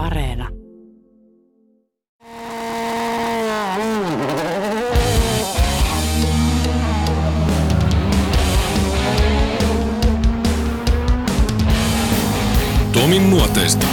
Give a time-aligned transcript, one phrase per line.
[0.00, 0.48] Areena.
[12.92, 13.86] Tomin nuoteista.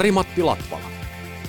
[0.00, 0.84] Jari-Matti Latvala.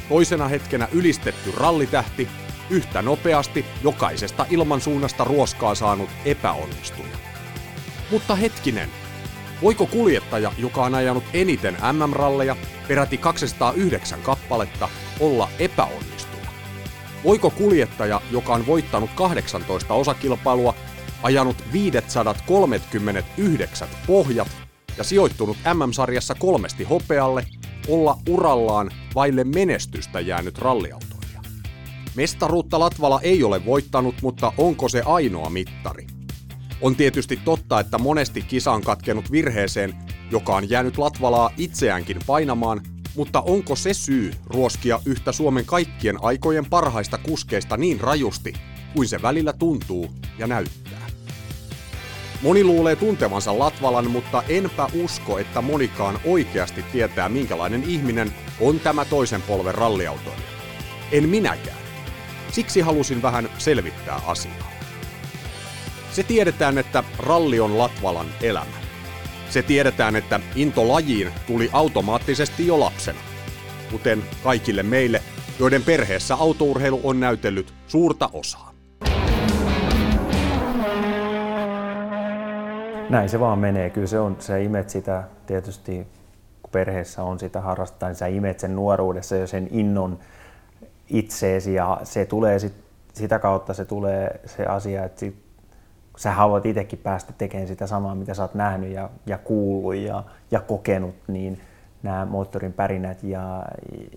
[0.09, 2.27] Toisena hetkenä ylistetty rallitähti,
[2.69, 7.17] yhtä nopeasti jokaisesta ilmansuunnasta ruoskaa saanut epäonnistuja.
[8.11, 8.89] Mutta hetkinen,
[9.61, 12.55] voiko kuljettaja, joka on ajanut eniten MM-ralleja,
[12.87, 16.49] peräti 209 kappaletta, olla epäonnistuja?
[17.23, 20.75] Voiko kuljettaja, joka on voittanut 18 osakilpailua,
[21.23, 24.47] ajanut 539 pohjat
[24.97, 27.45] ja sijoittunut MM-sarjassa kolmesti hopealle,
[27.91, 31.41] olla urallaan vaille menestystä jäänyt ralliautoilija.
[32.15, 36.07] Mestaruutta Latvala ei ole voittanut, mutta onko se ainoa mittari?
[36.81, 39.93] On tietysti totta, että monesti kisa on katkenut virheeseen,
[40.31, 42.81] joka on jäänyt Latvalaa itseäänkin painamaan,
[43.15, 48.53] mutta onko se syy ruoskia yhtä Suomen kaikkien aikojen parhaista kuskeista niin rajusti,
[48.95, 51.00] kuin se välillä tuntuu ja näyttää?
[52.41, 59.05] Moni luulee tuntevansa Latvalan, mutta enpä usko, että monikaan oikeasti tietää, minkälainen ihminen on tämä
[59.05, 60.47] toisen polven ralliautoilija.
[61.11, 61.77] En minäkään.
[62.51, 64.71] Siksi halusin vähän selvittää asiaa.
[66.11, 68.81] Se tiedetään, että ralli on Latvalan elämä.
[69.49, 73.19] Se tiedetään, että into lajiin tuli automaattisesti jo lapsena.
[73.91, 75.21] Kuten kaikille meille,
[75.59, 78.70] joiden perheessä autourheilu on näytellyt suurta osaa.
[83.09, 83.89] Näin se vaan menee.
[83.89, 86.07] Kyllä se on, sä imet sitä tietysti,
[86.61, 90.19] kun perheessä on sitä harrastaa, niin sä imet sen nuoruudessa jo sen innon
[91.09, 92.73] itseesi ja se tulee sit,
[93.13, 95.35] sitä kautta se tulee se asia, että sit,
[96.17, 100.23] sä haluat itsekin päästä tekemään sitä samaa, mitä sä oot nähnyt ja, ja kuullut ja,
[100.51, 101.61] ja kokenut, niin
[102.03, 103.65] nämä moottorin pärinät ja,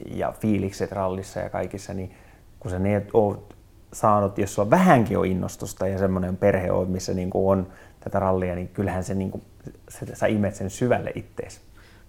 [0.07, 2.15] ja fiilikset rallissa ja kaikissa, niin
[2.61, 3.55] kun sä ne oot
[3.93, 7.67] saanut, jos sulla vähänkin on innostusta ja semmoinen perhe on, missä niin on
[8.05, 9.43] tätä rallia, niin kyllähän se, niin kuin,
[9.89, 11.61] se, sä imet sen syvälle ittees.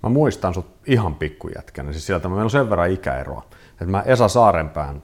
[0.03, 4.27] Mä muistan sut ihan pikkujätkänä, siis sieltä meillä on sen verran ikäeroa, että mä Esa
[4.27, 5.01] Saarenpään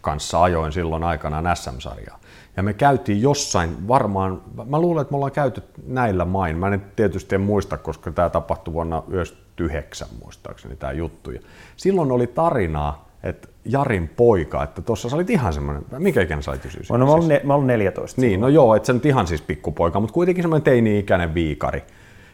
[0.00, 2.18] kanssa ajoin silloin aikanaan SM-sarjaa.
[2.56, 6.58] Ja me käytiin jossain varmaan, mä luulen, että me ollaan käyty näillä main.
[6.58, 11.30] Mä en tietysti en muista, koska tämä tapahtui vuonna 1999 muistaakseni tämä juttu.
[11.30, 11.40] Ja
[11.76, 16.50] silloin oli tarinaa, että Jarin poika, että tuossa sä olit ihan semmoinen, minkä ikäinen sä
[16.50, 18.20] olit jo No, mä, olin, ne, mä olin 14.
[18.20, 21.82] Niin, no joo, että se nyt ihan siis pikkupoika, mutta kuitenkin semmoinen teini-ikäinen viikari.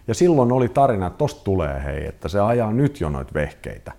[0.09, 3.93] Ja silloin oli tarina, että tosta tulee hei, että se ajaa nyt jo noita vehkeitä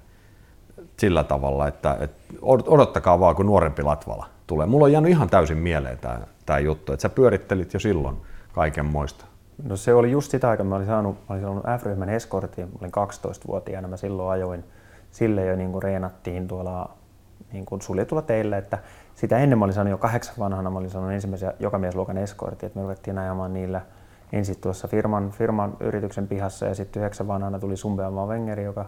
[0.98, 4.66] sillä tavalla, että, että odottakaa vaan, kun nuorempi Latvala tulee.
[4.66, 8.18] Mulla on jäänyt ihan täysin mieleen tämä, tämä juttu, että sä pyörittelit jo silloin
[8.54, 9.26] kaiken moista.
[9.64, 12.78] No se oli just sitä aikaa, mä olin saanut, mä olin saanut F-ryhmän eskortin, mä
[12.82, 14.64] olin 12-vuotiaana, mä silloin ajoin,
[15.16, 16.90] sille jo niin kuin reenattiin tuolla
[17.54, 18.78] niin kuin suljetulla teillä, että
[19.14, 22.80] sitä ennen mä olin saanut jo kahdeksan vanhana, mä olin saanut ensimmäisen jokamiesluokan eskortin, että
[22.80, 23.82] me ruvettiin ajamaan niillä
[24.34, 28.86] ensin tuossa firman, firman yrityksen pihassa ja sitten yhdeksän vanhana tuli Sumbeamaa Wengeri, joka,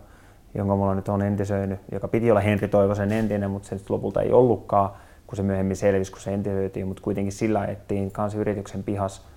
[0.55, 4.31] jonka mulla nyt on entisöinyt, joka piti olla Henri Toivosen entinen, mutta se lopulta ei
[4.31, 4.89] ollutkaan,
[5.27, 9.27] kun se myöhemmin selvisi, kun se entisöitiin, mutta kuitenkin sillä ajettiin kanssa yrityksen pihas.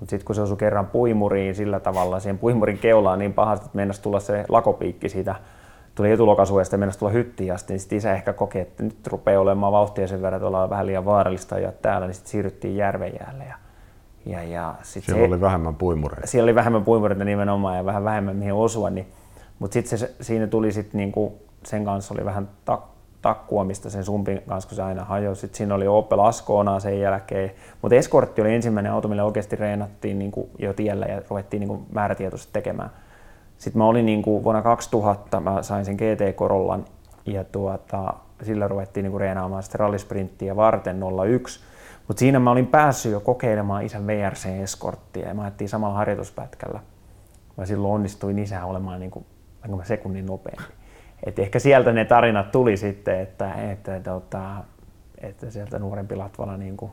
[0.00, 3.76] Mutta sitten kun se osui kerran puimuriin sillä tavalla, siihen puimurin keulaan niin pahasti, että
[3.76, 5.34] mennessä tulla se lakopiikki siitä
[5.94, 9.40] tuli etulokasuojasta ja mennessä tulla hyttiin asti, niin sitten isä ehkä koki, että nyt rupeaa
[9.40, 13.44] olemaan vauhtia sen verran, että ollaan vähän liian vaarallista ja täällä, niin sitten siirryttiin järvenjäälle.
[13.44, 13.56] Ja,
[14.26, 16.26] ja, ja sit siellä se, oli vähemmän puimureita.
[16.26, 19.06] Siellä oli vähemmän puimureita nimenomaan ja vähän vähemmän mihin osua, niin,
[19.58, 22.80] mutta sitten se, siinä tuli sitten niinku, sen kanssa oli vähän tak,
[23.22, 25.40] takkuamista sen sumpin kanssa, kun se aina hajosi.
[25.40, 27.50] Sitten siinä oli Opel Ascona sen jälkeen.
[27.82, 31.68] Mutta Escortti oli ensimmäinen auto, millä oikeasti reenattiin niin kuin jo tiellä ja ruvettiin niin
[31.68, 32.90] kuin määrätietoisesti tekemään.
[33.58, 36.84] Sitten mä olin niin kuin vuonna 2000, mä sain sen GT Corollan
[37.26, 41.00] ja tuota, sillä ruvettiin niin kuin reenaamaan sitten rallisprinttiä varten
[41.34, 41.60] 01.
[42.08, 46.80] Mutta siinä mä olin päässyt jo kokeilemaan isän VRC-eskorttia ja mä ajettiin samalla harjoituspätkällä.
[47.56, 49.24] Mä silloin onnistuin isä olemaan niin kuin,
[49.82, 50.74] sekunnin nopeampi.
[51.26, 54.64] Et ehkä sieltä ne tarinat tuli sitten, että, että, että, tota,
[55.18, 56.92] että sieltä nuorempi Latvala, niin kuin,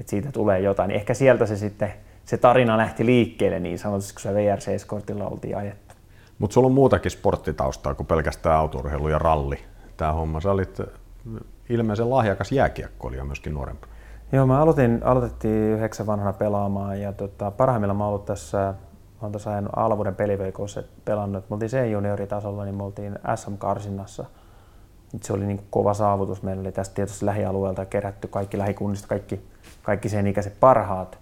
[0.00, 0.90] että siitä tulee jotain.
[0.90, 1.92] Ehkä sieltä se sitten
[2.24, 5.87] se tarina lähti liikkeelle niin sanotusti, kun se VRC-eskortilla oltiin ajettu.
[6.38, 9.58] Mutta sulla on muutakin sporttitaustaa kuin pelkästään autourheilu ja ralli.
[9.96, 10.80] Tämä homma, sä olit
[11.68, 13.92] ilmeisen lahjakas jääkiekkoilija myöskin nuorempana.
[14.32, 18.74] Joo, mä aloitin, aloitettiin yhdeksän vanhana pelaamaan ja tota, parhaimmillaan mä ollut tässä
[19.22, 21.50] olen tuossa ajanut Alvuuden peliveikossa pelannut.
[21.50, 24.24] Me oltiin C-junioritasolla, niin me oltiin SM-karsinnassa.
[25.22, 26.42] Se oli niin kova saavutus.
[26.42, 29.40] Meillä oli tästä tietysti lähialueelta kerätty kaikki lähikunnista, kaikki,
[29.82, 31.18] kaikki sen ikäiset parhaat.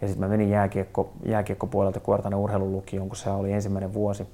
[0.00, 4.26] Ja sitten mä menin jääkiekko, jääkiekkopuolelta Kuortanen urheilulukioon, kun se oli ensimmäinen vuosi.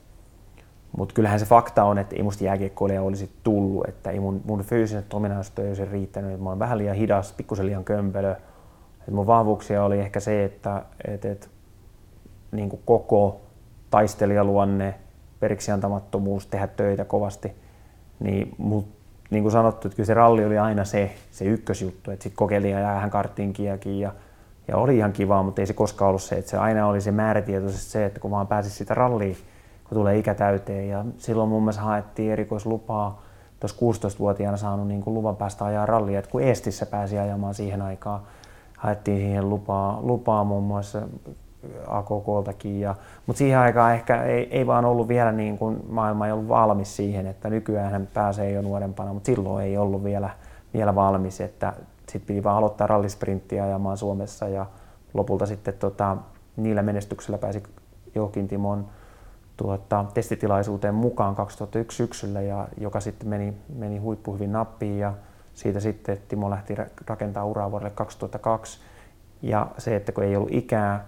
[0.97, 4.63] Mutta kyllähän se fakta on, että ei musta jääkiekkoilija olisi tullut, että ei mun, mun
[4.63, 6.41] fyysiset ominaisuudet ei olisi riittänyt.
[6.41, 8.33] Mä olen vähän liian hidas, pikkusen liian kömpelö.
[9.09, 11.51] Et mun vahvuuksia oli ehkä se, että et, et,
[12.53, 13.41] niin kuin koko
[13.91, 14.95] taistelijaluonne,
[15.41, 17.53] periksi antamattomuus, tehdä töitä kovasti,
[18.21, 18.89] niin, mut,
[19.31, 22.71] niin kuin sanottu, että kyllä se ralli oli aina se, se ykkösjuttu, että sitten kokeilin
[22.71, 24.13] ja jäähän karttinkiakin ja,
[24.69, 27.13] ja oli ihan kivaa, mutta ei se koskaan ollut se, että se aina oli se
[27.13, 29.37] määrätietoisesti se, että kun vaan pääsisi sitä ralliin,
[29.93, 30.89] kun tulee ikä täyteen.
[30.89, 33.23] Ja silloin mun mielestä haettiin erikoislupaa,
[33.61, 37.83] tuossa 16-vuotiaana saanut niin kuin luvan päästä ajaa rallia, että kun Estissä pääsi ajamaan siihen
[37.83, 38.21] aikaan,
[38.79, 41.03] haettiin siihen lupaa, lupaa muun muassa
[41.87, 42.81] AKKltakin.
[42.81, 42.95] Ja,
[43.27, 46.97] mutta siihen aikaan ehkä ei, ei vaan ollut vielä niin kuin maailma ei ollut valmis
[46.97, 50.31] siihen, että nykyään hän pääsee jo nuorempana, mutta silloin ei ollut vielä,
[50.75, 51.73] vielä valmis, että
[52.09, 54.49] sitten piti vaan aloittaa rallisprinttiä ajamaan Suomessa.
[54.49, 54.67] Ja
[55.15, 56.17] lopulta sitten tota,
[56.57, 57.63] niillä menestyksellä pääsi
[58.15, 58.87] Jokin Timon
[59.63, 65.15] tuota, testitilaisuuteen mukaan 2001 syksyllä, ja, joka sitten meni, meni huippu hyvin nappiin ja
[65.55, 66.75] siitä sitten Timo lähti
[67.07, 68.81] rakentamaan uraa vuodelle 2002.
[69.43, 71.07] Ja se, että kun ei ollut ikää,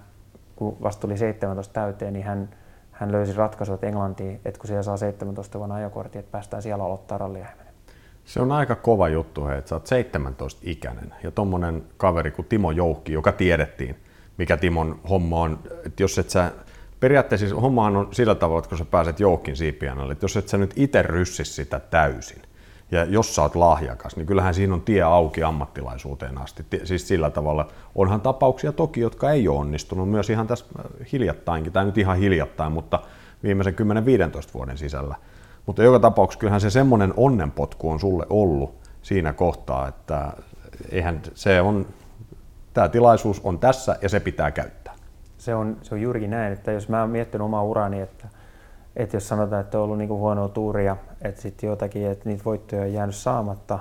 [0.57, 2.49] kun vasta tuli 17 täyteen, niin hän,
[2.91, 7.19] hän löysi ratkaisut Englantiin, että kun siellä saa 17 vuonna ajokortti, että päästään siellä aloittaa
[7.19, 7.47] rallia
[8.25, 12.71] se on aika kova juttu, hei, että sä oot 17-ikäinen ja tommonen kaveri kuin Timo
[12.71, 13.97] Joukki, joka tiedettiin,
[14.39, 16.53] mikä Timon homma on, että jos et sä,
[17.05, 20.49] periaatteessa siis hommahan on sillä tavalla, että kun sä pääset Joukkin siipianalle, että jos et
[20.49, 22.43] sä nyt itse ryssis sitä täysin,
[22.91, 26.67] ja jos sä oot lahjakas, niin kyllähän siinä on tie auki ammattilaisuuteen asti.
[26.85, 30.65] Siis sillä tavalla, onhan tapauksia toki, jotka ei ole onnistunut myös ihan tässä
[31.13, 33.01] hiljattainkin, tai nyt ihan hiljattain, mutta
[33.43, 33.77] viimeisen 10-15
[34.55, 35.17] vuoden sisällä.
[35.67, 40.33] Mutta joka tapauksessa kyllähän se semmoinen onnenpotku on sulle ollut siinä kohtaa, että
[40.91, 41.87] eihän se on,
[42.75, 44.84] tämä tilaisuus on tässä ja se pitää käyttää.
[45.45, 48.29] Se on, se on juurikin näin, että jos mä oon miettinyt omaa urani, että
[48.97, 52.83] että jos sanotaan, että on ollut niin huonoa tuuria, että sitten jotakin, että niitä voittoja
[52.83, 53.79] on jäänyt saamatta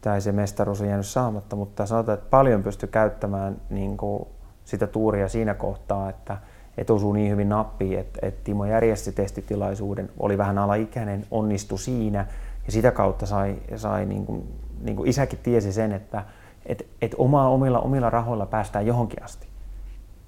[0.00, 4.26] tai se mestaruus on jäänyt saamatta, mutta sanotaan, että paljon pystyy käyttämään niin kuin
[4.64, 6.38] sitä tuuria siinä kohtaa, että,
[6.78, 12.26] että osuu niin hyvin nappiin, että, että Timo järjesti testitilaisuuden, oli vähän alaikäinen, onnistui siinä
[12.66, 16.24] ja sitä kautta sai, sai niin kuin, niin kuin isäkin tiesi sen, että
[16.66, 19.53] että että omaa omilla, omilla rahoilla päästään johonkin asti.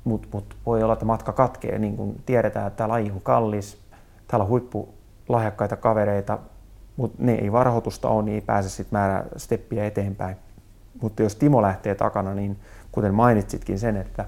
[0.07, 3.79] Mutta mut voi olla, että matka katkee, niin kuin tiedetään, että tämä laji on kallis,
[4.29, 6.39] täällä on huippulahjakkaita kavereita,
[6.97, 10.37] mutta ne ei varhoitusta ole, niin ei pääse sitten määrä steppiä eteenpäin.
[11.03, 12.59] Mutta jos Timo lähtee takana, niin
[12.93, 14.25] kuten mainitsitkin sen, että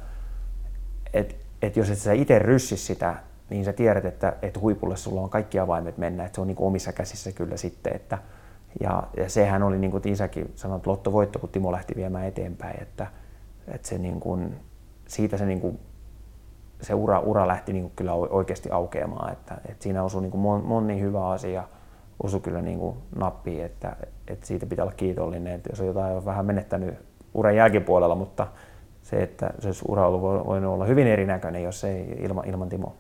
[1.13, 3.15] et, et jos et sä itse ryssis sitä,
[3.51, 6.57] niin sä tiedät, että, että huipulle sulla on kaikki avaimet mennä, että se on niin
[6.61, 7.97] omissa käsissä kyllä sitten.
[7.97, 8.19] Että,
[8.81, 12.83] ja, ja sehän oli niin kuin isäkin sanoi, että lottovoitto, kun Timo lähti viemään eteenpäin,
[12.83, 13.07] että,
[13.69, 14.57] että se niin kuin,
[15.09, 15.81] siitä se niin kuin
[16.81, 19.33] se ura, ura lähti niin kuin kyllä oikeasti aukeamaan.
[19.33, 21.65] Että, että siinä osui niin kuin moni hyvä asia,
[22.23, 23.97] osui kyllä niin kuin nappiin, että,
[24.29, 25.55] että siitä pitää olla kiitollinen.
[25.55, 26.95] Että jos on jotain on vähän menettänyt
[27.35, 28.47] uran jälkipuolella, mutta
[29.03, 32.95] se, että se ura on voinut olla hyvin erinäköinen, jos ei ilman, ilman Timo.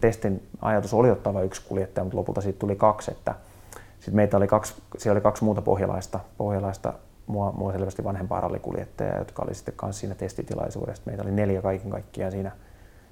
[0.00, 3.10] Testin ajatus oli ottaa vain yksi kuljettaja, mutta lopulta siitä tuli kaksi.
[3.10, 3.34] Että
[3.98, 6.92] sitten meitä oli kaksi, siellä oli kaksi muuta pohjalaista, pohjalaista
[7.26, 11.02] mua, mua selvästi vanhempaa rallikuljettajaa, jotka oli sitten kanssa siinä testitilaisuudessa.
[11.06, 12.52] Meitä oli neljä kaiken kaikkiaan siinä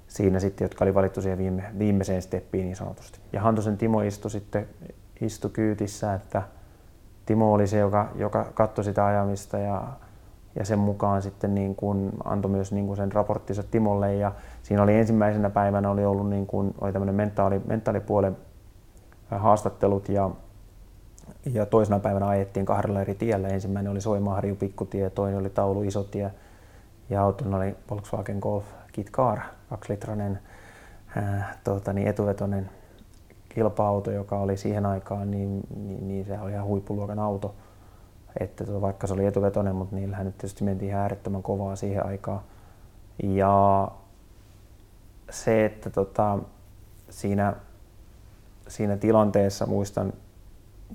[0.07, 3.19] siinä sitten, jotka oli valittu siihen viime, viimeiseen steppiin niin sanotusti.
[3.33, 4.67] Ja Hantosen Timo istui sitten
[5.21, 6.43] istui kyytissä, että
[7.25, 9.83] Timo oli se, joka, joka katsoi sitä ajamista ja,
[10.55, 14.31] ja sen mukaan sitten niin kuin antoi myös niin kuin sen raporttinsa Timolle ja
[14.63, 18.37] siinä oli ensimmäisenä päivänä oli ollut niin kuin, oli tämmöinen mentaali, mentaalipuolen
[19.31, 20.29] haastattelut ja,
[21.45, 23.47] ja toisena päivänä ajettiin kahdella eri tiellä.
[23.47, 26.31] Ensimmäinen oli Soimaharju pikkutie, toinen oli Taulu isotie
[27.09, 29.39] ja autona oli Volkswagen Golf Kit Car
[29.69, 30.39] kaksilitrainen
[31.17, 32.69] äh, tuota, niin etuvetoinen
[33.49, 37.55] kilpa-auto, joka oli siihen aikaan, niin, niin, niin se oli ihan huippuluokan auto.
[38.39, 42.05] Että tuota, vaikka se oli etuvetoinen, mutta niillähän nyt tietysti mentiin ihan äärettömän kovaa siihen
[42.05, 42.41] aikaan.
[43.23, 43.87] Ja
[45.29, 46.39] se, että tota,
[47.09, 47.53] siinä,
[48.67, 50.13] siinä tilanteessa muistan,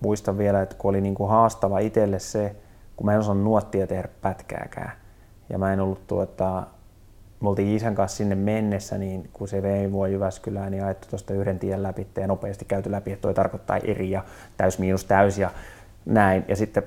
[0.03, 2.57] muistan vielä, että kun oli niin kuin haastava itselle se,
[2.97, 4.93] kun mä en osannut nuottia tehdä pätkääkään.
[5.49, 6.67] Ja mä en ollut tuota,
[7.41, 11.35] me oltiin isän kanssa sinne mennessä, niin kun se vei mua Jyväskylään, niin ajettu tuosta
[11.35, 14.25] yhden tien läpi ja nopeasti käyty läpi, että toi tarkoittaa eri ja
[14.57, 15.51] täys miinus täys ja
[16.07, 16.45] näin.
[16.49, 16.83] Ja sitten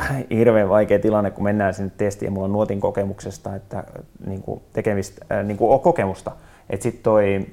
[0.30, 3.84] hirveän vaikea tilanne, kun mennään sinne testiin, ja mulla on nuotin kokemuksesta, että
[4.26, 6.32] niin kuin tekemistä, äh, niin kuin kokemusta.
[6.70, 7.46] Että sitten toi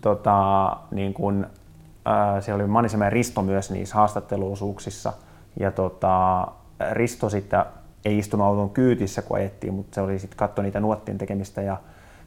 [0.00, 1.46] tota, niin kun,
[2.40, 5.12] siellä oli Manisemä ja Risto myös niissä haastatteluosuuksissa.
[5.60, 6.46] Ja tota,
[6.92, 7.64] Risto sitten
[8.04, 11.62] ei istunut auton kyytissä, kun ajettiin, mutta se oli sitten katso niitä nuottien tekemistä.
[11.62, 11.76] Ja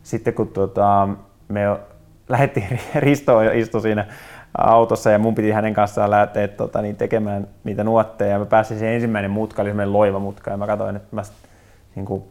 [0.03, 1.09] sitten kun tota,
[1.47, 1.61] me
[2.29, 4.05] lähdettiin, Risto istui siinä
[4.57, 8.31] autossa ja mun piti hänen kanssaan lähteä tota, niin tekemään niitä nuotteja.
[8.31, 11.21] Ja mä pääsin siihen ensimmäinen mutka, oli semmoinen loivamutka ja mä katsoin, että mä
[11.95, 12.23] niin kuin,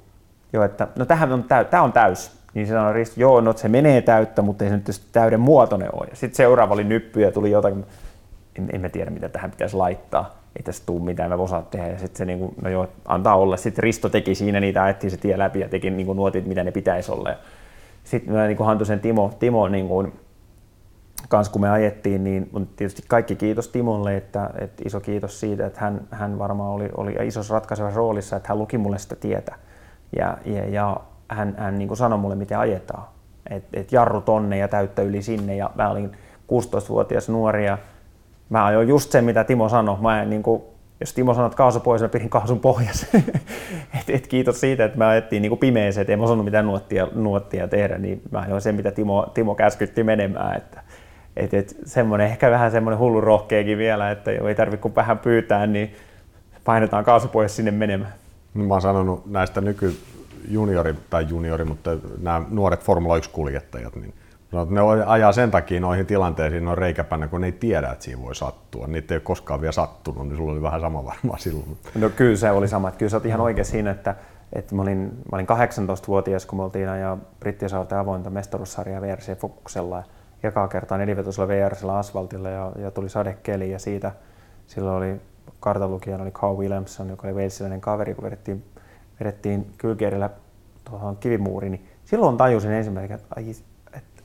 [0.53, 2.42] jo, että no tämähän on, täy, tämä on täys.
[2.55, 5.89] Niin se sanoi Risto, joo, no se menee täyttä, mutta ei se nyt täyden muotoinen
[5.93, 6.07] ole.
[6.11, 7.87] Ja sitten seuraava oli nyppy ja tuli jotakin,
[8.59, 10.43] en, en mä tiedä mitä tähän pitäisi laittaa.
[10.57, 11.87] Ei tässä tule mitään, mä osaa tehdä.
[11.87, 13.57] Ja sitten se niin kuin, no joo, antaa olla.
[13.57, 16.65] Sitten Risto teki siinä niitä, ajettiin se tie läpi ja teki niin kuin nuotit, mitä
[16.65, 17.31] ne pitäisi olla.
[18.05, 20.13] Sitten mä niin kuin sen Timo, Timo niin kuin,
[21.29, 25.81] kans kun me ajettiin, niin tietysti kaikki kiitos Timolle, että, että iso kiitos siitä, että
[25.81, 29.55] hän, hän varmaan oli, oli isossa ratkaisevassa roolissa, että hän luki mulle sitä tietä.
[30.19, 31.01] Ja, ja, ja
[31.35, 33.05] hän, hän niin sanoi mulle, miten ajetaan.
[33.51, 35.57] Että et jarru tonne ja täyttä yli sinne.
[35.57, 36.12] Ja mä olin
[36.53, 37.79] 16-vuotias nuori ja
[38.51, 39.97] mä ajoin just sen, mitä Timo sanoi.
[40.01, 40.62] Mä en, niin kuin,
[41.01, 43.07] jos Timo sanoi, että kaasu pois, mä pidin kaasun pohjassa.
[44.01, 47.69] et, et, kiitos siitä, että mä ajettiin niin pimeeseen, että en osannut mitään nuottia, nuottia
[47.69, 50.57] tehdä, niin mä ajoin sen, mitä Timo, Timo käskytti menemään.
[50.57, 50.81] Että,
[51.37, 55.67] et, et, semmoinen, ehkä vähän semmoinen hullu rohkeakin vielä, että ei tarvitse kuin vähän pyytää,
[55.67, 55.95] niin
[56.65, 58.12] painetaan kaasu pois sinne menemään.
[58.55, 59.97] Mä oon sanonut näistä nyky
[60.49, 64.15] juniori tai juniori, mutta nämä nuoret Formula 1-kuljettajat, niin
[64.53, 68.23] No, ne ajaa sen takia noihin tilanteisiin noin reikäpänä, kun ne ei tiedä, että siinä
[68.23, 68.87] voi sattua.
[68.87, 71.77] Niitä ei ole koskaan vielä sattunut, niin sulla oli vähän sama varmaan silloin.
[71.95, 72.91] No kyllä se oli sama.
[72.91, 74.15] Kyllä sä oot ihan oikein siinä, että,
[74.53, 79.97] että mä, olin, mä olin 18-vuotias, kun me oltiin ajaa brittisaarten avointa mestaruussarjaa VRC Fokuksella.
[80.43, 84.13] Ja ekaa kertaa nelivetoisella VRCllä asfaltilla ja, ja, tuli sadekeli ja siitä
[84.67, 85.21] silloin oli
[85.61, 88.65] kartalukijana oli Carl Williamson, joka oli walesilainen kaveri, kun vedettiin,
[89.25, 90.31] vedettiin kylkierillä
[90.91, 93.55] tuohon kivimuuriin, niin silloin tajusin ensimmäisenä, että ai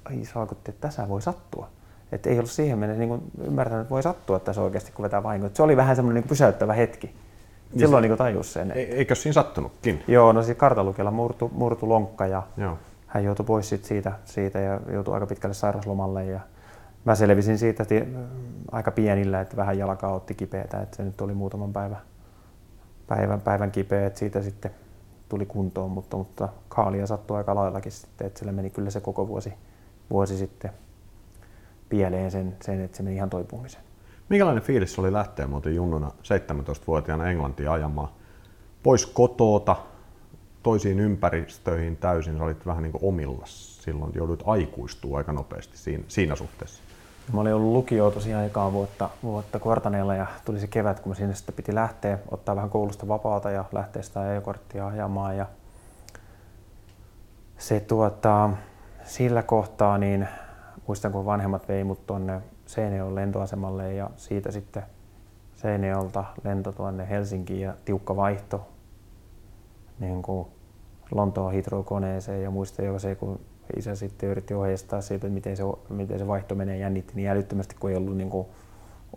[0.10, 1.70] ai saakutti, että tässä voi sattua.
[2.12, 5.50] Että ei ollut siihen mennessä niin ymmärtänyt, että voi sattua tässä oikeasti, kun vetää vahinko.
[5.54, 7.08] Se oli vähän semmoinen niin pysäyttävä hetki.
[7.08, 8.72] Niin Silloin niin tajus sen.
[8.72, 8.96] Että...
[8.96, 10.04] Eikö siinä sattunutkin?
[10.08, 12.78] Joo, no siis kartalukella murtu, murtu lonkka ja Joo.
[13.08, 16.26] hän joutui pois sit siitä, siitä ja joutui aika pitkälle sairauslomalle.
[16.26, 16.40] Ja
[17.06, 17.86] mä selvisin siitä
[18.72, 22.02] aika pienillä, että vähän jalkaa otti kipeätä, että se nyt oli muutaman päivän,
[23.08, 24.72] päivän, päivän kipeä, että siitä sitten
[25.30, 29.28] tuli kuntoon, mutta, mutta kaalia sattui aika laillakin sitten, että sille meni kyllä se koko
[29.28, 29.54] vuosi,
[30.10, 30.72] vuosi sitten
[31.90, 33.84] pieleen sen, sen, että se meni ihan toipumiseen.
[34.30, 38.10] Minkälainen fiilis oli lähteä muuten junnuna 17-vuotiaana Englantiin ajamaan
[38.84, 39.76] pois kotoota,
[40.64, 46.04] toisiin ympäristöihin täysin, sä olit vähän niin kuin omilla silloin, joudut aikuistua aika nopeasti siinä,
[46.08, 46.84] siinä suhteessa.
[47.34, 51.36] Mä olin ollut lukio tosiaan ekaa vuotta, vuotta kvartaneella ja tuli se kevät, kun sinne
[51.36, 55.38] sitten piti lähteä, ottaa vähän koulusta vapaata ja lähteä sitä ajokorttia ajamaan.
[55.38, 55.46] Ja
[57.58, 58.50] se tuota,
[59.04, 60.28] sillä kohtaa niin
[60.88, 64.84] muistan, kun vanhemmat vei mut tuonne Seinäjoen lentoasemalle ja siitä sitten
[65.56, 68.68] Seinäjoelta lento tuonne Helsinkiin ja tiukka vaihto
[70.00, 70.48] niin kuin
[71.12, 73.40] Lontoon Heathrow-koneeseen ja muistan jo se, kun
[73.78, 77.76] isä sitten yritti ohjeistaa siitä, että miten se, miten se vaihto menee, jännitti niin älyttömästi,
[77.80, 78.48] kun ei ollut, niin kuin,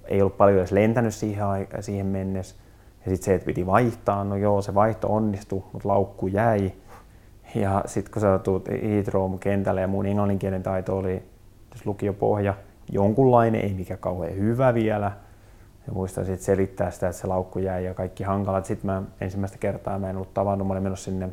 [0.05, 1.45] ei ollut paljon edes lentänyt siihen,
[1.81, 2.57] siihen mennessä.
[3.05, 6.73] Ja sitten se, että piti vaihtaa, no joo, se vaihto onnistui, mutta laukku jäi.
[7.55, 11.23] Ja sitten kun sä tulet Heathrow-kentälle ja mun englanninkielen taito oli
[11.85, 12.55] lukiopohja,
[12.93, 15.13] jonkunlainen, ei mikä kauhean hyvä vielä.
[15.87, 18.65] Ja muistan sitten selittää sitä, että se laukku jäi ja kaikki hankalat.
[18.65, 21.29] Sitten mä ensimmäistä kertaa mä en ollut tavannut, mä olin menossa sinne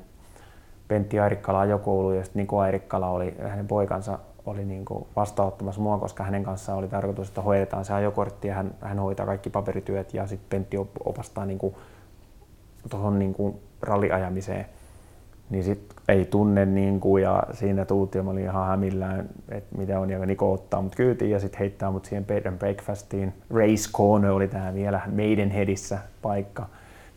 [0.87, 5.97] Pentti Airikkala ajokouluun ja sitten Niko Airikkala oli, hänen poikansa oli niin kuin vastaanottamassa mua,
[5.97, 10.13] koska hänen kanssaan oli tarkoitus, että hoidetaan se ajokortti ja hän, hän hoitaa kaikki paperityöt
[10.13, 11.59] ja sitten Pentti opastaa niin
[12.89, 13.35] tuohon niin
[13.81, 14.65] ralliajamiseen
[15.49, 19.99] niin sit ei tunne niin kuin, ja siinä tultiin, mä olin ihan hämillään, että mitä
[19.99, 23.33] on, ja Niko ottaa mut kyytiin ja sitten heittää mut siihen bed and breakfastiin.
[23.49, 26.65] Race Corner oli tää vielä Maidenheadissä paikka,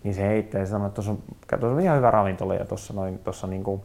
[0.03, 2.95] niin se heittää ja sanoi, että tuossa on, tuossa on ihan hyvä ravintola ja tuossa
[2.95, 3.83] noin, tuossa niin kuin,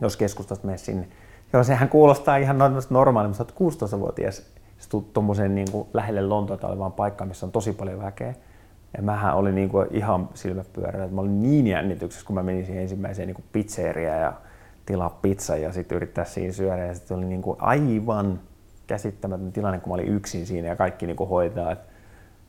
[0.00, 1.08] jos keskustasta mene sinne.
[1.52, 2.58] Joo, sehän kuulostaa ihan
[2.90, 4.42] normaali, mutta 16-vuotias,
[4.78, 8.34] se tuommoiseen niin kuin lähelle Lontoota olevaan paikkaan, missä on tosi paljon väkeä.
[8.96, 12.66] Ja mähän olin niin kuin ihan silmäpyörällä, että mä olin niin jännityksessä, kun mä menin
[12.66, 14.32] siihen ensimmäiseen niin pizzeriaan ja
[14.86, 16.86] tilaa pizza ja sitten yrittää siinä syödä.
[16.86, 18.40] Ja sitten oli niin kuin aivan
[18.86, 21.76] käsittämätön tilanne, kun mä olin yksin siinä ja kaikki niin kuin hoitaa.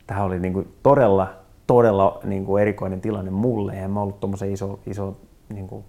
[0.07, 1.33] Tämä oli niin kuin todella,
[1.67, 3.73] todella niin kuin erikoinen tilanne mulle.
[3.73, 5.17] En mä ollut tuommoisen iso, iso
[5.49, 5.85] niin kuin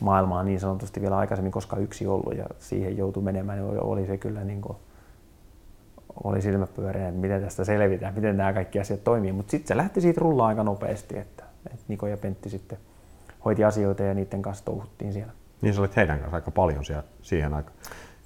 [0.00, 4.16] maailmaa niin sanotusti vielä aikaisemmin koskaan yksi ollut ja siihen joutui menemään, niin oli se
[4.16, 4.76] kyllä niin kuin
[6.24, 9.32] oli silmäpyöreä, että miten tästä selvitään, miten nämä kaikki asiat toimii.
[9.32, 12.78] Mutta sitten se lähti siitä rullaa aika nopeasti, että, että Niko ja Pentti sitten
[13.44, 15.32] hoiti asioita ja niiden kanssa touhuttiin siellä.
[15.62, 17.76] Niin sä olit heidän kanssa aika paljon siellä siihen aikaan.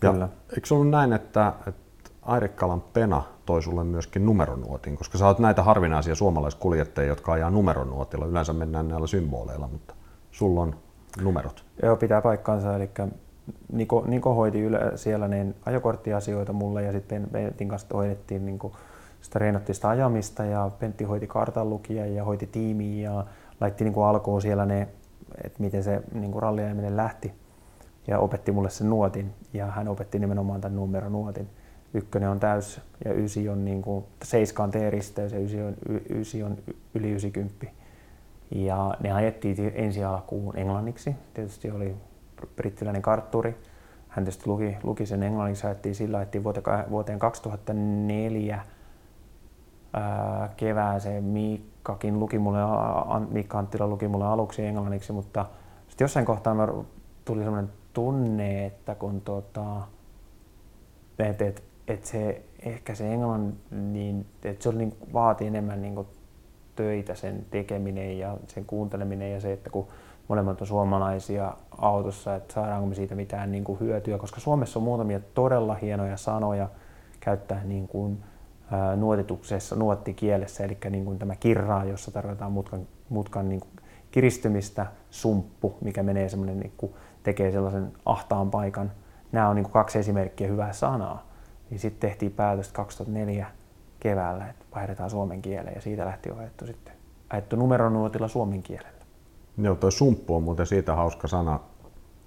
[0.01, 0.19] Kyllä.
[0.19, 1.84] Ja eikö se ollut näin, että, että
[2.25, 8.27] Airikkalan Pena toi sulle myöskin numeronuotin, koska sä oot näitä harvinaisia suomalaiskuljettajia, jotka ajaa numeronuotilla.
[8.27, 9.95] Yleensä mennään näillä symboleilla, mutta
[10.31, 10.77] sulla on
[11.23, 11.65] numerot.
[11.83, 12.77] Joo, pitää paikkaansa.
[12.77, 12.91] Eli
[13.73, 18.73] Niko, Niko hoiti yle, siellä niin ajokorttiasioita mulle ja sitten Pentin kanssa hoidettiin niin kuin,
[19.21, 23.25] sitä reenattiin ajamista ja Pentti hoiti kartanlukia ja hoiti tiimiä ja
[23.61, 24.89] laitti niin kuin alkuun siellä ne,
[25.45, 27.33] että miten se niin kuin ralliajaminen lähti
[28.07, 31.49] ja opetti mulle sen nuotin ja hän opetti nimenomaan tämän numeronuotin.
[31.95, 35.75] Ykkönen on täys ja ysi on niin kuin, seiska on T-risteys ja ysi on,
[36.11, 36.57] ysi on
[36.95, 37.67] yli 90.
[38.51, 41.17] Ja ne ajettiin ensi alkuun englanniksi.
[41.35, 41.97] Tietysti oli
[42.57, 43.57] brittiläinen kartturi.
[44.09, 46.39] Hän tietysti luki, luki sen englanniksi, ajettiin sillä, että
[46.91, 48.65] vuoteen 2004
[49.93, 52.59] ää, kevääseen Miikkakin luki mulle,
[53.31, 55.47] Miikka Anttila luki mulle aluksi englanniksi, mutta
[55.89, 56.55] sitten jossain kohtaa
[57.25, 59.83] tuli sellainen tunne, että kun tota,
[61.19, 66.07] et, et, et se, ehkä se englannin, niin, että se niin, vaatii enemmän niin kuin
[66.77, 69.89] töitä sen tekeminen ja sen kuunteleminen ja se, että kun
[70.29, 74.83] molemmat on suomalaisia autossa, että saadaanko me siitä mitään niin kuin hyötyä, koska Suomessa on
[74.83, 76.69] muutamia todella hienoja sanoja
[77.21, 78.25] käyttää niin kuin,
[78.71, 83.71] ää, nuotituksessa, nuottikielessä, eli niin kuin tämä kirraa, jossa tarkoitetaan mutkan, mutkan niin kuin
[84.11, 88.93] kiristymistä, sumppu, mikä menee semmoinen, niin kuin, tekee sellaisen ahtaan paikan.
[89.33, 91.34] Nämä on niin kuin kaksi esimerkkiä hyvää sanaa.
[91.71, 93.47] Niin sitten tehtiin päätös 2004
[94.01, 96.95] keväällä, että vaihdetaan suomen kieleen ja siitä lähti ajettu sitten
[97.31, 99.05] ajettu numeronuotilla suomen kielellä.
[99.59, 101.61] Joo, toi sumppu on muuten siitä hauska sana.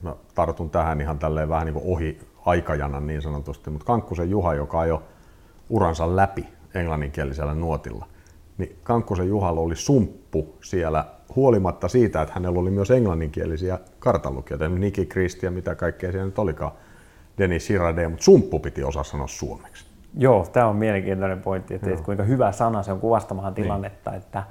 [0.01, 4.85] Mä tartun tähän ihan tälleen vähän niin ohi aikajanan niin sanotusti, mutta Kankkusen Juha, joka
[4.85, 5.03] jo
[5.69, 8.05] uransa läpi englanninkielisellä nuotilla,
[8.57, 15.05] niin Kankkusen Juhalla oli sumppu siellä huolimatta siitä, että hänellä oli myös englanninkielisiä kartanlukijoita, Niki
[15.05, 16.71] Kristi ja mitä kaikkea siellä nyt olikaan,
[17.37, 19.85] Denis Hirade, mutta sumppu piti osaa sanoa suomeksi.
[20.17, 23.63] Joo, tämä on mielenkiintoinen pointti, että, että kuinka hyvä sana se on kuvastamaan niin.
[23.63, 24.21] tilannetta, niin.
[24.21, 24.43] että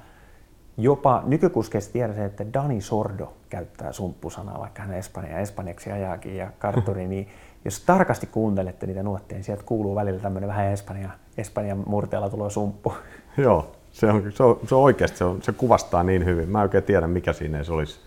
[0.77, 6.51] jopa nykykuskeissa tiedän se, että Dani Sordo käyttää sumppusanaa, vaikka hän Espanja espanjaksi ajaakin ja
[6.59, 7.27] kartturi, niin
[7.65, 12.49] jos tarkasti kuuntelette niitä nuotteja, niin sieltä kuuluu välillä tämmöinen vähän Espanja, Espanjan murteella tulo
[12.49, 12.93] sumppu.
[13.37, 16.49] Joo, se on, se on, se on oikeasti, se, on, se kuvastaa niin hyvin.
[16.49, 17.99] Mä en oikein tiedä, mikä siinä se olisi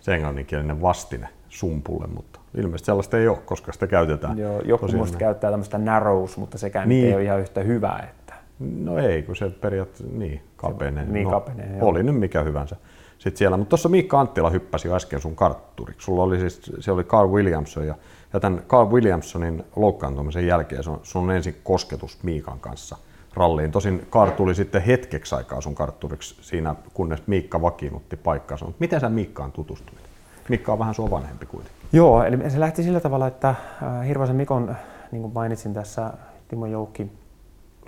[0.00, 4.38] se englanninkielinen vastine sumpulle, mutta ilmeisesti sellaista ei ole, koska sitä käytetään.
[4.38, 7.06] Joo, joku muista käyttää tämmöistä narrows, mutta sekään niin.
[7.06, 8.00] ei ole ihan yhtä hyvä.
[8.10, 8.34] Että...
[8.58, 11.04] No ei, kun se periaatteessa niin kapenee.
[11.04, 11.88] Niin no, kapenee, joo.
[11.88, 12.76] Oli nyt mikä hyvänsä.
[13.18, 16.04] Sitten siellä, mutta tuossa Miikka Anttila hyppäsi jo äsken sun kartturiksi.
[16.04, 17.94] Sulla oli siis, se oli Carl Williamson ja,
[18.32, 22.96] ja tämän Carl Williamsonin loukkaantumisen jälkeen sun, sun ensin kosketus Miikan kanssa
[23.34, 23.70] ralliin.
[23.70, 28.64] Tosin Carl tuli sitten hetkeksi aikaa sun kartturiksi siinä, kunnes Miikka vakiinnutti paikkaansa.
[28.64, 30.00] Mutta miten sä Miikkaan tutustuit?
[30.48, 31.75] Miikka on vähän sua vanhempi kuitenkin.
[31.92, 34.76] Joo, eli se lähti sillä tavalla, että äh, Hirvasen Mikon,
[35.12, 36.12] niin kuin mainitsin tässä,
[36.48, 37.12] Timo Joukki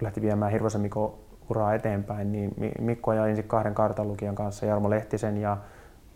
[0.00, 1.14] lähti viemään Hirvasen Mikon
[1.50, 5.56] uraa eteenpäin, niin Mikko ajoi ensin kahden kartanlukijan kanssa, Jarmo Lehtisen ja,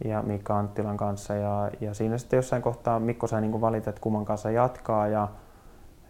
[0.04, 1.34] ja Mikka Anttilan kanssa.
[1.34, 5.08] Ja, ja siinä sitten jossain kohtaa Mikko sai niin valita, että kumman kanssa jatkaa.
[5.08, 5.28] Ja,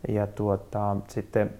[0.09, 1.51] ja tuota, sitten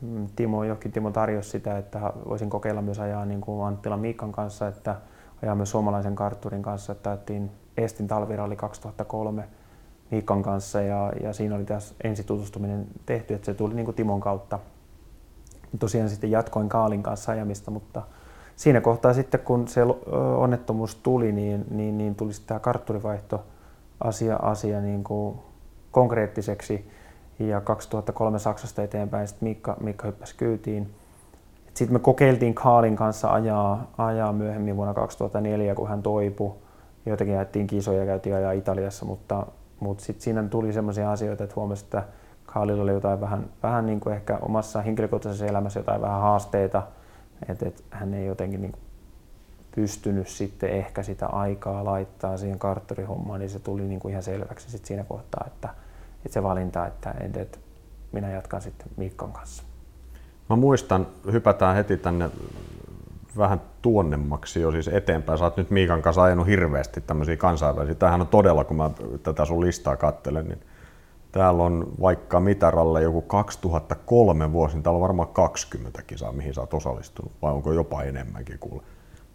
[0.00, 4.32] mm, Timo, johonkin Timo tarjosi sitä, että voisin kokeilla myös ajaa niin kuin Anttilan Miikan
[4.32, 4.96] kanssa, että
[5.42, 7.18] ajaa myös suomalaisen kartturin kanssa, että
[7.76, 9.48] Estin talviralli 2003
[10.12, 14.20] Miikan kanssa ja, ja siinä oli tässä ensitutustuminen tehty, että se tuli niin kuin Timon
[14.20, 14.58] kautta
[15.78, 18.02] tosiaan sitten jatkoin Kaalin kanssa ajamista, mutta
[18.56, 19.82] siinä kohtaa sitten kun se
[20.36, 23.44] onnettomuus tuli, niin, niin, niin tuli tämä kartturivaihto
[24.00, 25.38] asia, asia niin kuin
[25.90, 26.90] konkreettiseksi
[27.38, 30.94] ja 2003 Saksasta eteenpäin sitten Mikka, Mikka hyppäsi kyytiin.
[31.74, 36.52] Sitten me kokeiltiin Kaalin kanssa ajaa, ajaa myöhemmin vuonna 2004, kun hän toipui.
[37.06, 39.46] Joitakin ajettiin kisoja ja käytiin ajaa Italiassa, mutta,
[39.82, 42.02] mutta sitten siinä tuli sellaisia asioita, että huomasi, että
[42.46, 46.82] Kaalilla oli jotain vähän, vähän niin kuin ehkä omassa henkilökohtaisessa elämässä jotain vähän haasteita,
[47.48, 48.82] että, että hän ei jotenkin niin kuin
[49.74, 54.70] pystynyt sitten ehkä sitä aikaa laittaa siihen karttorihommaan, niin se tuli niin kuin ihan selväksi
[54.70, 55.68] sitten siinä kohtaa, että,
[56.16, 57.58] että se valinta, että, että
[58.12, 59.62] minä jatkan sitten Mikon kanssa.
[60.50, 62.30] Mä muistan, hypätään heti tänne
[63.36, 65.38] vähän tuonnemmaksi jo siis eteenpäin.
[65.38, 67.94] Sä oot nyt Miikan kanssa ajanut hirveästi tämmöisiä kansainvälisiä.
[67.94, 68.90] Tämähän on todella, kun mä
[69.22, 70.60] tätä sun listaa katselen, niin
[71.32, 76.54] Täällä on vaikka mitä ralle joku 2003 vuosi, niin täällä on varmaan 20 kisaa, mihin
[76.54, 78.82] sä oot osallistunut, vai onko jopa enemmänkin kuule.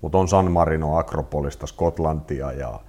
[0.01, 2.79] Mutta on San Marino, Akropolista, Skotlantia ja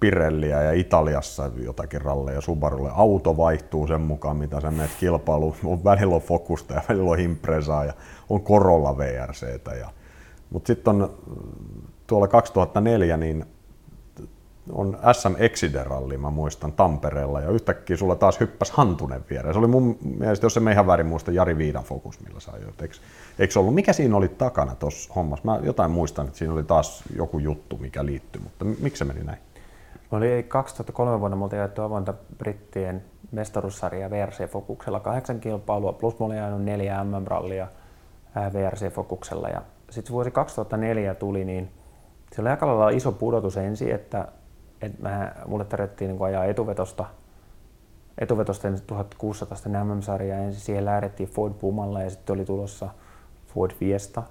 [0.00, 2.90] Pirelliä ja Italiassa jotakin ralleja Subarulle.
[2.94, 5.54] Auto vaihtuu sen mukaan, mitä sä menet kilpailuun.
[5.64, 7.92] On välillä on Focusta ja välillä on Impreza ja
[8.28, 9.74] on Corolla VRCtä.
[9.74, 9.90] Ja...
[10.52, 11.14] Mutta sitten on
[12.06, 13.44] tuolla 2004, niin
[14.72, 19.54] on SM Exide-ralli, mä muistan, Tampereella, ja yhtäkkiä sulla taas hyppäs Hantunen viereen.
[19.54, 22.82] Se oli mun mielestä, jos se ihan väärin muista, Jari Viidan fokus, millä sä ajoit.
[22.82, 22.94] Eikö,
[23.38, 23.74] eikö ollut?
[23.74, 25.44] Mikä siinä oli takana tuossa hommassa?
[25.44, 29.24] Mä jotain muistan, että siinä oli taas joku juttu, mikä liittyy, mutta miksi se meni
[29.24, 29.38] näin?
[30.12, 36.64] Oli 2003 vuonna oltiin jaettu avointa brittien mestaruussarja VRC-fokuksella kahdeksan kilpailua, plus mä olin ajanut
[36.64, 37.68] neljä MM-rallia
[38.52, 39.48] VRC-fokuksella.
[39.48, 39.62] Ja
[39.92, 41.70] sitten vuosi 2004 tuli, niin
[42.32, 44.28] se oli aika lailla iso pudotus ensin, että,
[44.82, 47.04] että mä, mulle tarvittiin niin ajaa etuvetosta,
[48.18, 50.38] etuvetosta 1600 MM-sarjaa.
[50.38, 52.88] Ensin siihen lähdettiin Ford Pumalla ja sitten oli tulossa
[53.46, 54.22] Ford Fiesta.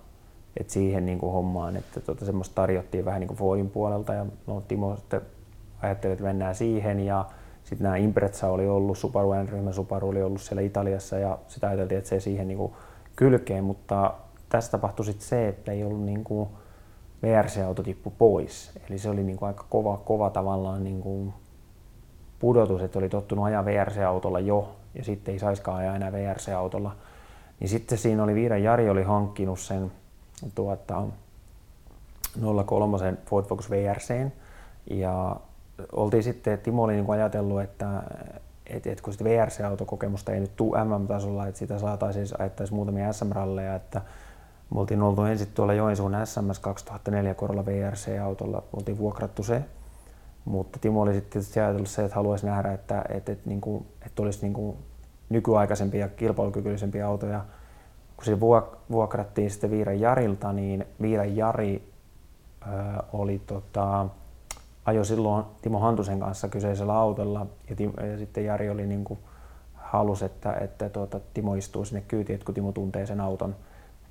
[0.57, 4.25] Et siihen niin kuin hommaan, että tota, semmoista tarjottiin vähän niin kuin Fordin puolelta ja
[4.47, 5.21] no, Timo sitten
[5.81, 7.25] ajatteli, että mennään siihen ja
[7.63, 11.97] sitten nämä Impreza oli ollut, Subaru N-ryhmä Subaru oli ollut siellä Italiassa ja sitä ajateltiin,
[11.97, 12.73] että se siihen niin kuin
[13.15, 14.13] kylkeen, mutta
[14.51, 16.49] tässä tapahtui sitten se, että ei ollut niin kuin
[17.23, 18.71] VRC-auto tippu pois.
[18.89, 21.33] Eli se oli niin kuin aika kova, kova tavallaan niin kuin
[22.39, 26.95] pudotus, että oli tottunut ajaa VRC-autolla jo ja sitten ei saiskaan ajaa enää VRC-autolla.
[27.59, 29.91] Niin sitten siinä oli Viidan Jari oli hankkinut sen
[30.55, 31.03] tuota,
[32.65, 34.31] 03 Ford Focus VRCn
[34.89, 35.35] ja
[35.91, 38.03] oltiin sitten, Timo oli niin ajatellut, että
[38.67, 44.01] et, et kun VRC-autokokemusta ei nyt tule MM-tasolla, että sitä saataisiin ajattaisiin muutamia SM-ralleja, että
[44.73, 49.63] me oltiin oltu ensin tuolla Joensuun SMS 2004 korolla VRC-autolla, oltiin vuokrattu se,
[50.45, 53.85] mutta Timo oli sitten tietysti ajatellut se, että haluaisi nähdä, että, että, että, niin kuin,
[54.05, 54.77] että olisi niin kuin
[55.29, 57.45] nykyaikaisempia ja kilpailukykyisempiä autoja.
[58.15, 58.39] Kun se
[58.91, 61.93] vuokrattiin sitten Viiran Jarilta, niin Viiran Jari
[62.61, 62.65] ö,
[63.13, 64.07] oli tota,
[64.85, 67.45] ajoi silloin Timo Hantusen kanssa kyseisellä autolla.
[67.69, 69.19] Ja, Timo, ja sitten Jari oli niin kuin
[69.73, 73.55] halus, että, että tuota, Timo istuu sinne kyytiin, että kun Timo tuntee sen auton,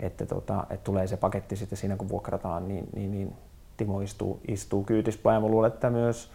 [0.02, 3.32] että, tuota, että tulee se paketti sitten siinä kun vuokrataan, niin, niin, niin
[3.76, 5.32] Timo istuu, istuu kyytissä.
[5.32, 6.30] Ja luulen, että myös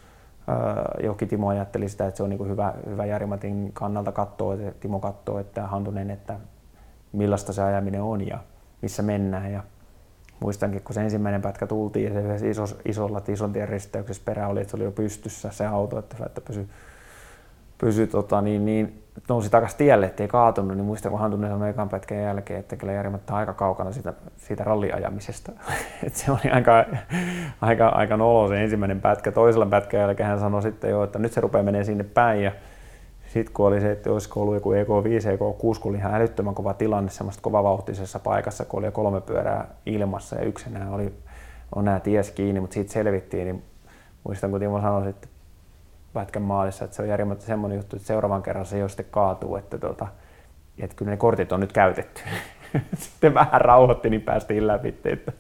[0.49, 4.53] äh, johonkin Timo ajatteli sitä, että se on niin kuin hyvä, hyvä Jari-Matin kannalta katsoa,
[4.53, 6.39] että Timo katsoo, että Hantunen, että
[7.11, 8.39] millaista se ajaminen on ja
[8.81, 9.51] missä mennään.
[9.51, 9.63] Ja
[10.39, 14.71] muistankin, kun se ensimmäinen pätkä tultiin ja se iso, isolla Tisontien risteyksessä perä oli, että
[14.71, 16.69] se oli jo pystyssä se auto, että, että pysy,
[17.77, 21.89] pysy tota, niin, niin, nousi takaisin tielle, ettei kaatunut, niin muistan, kun Hantunen sanoi ekan
[21.89, 25.51] pätkän jälkeen, että kyllä Jarimatta aika kaukana siitä, siitä ralliajamisesta.
[26.05, 26.85] että se oli aika,
[27.61, 29.31] aika, aika nolo se ensimmäinen pätkä.
[29.31, 32.51] Toisella pätkän jälkeen hän sanoi sitten jo, että nyt se rupeaa menee sinne päin ja
[33.33, 36.73] sitten kun oli se, että olisiko ollut joku EK5, EK6, kun oli ihan älyttömän kova
[36.73, 41.13] tilanne semmoista kovavauhtisessa paikassa, kun oli kolme pyörää ilmassa ja yksi enää oli,
[41.75, 43.63] on nämä ties kiinni, mutta siitä selvittiin, niin
[44.23, 45.29] muistan kun Timo sanoi sitten
[46.15, 49.55] pätkän maalissa, että se on järjemättä semmoinen juttu, että seuraavan kerran se jo sitten kaatuu,
[49.55, 50.07] että, tota,
[50.79, 52.21] että kyllä ne kortit on nyt käytetty.
[53.03, 55.31] sitten vähän rauhoitti, niin päästiin läpi, että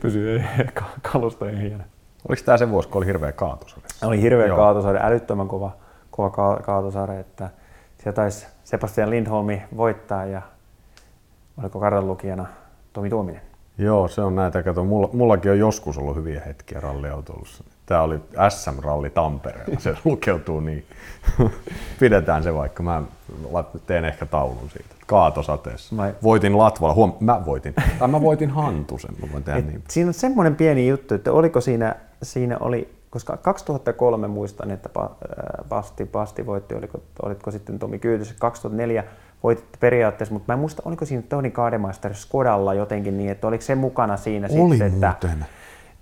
[0.00, 0.44] pysyy
[1.12, 1.84] kalusto hieno.
[2.28, 3.86] Oliko tämä se vuosi, kun oli hirveä kaatosade?
[4.04, 4.56] Oli hirveä Joo.
[4.56, 5.72] kaatosade, älyttömän kova
[6.16, 6.30] kova
[6.62, 7.50] kaatosarja, että
[7.98, 10.42] siellä taisi Sebastian Lindholmi voittaa ja
[11.62, 12.46] oliko kartanlukijana
[12.92, 13.42] Tomi Tuominen.
[13.78, 14.62] Joo, se on näitä.
[14.62, 17.64] Kato, mulla, mullakin on joskus ollut hyviä hetkiä ralliautoilussa.
[17.86, 20.86] Tämä oli SM-ralli Tampereella, se lukeutuu niin.
[22.00, 23.02] Pidetään se vaikka, mä
[23.86, 24.94] teen ehkä taulun siitä.
[25.06, 25.94] Kaatosateessa.
[25.94, 26.12] Mä...
[26.22, 29.14] Voitin Latvala, huom, mä voitin, tai mä voitin Hantusen.
[29.22, 29.82] Mä voin tehdä niin.
[29.88, 34.88] Siinä on semmoinen pieni juttu, että oliko siinä, siinä oli koska 2003 muistan, että
[35.68, 39.04] Pasti, Pasti voitti, oliko, olitko sitten Tomi Kyytys, 2004
[39.42, 43.62] voitit periaatteessa, mutta mä en muista, oliko siinä Toni Kademeister Skodalla jotenkin niin, että oliko
[43.62, 45.14] se mukana siinä Oli sitten, että,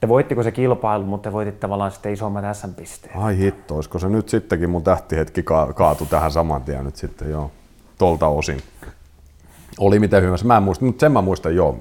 [0.03, 3.17] että voittiko se kilpailu, mutta voitit tavallaan sitten isommat SM-pisteet.
[3.17, 7.31] Ai hitto, olisiko se nyt sittenkin mun tähtihetki ka- kaatu tähän saman tien nyt sitten,
[7.31, 7.51] joo,
[7.99, 8.63] tolta osin.
[9.79, 11.79] Oli miten hyvä, mä en muista, mutta sen mä muistan, joo,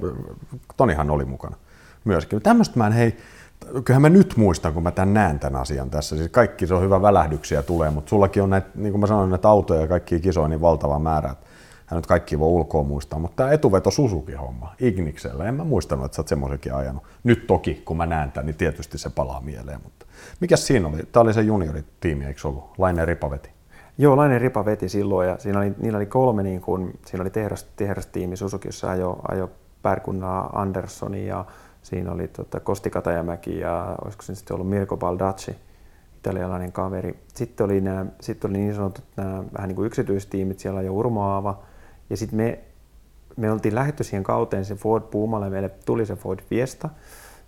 [0.76, 1.56] Tonihan oli mukana
[2.04, 2.42] myöskin.
[2.42, 3.16] Tämmöistä mä en, hei,
[3.84, 6.16] kyllähän mä nyt muistan, kun mä tämän näen tämän asian tässä.
[6.16, 9.30] Siis kaikki se on hyvä välähdyksiä tulee, mutta sullakin on näitä, niin kuin mä sanoin,
[9.30, 11.46] näitä autoja ja kaikki kisoja niin valtava määrä, että
[11.92, 16.16] hän nyt kaikki voi ulkoa muistaa, mutta tämä etuveto Suzuki-homma Igniksellä, en mä muistanut, että
[16.16, 17.02] sä oot semmoisenkin ajanut.
[17.24, 20.06] Nyt toki, kun mä näen tämän, niin tietysti se palaa mieleen, mutta
[20.40, 20.98] mikä siinä oli?
[21.12, 22.64] Tämä oli se junioritiimi, eikö ollut?
[22.78, 23.50] Laine Ripa veti.
[23.98, 27.30] Joo, Laine Ripa veti silloin ja siinä oli, niillä oli kolme, niin kuin, siinä oli
[27.30, 29.50] tehdas, tehdastiimi Suzuki, jossa ajo, ajo
[29.82, 31.44] Pärkunnaa Anderssoni ja
[31.82, 35.56] Siinä oli tota, Kosti Katajamäki ja olisiko se sitten ollut Mirko Baldacci,
[36.16, 37.18] italialainen kaveri.
[37.34, 41.22] Sitten oli, nämä, sitten oli niin sanotut nämä vähän niin kuin yksityistiimit, siellä jo Urmo
[41.22, 41.62] Aava.
[42.12, 42.58] Ja sitten me,
[43.36, 46.88] me oltiin lähetty siihen kauteen se Ford Pumalle, meille tuli se Ford Fiesta,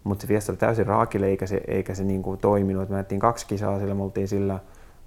[0.05, 2.89] mutta se Fiesta oli täysin raakille eikä se, eikä se niin kuin toiminut.
[2.89, 4.59] Me nähtiin kaksi kisaa, sillä me oltiin sillä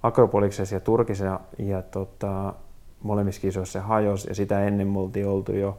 [0.02, 2.54] Akropoliksessa ja Turkissa ja, tota,
[3.02, 5.78] molemmissa kisoissa se hajosi ja sitä ennen me oltiin oltu jo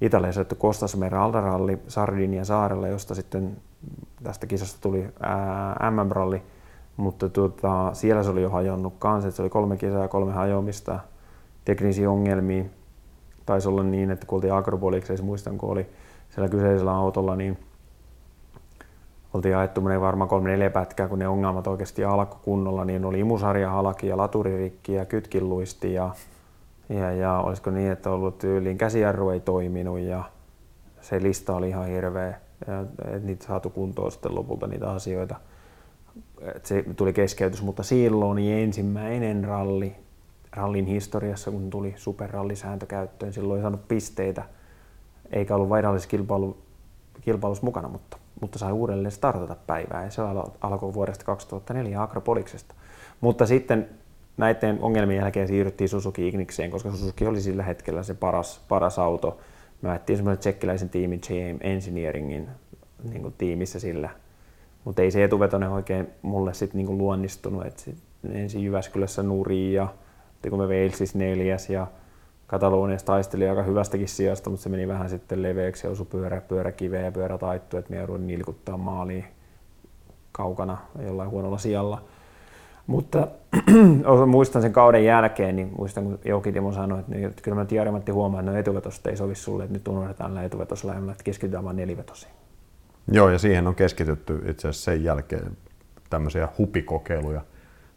[0.00, 3.56] Italiassa että Kostasmeren Aldaralli Sardinian saarella, josta sitten
[4.22, 5.08] tästä kisasta tuli
[5.90, 6.42] MM-ralli
[7.00, 10.32] mutta tota, siellä se oli jo hajonnut kanssa, että se oli kolme kisaa ja kolme
[10.32, 11.00] hajoamista,
[11.64, 12.64] teknisiä ongelmia.
[13.46, 15.86] Taisi olla niin, että kun oltiin Acropolikseissa, muistan kun oli
[16.30, 17.58] siellä kyseisellä autolla, niin
[19.34, 23.70] oltiin ajettu varmaan kolme neljä pätkää, kun ne ongelmat oikeasti alkoi kunnolla, niin oli imusarja
[23.70, 26.10] halki ja laturirikki ja kytkinluisti ja,
[26.88, 30.24] ja, ja olisiko niin, että ollut tyyliin käsijarru ei toiminut ja
[31.00, 35.36] se lista oli ihan hirveä, ja, et niitä saatu kuntoon sitten lopulta niitä asioita.
[36.54, 39.96] Et se tuli keskeytys, mutta silloin ensimmäinen ralli
[40.52, 44.42] rallin historiassa, kun tuli superrallisääntö käyttöön, silloin ei saanut pisteitä,
[45.32, 46.26] eikä ollut vaihdollisen
[47.62, 50.22] mukana, mutta, mutta sai uudelleen startata päivää ja se
[50.60, 52.74] alkoi vuodesta 2004 Akropoliksesta.
[53.20, 53.88] Mutta sitten
[54.36, 59.38] näiden ongelmien jälkeen siirryttiin Suzuki Ignikseen, koska Suzuki oli sillä hetkellä se paras, paras auto
[59.82, 62.48] me ajettiin semmoisen tsekkiläisen tiimin JM Engineeringin
[63.10, 64.10] niin kuin tiimissä sillä.
[64.84, 67.66] Mutta ei se etuvetonen oikein mulle sitten niin luonnistunut.
[67.66, 67.96] Et sit
[68.32, 69.94] ensin Jyväskylässä nuri ja
[70.48, 71.86] kun me Walesissa neljäs ja
[72.46, 76.72] Kataloniassa taisteli aika hyvästäkin sijasta, mutta se meni vähän sitten leveäksi ja osui pyörä, pyörä
[76.72, 79.24] kiveä ja pyörä taittu, että me jouduin nilkuttaa maaliin
[80.32, 82.04] kaukana jollain huonolla sijalla.
[82.86, 83.28] Mutta
[84.26, 87.64] muistan sen kauden jälkeen, niin muistan kun Jouki Timo sanoi, että, niin, että kyllä mä
[87.64, 91.64] Tiarimatti huomaan, että no etuvetosta ei sovi sulle, että nyt unohdetaan näillä etuvetosilla että keskitytään
[91.64, 92.32] vain nelivetosiin.
[93.12, 95.56] Joo, ja siihen on keskitytty itse asiassa sen jälkeen
[96.10, 97.40] tämmöisiä hupikokeiluja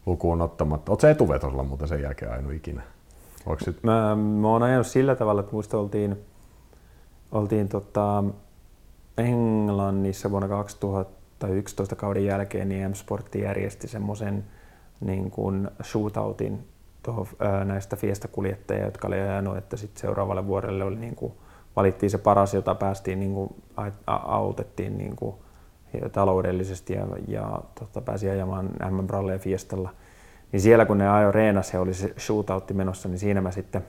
[0.06, 0.92] lukuun ottamatta.
[0.92, 2.84] Oletko etuvetosilla muuten sen jälkeen ajanut ikinä?
[3.63, 3.84] sit...
[3.84, 6.26] mä, mä oon ajanut sillä tavalla, että muista oltiin,
[7.32, 8.24] oltiin tota
[9.18, 14.44] Englannissa vuonna 2011 kauden jälkeen, niin M-Sportti järjesti semmoisen
[15.02, 16.68] niin kuin shootoutin
[17.04, 17.28] tuohon,
[17.66, 21.34] näistä Fiesta-kuljettajia, jotka oli ajanut, että sitten seuraavalle vuodelle oli niin kuin,
[21.76, 23.56] valittiin se paras, jota päästiin niin kuin,
[24.08, 25.36] autettiin niin kuin,
[26.12, 29.89] taloudellisesti ja, ja tota, pääsi ajamaan MM Ralleen Fiestalla.
[30.51, 33.86] Niin siellä kun ne ajo reenas ja oli se shootoutti menossa, niin siinä mä sitten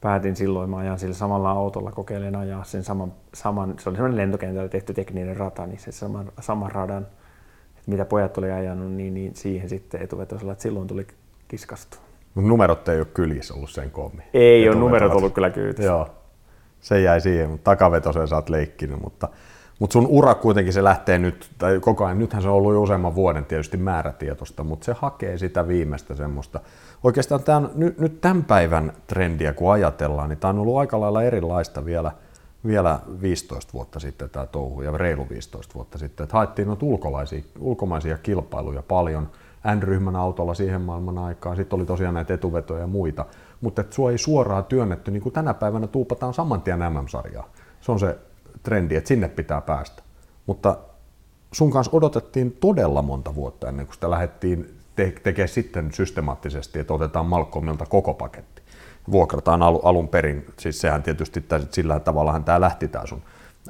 [0.00, 4.18] päätin silloin, mä ajan sillä samalla autolla, kokeilen ajaa sen saman, saman se oli semmoinen
[4.18, 7.06] lentokentällä tehty tekninen rata, niin se saman, saman radan–
[7.86, 11.06] mitä pojat oli ajanut, niin, niin siihen sitten etuvetoisella, että silloin tuli
[11.48, 11.96] kiskastu.
[12.34, 14.22] Mutta numerot ei ole kylissä ollut sen kommi.
[14.34, 15.90] Ei ole numerot ollut kyllä kyytissä.
[15.90, 16.08] Joo,
[16.80, 19.28] se jäi siihen, mutta takavetoseen sä oot leikkinyt, mutta,
[19.82, 22.82] mutta sun ura kuitenkin se lähtee nyt, tai koko ajan, nythän se on ollut jo
[22.82, 26.60] useamman vuoden tietysti määrätietoista, mutta se hakee sitä viimeistä semmoista.
[27.04, 31.00] Oikeastaan tämä on, nyt, nyt tämän päivän trendiä kun ajatellaan, niin tämä on ollut aika
[31.00, 32.12] lailla erilaista vielä–
[32.66, 37.42] vielä 15 vuotta sitten tämä touhu, ja reilu 15 vuotta sitten, että haettiin noita ulkolaisia,
[37.60, 39.28] ulkomaisia kilpailuja paljon,
[39.76, 43.26] N-ryhmän autolla siihen maailman aikaan, sitten oli tosiaan näitä etuvetoja ja muita,
[43.60, 47.48] mutta että sua ei suoraan työnnetty, niin kuin tänä päivänä tuupataan saman tien MM-sarjaa.
[47.80, 48.18] Se on se
[48.62, 50.02] trendi, että sinne pitää päästä.
[50.46, 50.78] Mutta
[51.52, 56.94] sun kanssa odotettiin todella monta vuotta ennen kuin sitä lähdettiin te- tekemään sitten systemaattisesti, että
[56.94, 58.62] otetaan Malcolmilta koko paketti
[59.10, 60.46] vuokrataan al- alun perin.
[60.58, 63.22] Siis sehän tietysti sillä tavalla tämä lähti tämä sun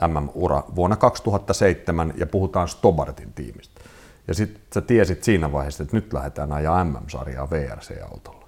[0.08, 3.80] MM-ura vuonna 2007 ja puhutaan Stobartin tiimistä.
[4.28, 8.46] Ja sitten sä tiesit siinä vaiheessa, että nyt lähdetään ajaa MM-sarjaa VRC-autolla.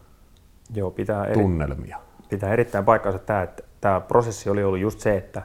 [0.75, 1.99] Joo, pitää, eri, Tunnelmia.
[2.29, 5.43] pitää erittäin paikkaansa tämä, että tämä prosessi oli ollut just se, että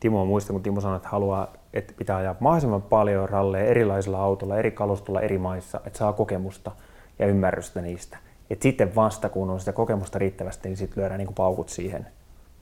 [0.00, 4.56] Timo muista, kun Timo sanoi, että haluaa, että pitää ajaa mahdollisimman paljon ralleja erilaisilla autoilla,
[4.56, 6.70] eri kalustolla, eri maissa, että saa kokemusta
[7.18, 8.18] ja ymmärrystä niistä.
[8.50, 12.06] Et sitten vasta kun on sitä kokemusta riittävästi, niin sitten lyödään niin paukut siihen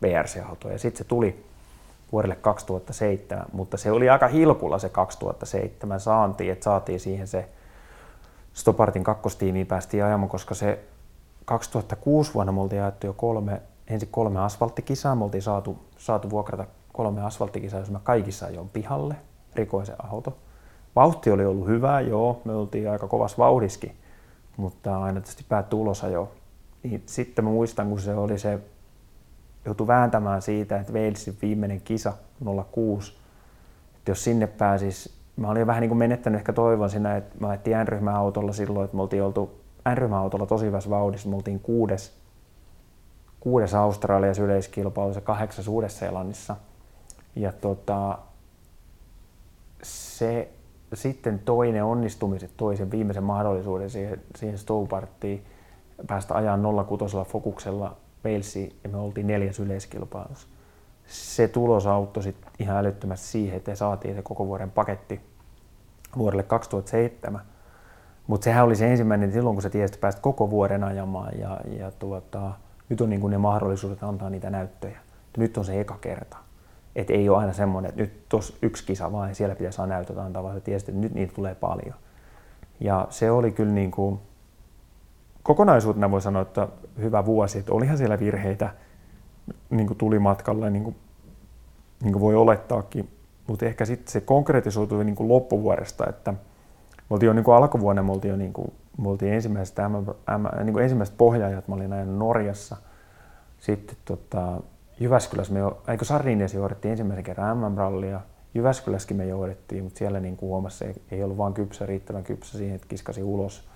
[0.03, 0.73] VRC-autoon.
[0.73, 1.45] Ja sitten se tuli
[2.13, 7.49] vuodelle 2007, mutta se oli aika hilkulla se 2007 saanti, että saatiin siihen se
[8.53, 10.79] Stopartin kakkostiimiin päästiin ajamaan, koska se
[11.45, 16.65] 2006 vuonna me oltiin jo kolme, ensin kolme asfalttikisaa, me oltiin saatu, saatu vuokrata
[16.97, 19.15] kolme asfalttikisaa, jos mä kaikissa ajoin pihalle,
[19.55, 20.37] rikoin se auto.
[20.97, 23.97] Vauhti oli ollut hyvä, joo, me oltiin aika kovas vauhdiskin,
[24.57, 26.33] mutta aina tietysti päättyi ulosajo.
[26.83, 28.59] Niin sitten mä muistan, kun se oli se,
[29.65, 32.13] joutui vääntämään siitä, että Walesin viimeinen kisa
[32.71, 33.13] 06,
[33.97, 37.49] että jos sinne pääsis, mä olin vähän niin kuin menettänyt ehkä toivon siinä, että mä
[37.49, 41.61] ajettiin N-ryhmän autolla silloin, että me oltiin oltu N-ryhmän autolla tosi hyvässä vauhdissa, me oltiin
[41.61, 42.13] kuudes,
[43.41, 46.57] kuudes Australiassa yleiskilpailussa, kahdeksas Uudessa-Seelannissa.
[47.37, 48.19] Ja tota,
[49.83, 50.49] se
[50.95, 55.45] sitten toinen onnistumiset toi sen viimeisen mahdollisuuden siihen, siihen Stouparttiin
[56.07, 60.49] päästä ajan 06 fokuksella Walesiin ja me oltiin neljäs yleiskilpailussa.
[61.07, 65.21] Se tulos auttoi sit ihan älyttömästi siihen, että saatiin se koko vuoden paketti
[66.19, 67.41] vuodelle 2007.
[68.27, 71.61] Mutta sehän oli se ensimmäinen silloin, kun sä tiesit, että pääsit koko vuoden ajamaan ja,
[71.79, 72.53] ja tuota,
[72.89, 74.99] nyt on niin ne mahdollisuudet antaa niitä näyttöjä.
[75.37, 76.37] Nyt on se eka kerta.
[76.97, 80.19] Että ei ole aina semmoinen, että nyt tuossa yksi kisa vaan siellä pitäisi saada näytöt
[80.19, 81.95] antaa, vaan tiesit, että nyt niitä tulee paljon.
[82.81, 84.21] Ja se oli kyllä niin kuin,
[85.43, 86.69] kokonaisuutena voi sanoa, että
[87.01, 88.71] hyvä vuosi, että olihan siellä virheitä,
[89.71, 90.97] niin kuin tuli matkalle, niin kuin,
[92.03, 93.09] niin kuin voi olettaakin,
[93.47, 96.39] mutta ehkä sitten se konkretisoitui niin kuin loppuvuodesta, että me
[97.11, 99.77] oltiin jo niin kuin alkuvuonna, me oltiin jo niin kuin, me oltiin ensimmäiset,
[100.65, 102.77] niin ensimmäiset pohjaajat, mä olin ajanut Norjassa,
[103.59, 104.61] sitten tota,
[105.01, 108.21] Jyväskylässä me jo, eikö Sardiniassa johdettiin ensimmäisen kerran MM-rallia,
[108.55, 112.59] Jyväskylässäkin me johdettiin, mutta siellä niin kuin huomasi, ei, ei ollut vaan kypsä, riittävän kypsä
[112.59, 113.69] siihen, että kiskasi ulos,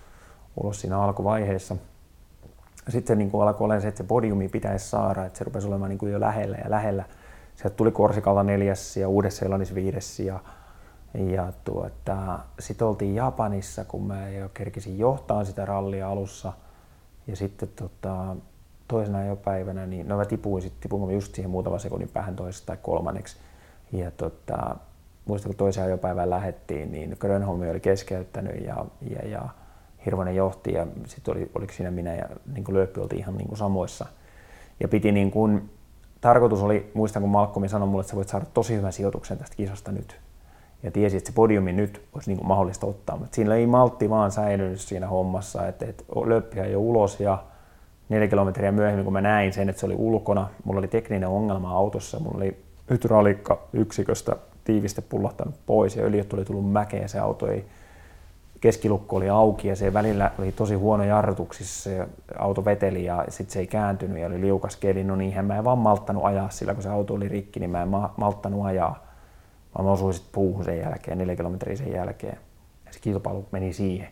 [0.56, 1.76] ulos siinä alkuvaiheessa.
[2.88, 5.88] Sitten niin kuin alkoi olla se, että se podiumi pitäisi saada, että se rupesi olemaan
[5.88, 7.04] niin kuin jo lähellä ja lähellä.
[7.54, 10.40] Sieltä tuli Korsikalta neljäs ja Uudessa-Seelannissa viides ja,
[11.14, 16.52] ja tuota, sitten oltiin Japanissa, kun mä jo kerkisin johtaa sitä rallia alussa.
[17.26, 18.37] Ja sitten tota,
[18.90, 22.76] toisena päivänä, niin no mä tipuin sitten, tipuin just siihen muutaman sekunnin päähän toisesta tai
[22.83, 23.37] kolmanneksi.
[23.92, 24.76] Ja tota,
[25.24, 29.48] muistan, kun toiseen ajopäivään lähettiin, niin Grönholm oli keskeyttänyt ja, ja, ja
[30.07, 32.24] Hirvonen johti ja sitten oli, oliko siinä minä ja
[32.55, 34.07] niin kuin Lööppi oltiin ihan niin kuin samoissa.
[34.81, 35.70] Ja piti niin kuin,
[36.20, 39.57] tarkoitus oli, muistan kun Malkkomi sanoi mulle, että sä voit saada tosi hyvän sijoituksen tästä
[39.57, 40.20] kisasta nyt.
[40.83, 44.11] Ja tiesi, että se podiumi nyt olisi niin kuin mahdollista ottaa, mutta siinä ei maltti
[44.11, 47.44] vaan säilynyt siinä hommassa, että, että Lööppihän jo ulos ja
[48.11, 51.70] neljä kilometriä myöhemmin, kun mä näin sen, että se oli ulkona, mulla oli tekninen ongelma
[51.70, 52.57] autossa, mulla oli
[52.90, 57.64] hydrauliikka yksiköstä tiiviste pullahtanut pois ja öljyt oli tullut mäkeä, se auto ei,
[58.61, 62.07] keskilukko oli auki ja se välillä oli tosi huono jarrutuksissa, se
[62.38, 65.64] auto veteli ja sitten se ei kääntynyt ja oli liukas keli, no niinhän mä en
[65.64, 69.07] vaan malttanut ajaa sillä, kun se auto oli rikki, niin mä en malttanut ajaa,
[69.83, 72.38] mä osuin sitten puuhun sen jälkeen, neljä kilometriä sen jälkeen.
[72.87, 74.09] Ja se kilpailu meni siihen.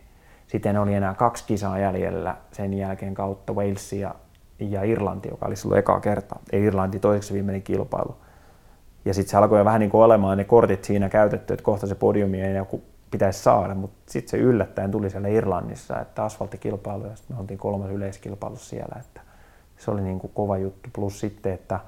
[0.49, 4.15] Sitten oli enää kaksi kisaa jäljellä sen jälkeen kautta Walesia
[4.59, 6.35] ja Irlanti, joka oli silloin eka kerta.
[6.51, 8.15] Ei Irlanti toiseksi viimeinen kilpailu.
[9.05, 11.87] Ja sitten se alkoi jo vähän niin kuin olemaan ne kortit siinä käytetty, että kohta
[11.87, 17.05] se podiumi ei joku pitäisi saada, mutta sitten se yllättäen tuli siellä Irlannissa, että asfalttikilpailu
[17.05, 19.21] ja sitten me oltiin kolmas yleiskilpailu siellä, että
[19.77, 20.89] se oli niin kuin kova juttu.
[20.93, 21.79] Plus sitten, että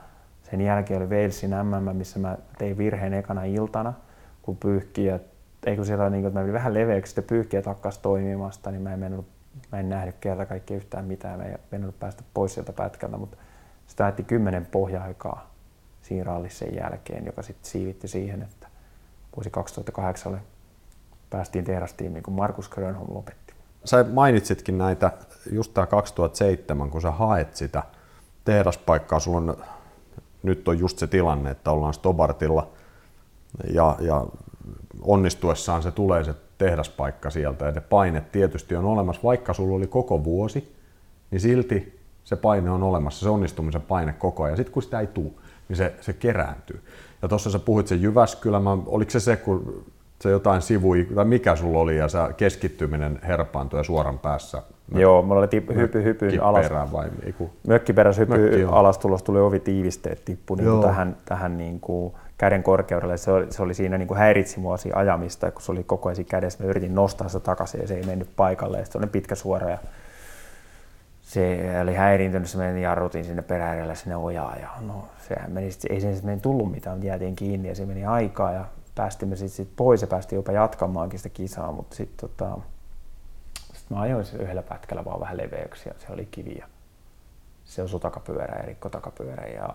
[0.52, 3.94] sen jälkeen oli Walesin MM, missä mä tein virheen ekana iltana,
[4.42, 5.20] kun pyyhkiä,
[5.66, 8.82] ei kun siellä oli niin kuin, että mä vähän leveäksi, sitten pyyhkiä takkas toimimasta, niin
[8.82, 9.26] mä en, mennyt,
[9.72, 13.38] mä en nähnyt kerta kaikkea yhtään mitään, mä en mennyt päästä pois sieltä pätkältä, mutta
[13.88, 15.52] sitä ajetti kymmenen pohja-aikaa
[16.02, 18.68] siinä sen jälkeen, joka sitten siivitti siihen, että
[19.36, 20.42] vuosi 2008
[21.30, 23.54] päästiin tehdastiimiin, kun Markus Grönholm lopetti.
[23.86, 25.12] Sä mainitsitkin näitä
[25.52, 27.84] just tämä 2007, kun sä haet sitä
[28.46, 29.58] tehdaspaikkaa, sulla on,
[30.44, 32.72] nyt on just se tilanne, että ollaan Stobartilla
[33.74, 34.26] ja, ja
[35.02, 39.88] onnistuessaan se tulee se tehdaspaikka sieltä ja ne painet tietysti on olemassa, vaikka sulla oli
[39.88, 40.76] koko vuosi,
[41.32, 44.58] niin silti se paine on olemassa, se onnistumisen paine koko ajan.
[44.58, 45.32] Sitten kun sitä ei tule,
[45.70, 46.82] niin se, se kerääntyy.
[47.22, 49.84] Ja tuossa sä puhuit sen Jyväskylä, oliko se se, kun
[50.22, 54.64] se jotain sivui, tai mikä sulla oli, ja se keskittyminen herpaantui ja suoran päässä?
[54.96, 56.72] Joo, mulla oli tip, hypy, hypy alas.
[56.92, 57.50] vai eiku?
[57.68, 62.64] Mökkiperäs hypy Mökki, alas tulos tuli ovi tiivisteet tippu niin tähän, tähän niin kuin käden
[62.64, 63.18] korkeudelle.
[63.18, 66.26] Se oli, se oli siinä niin kuin häiritsi mua ajamista, kun se oli koko ajan
[66.26, 66.64] kädessä.
[66.64, 68.80] Mä yritin nostaa sitä takaisin ja se ei mennyt paikalle.
[68.80, 69.78] Ja se oli pitkä suora ja
[71.22, 76.02] se oli häiriintynyt, se meni jarrutin sinne peräärelle sinne ojaan ja no, sehän meni, ei
[76.02, 79.76] sen meni tullut mitään, mutta jäätiin kiinni ja se meni aikaa ja päästimme sitten sit
[79.76, 82.58] pois ja päästiin jopa jatkamaankin sitä kisaa, mutta sitten tota,
[83.74, 86.68] sit mä ajoin sen yhdellä pätkällä vaan vähän leveäksi ja se oli kiviä.
[87.66, 89.70] Se osui takapyörä ja rikko takapyörä ja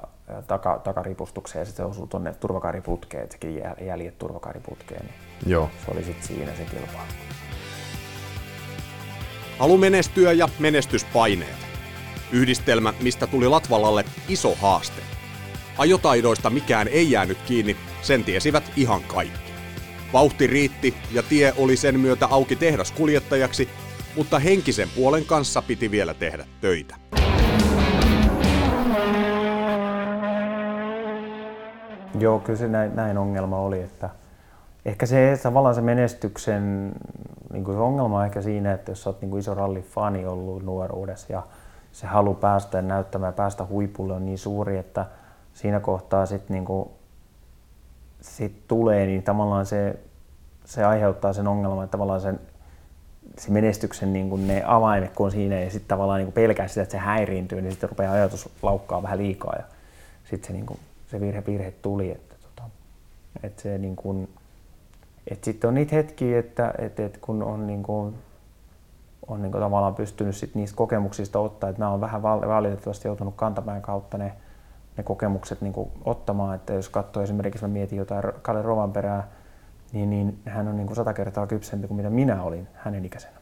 [0.46, 5.04] taka, takaripustukseen ja sitten se osui tuonne turvakaariputkeen, että sekin jäljet turvakaariputkeen.
[5.04, 5.14] Niin
[5.46, 5.70] Joo.
[5.84, 7.12] Se oli sitten siinä se kilpailu.
[9.58, 11.56] Halu menestyä ja menestyspaineet.
[12.32, 15.02] Yhdistelmä, mistä tuli Latvalalle iso haaste.
[15.78, 19.52] Ajotaidoista mikään ei jäänyt kiinni, sen tiesivät ihan kaikki.
[20.12, 23.68] Vauhti riitti ja tie oli sen myötä auki tehdaskuljettajaksi,
[24.16, 26.96] mutta henkisen puolen kanssa piti vielä tehdä töitä.
[32.18, 34.10] Joo, kyllä se näin, näin ongelma oli, että
[34.84, 36.92] ehkä se tavallaan se menestyksen
[37.52, 41.32] niin kuin se ongelma on ehkä siinä, että jos olet niin iso rallifani ollut nuoruudessa
[41.32, 41.42] ja
[41.92, 45.06] se halu päästä näyttämään ja päästä huipulle on niin suuri, että
[45.54, 46.88] siinä kohtaa sitten niin
[48.20, 49.98] sit tulee, niin tavallaan se,
[50.64, 52.40] se aiheuttaa sen ongelman, että tavallaan sen,
[53.38, 56.82] se menestyksen niin kuin ne avaimet, kun on siinä ja sitten tavallaan niin pelkää sitä,
[56.82, 59.64] että se häiriintyy, niin sitten rupeaa ajatus laukkaa vähän liikaa ja
[60.24, 62.10] sitten se, niin kuin, se virhe, virhe tuli.
[62.10, 62.62] Että, tota,
[63.42, 64.28] että se niin kuin,
[65.30, 68.14] et sitten on niitä hetkiä, että et, et kun on, niin kuin,
[69.26, 73.34] on niin kuin tavallaan pystynyt sit niistä kokemuksista ottaa, että mä oon vähän valitettavasti joutunut
[73.36, 74.32] kantapäin kautta ne,
[74.96, 79.28] ne kokemukset niin kuin ottamaan, että jos katsoo esimerkiksi, mä mietin jotain Kalle Rovanperää,
[79.92, 83.35] niin, niin hän on niin kuin sata kertaa kypsempi kuin mitä minä olin hänen ikäisenä.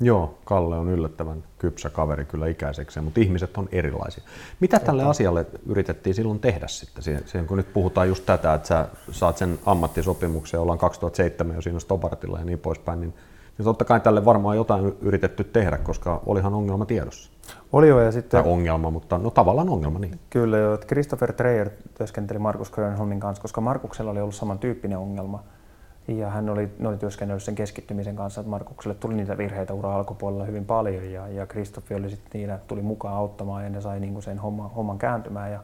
[0.00, 4.24] Joo, Kalle on yllättävän kypsä kaveri kyllä ikäiseksi, mutta ihmiset on erilaisia.
[4.60, 7.02] Mitä tälle asialle yritettiin silloin tehdä sitten?
[7.02, 11.80] Siihen, kun nyt puhutaan just tätä, että sä saat sen ammattisopimuksen, ollaan 2007 jo siinä
[11.80, 13.14] Stobartilla ja niin poispäin, niin,
[13.58, 17.30] niin totta kai tälle varmaan jotain yritetty tehdä, koska olihan ongelma tiedossa.
[17.72, 18.42] Oli jo ja sitten...
[18.42, 20.20] Tai ongelma, mutta no tavallaan ongelma, niin.
[20.30, 25.42] Kyllä joo, että Christopher Treyer työskenteli Markus Grönholmin kanssa, koska Markuksella oli ollut samantyyppinen ongelma–
[26.08, 30.44] ja hän oli, oli työskennellyt sen keskittymisen kanssa, että Markukselle tuli niitä virheitä ura alkupuolella
[30.44, 34.20] hyvin paljon ja, ja Kristoffi oli sitten niillä, tuli mukaan auttamaan ja ne sai niinku
[34.20, 35.60] sen homman, homman kääntymään ja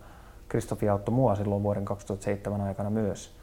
[0.49, 3.37] Kristoffi auttoi mua silloin vuoden 2007 aikana myös.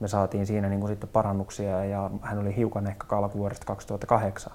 [0.00, 4.52] Me saatiin siinä niinku sitten parannuksia ja hän oli hiukan ehkä kalkuvuodesta 2008.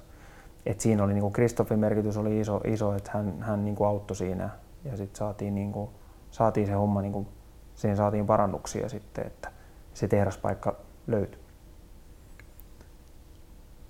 [0.66, 4.50] Et siinä oli niinku Kristoffin merkitys oli iso, iso että hän, hän niinku auttoi siinä
[4.86, 5.90] ja sitten saatiin, niinku,
[6.32, 7.28] saatiin se homma, niinku,
[7.76, 9.52] siihen saatiin parannuksia sitten, että
[9.94, 10.76] se tehdaspaikka
[11.08, 11.43] löytyi.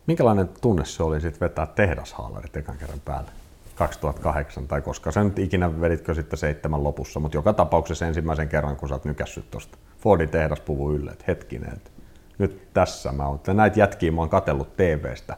[0.07, 3.31] Minkälainen tunne se oli sitten vetää tehdashaalarit ekan kerran päälle?
[3.75, 8.75] 2008 tai koska sä nyt ikinä veditkö sitten seitsemän lopussa, mutta joka tapauksessa ensimmäisen kerran,
[8.75, 11.89] kun sä oot nykässyt tuosta Fordin tehdaspuvun ylle, että hetkinen, että
[12.37, 13.39] nyt tässä mä oon.
[13.53, 15.37] Näitä jätkiä mä oon katsellut TVstä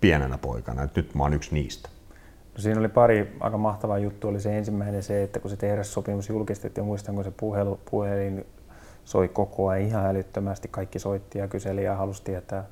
[0.00, 1.88] pienenä poikana, että nyt mä oon yksi niistä.
[2.54, 4.28] No siinä oli pari aika mahtavaa juttu.
[4.28, 8.46] Oli se ensimmäinen se, että kun se tehdassopimus julkistettiin, muistan kun se puhelu, puhelin
[9.04, 12.64] soi koko ajan ihan älyttömästi, kaikki soitti ja kyseli ja halusi tietää,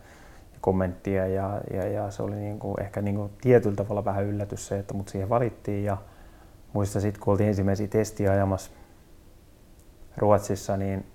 [0.60, 4.66] kommenttia ja, ja, ja se oli niin kuin, ehkä niin kuin tietyllä tavalla vähän yllätys
[4.66, 5.84] se, että mut siihen valittiin.
[5.84, 5.96] Ja
[6.72, 8.70] muistan sitten kun oltiin ensimmäisiä testiä ajamassa
[10.16, 11.06] Ruotsissa, niin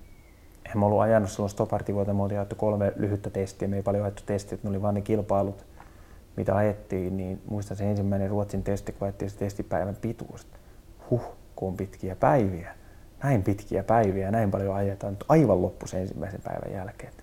[0.65, 4.03] en mä ollut ajanut silloin Stopartivuoteen, me oltiin ajettu kolme lyhyttä testiä, me ei paljon
[4.03, 5.65] ajettu testiä, ne oli vain ne kilpailut,
[6.37, 10.47] mitä ajettiin, niin muistan se ensimmäinen Ruotsin testi, kun ajettiin se testipäivän pituus.
[11.09, 11.21] Huh,
[11.55, 12.75] kun on pitkiä päiviä.
[13.23, 15.17] Näin pitkiä päiviä, näin paljon ajetaan.
[15.29, 17.13] Aivan loppu sen ensimmäisen päivän jälkeen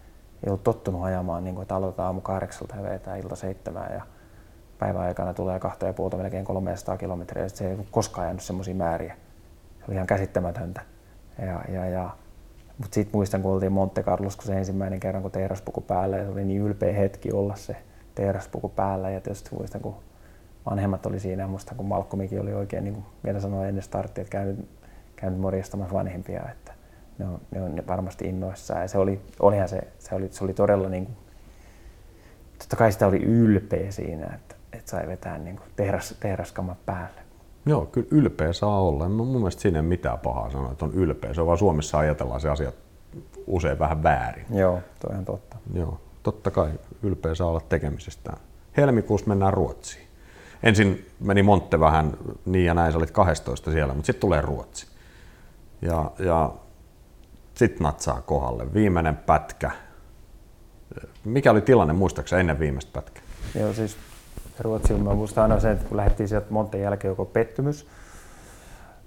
[0.44, 4.02] ei ollut tottunut ajamaan, niin kuin, että aloitetaan aamu kahdeksalta ja vetää ilta seitsemään ja
[4.78, 7.48] päivän aikana tulee kahta ja puolta melkein 300 kilometriä.
[7.48, 9.16] Se ei koskaan ajanut semmoisia määriä.
[9.78, 10.80] Se oli ihan käsittämätöntä.
[11.38, 12.10] Ja, ja, ja.
[12.78, 16.24] Mutta sitten muistan, kun oltiin Monte Carlos, kun se ensimmäinen kerran, kun teeraspuku päällä, ja
[16.24, 17.76] se oli niin ylpeä hetki olla se
[18.14, 19.10] teeraspuku päällä.
[19.10, 19.94] Ja tietysti muistan, kun
[20.70, 24.22] vanhemmat oli siinä, ja muistan, kun Malcolmikin oli oikein, niin kuin vielä sanoi ennen starttia,
[24.22, 24.68] että käynyt,
[25.16, 26.42] käynyt morjastamassa vanhempia.
[26.50, 26.69] Että
[27.20, 28.82] ne on, ne on varmasti innoissaan.
[28.82, 31.16] Ja se oli, olihan se, se oli, se oli todella niin kuin,
[32.58, 37.20] totta kai sitä oli ylpeä siinä, että, että sai vetää niin kuin tehdas, tehdaskammat päälle.
[37.66, 39.08] Joo, kyllä ylpeä saa olla.
[39.08, 41.34] Mun mielestä siinä ei mitään pahaa sanoa, että on ylpeä.
[41.34, 42.72] Se on vaan Suomessa ajatellaan se asia
[43.46, 44.46] usein vähän väärin.
[44.50, 45.56] Joo, toi on totta.
[45.74, 46.70] Joo, totta kai
[47.02, 48.38] ylpeä saa olla tekemisestään.
[48.76, 50.06] Helmikuussa mennään Ruotsiin.
[50.62, 54.86] Ensin meni Montte vähän niin ja näin, sä olit 12 siellä, mutta sitten tulee Ruotsi.
[55.82, 56.54] Ja, ja
[57.60, 58.74] sitten natsaa kohdalle.
[58.74, 59.70] Viimeinen pätkä.
[61.24, 63.22] Mikä oli tilanne, muistaakseni ennen viimeistä pätkää?
[63.54, 63.96] Joo, siis
[64.60, 67.86] Ruotsiin mä muistan aina sen, että kun lähdettiin sieltä Monten jälkeen joko pettymys,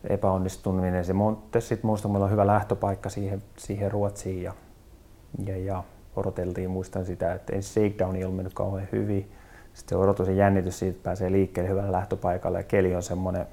[0.09, 1.61] epäonnistuminen se Monte.
[1.61, 4.53] Sitten muistan, meillä on hyvä lähtöpaikka siihen, siihen Ruotsiin ja,
[5.45, 5.83] ja, ja
[6.15, 9.31] odoteltiin, muistan sitä, että ensin shakedown ei ollut mennyt kauhean hyvin.
[9.73, 13.45] Sitten odotus ja jännitys siitä, että pääsee liikkeelle hyvällä lähtöpaikalla ja keli on semmoinen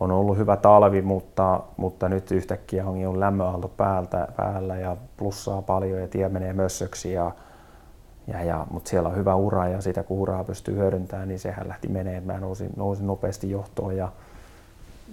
[0.00, 5.62] on ollut hyvä talvi, mutta, mutta nyt yhtäkkiä on jo lämmönaalto päältä, päällä ja plussaa
[5.62, 7.12] paljon ja tie menee mössöksi.
[7.12, 7.32] Ja,
[8.26, 11.68] ja, ja, mutta siellä on hyvä ura ja sitä kun uraa pystyy hyödyntämään, niin sehän
[11.68, 12.20] lähti menee.
[12.20, 14.08] Mä nousin, nousin nopeasti johtoon ja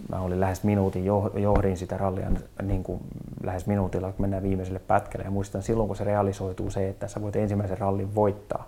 [0.10, 1.06] mä olin lähes minuutin,
[1.36, 3.02] johdin sitä rallia niin kuin
[3.44, 5.26] lähes minuutilla, kun mennään viimeiselle pätkälle.
[5.26, 8.68] Ja muistan silloin, kun se realisoituu se, että sä voit ensimmäisen rallin voittaa.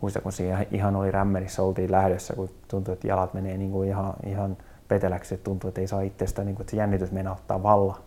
[0.00, 3.88] Muistan, kun siinä ihan oli rämmerissä, oltiin lähdössä, kun tuntui, että jalat menee niin kuin
[3.88, 4.56] ihan, ihan
[4.92, 8.00] peteläksi, että tuntuu, että ei saa itsestä, niin kuin, että se jännitys meinaa ottaa valla,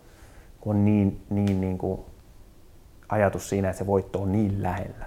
[0.60, 2.00] kun on niin, niin, niin kuin
[3.08, 5.06] ajatus siinä, että se voitto on niin lähellä.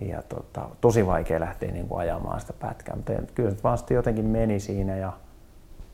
[0.00, 3.94] Ja tota, tosi vaikea lähteä niin kuin ajamaan sitä pätkää, mutta kyllä se vaan sitten
[3.94, 5.12] jotenkin meni siinä ja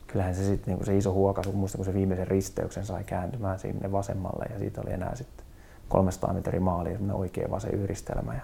[0.07, 3.91] kyllähän se sitten niin se iso huokaisu, muista kun se viimeisen risteyksen sai kääntymään sinne
[3.91, 5.45] vasemmalle ja siitä oli enää sitten
[5.87, 8.33] 300 metrin maali, oikea vasen yhdistelmä.
[8.33, 8.41] Ja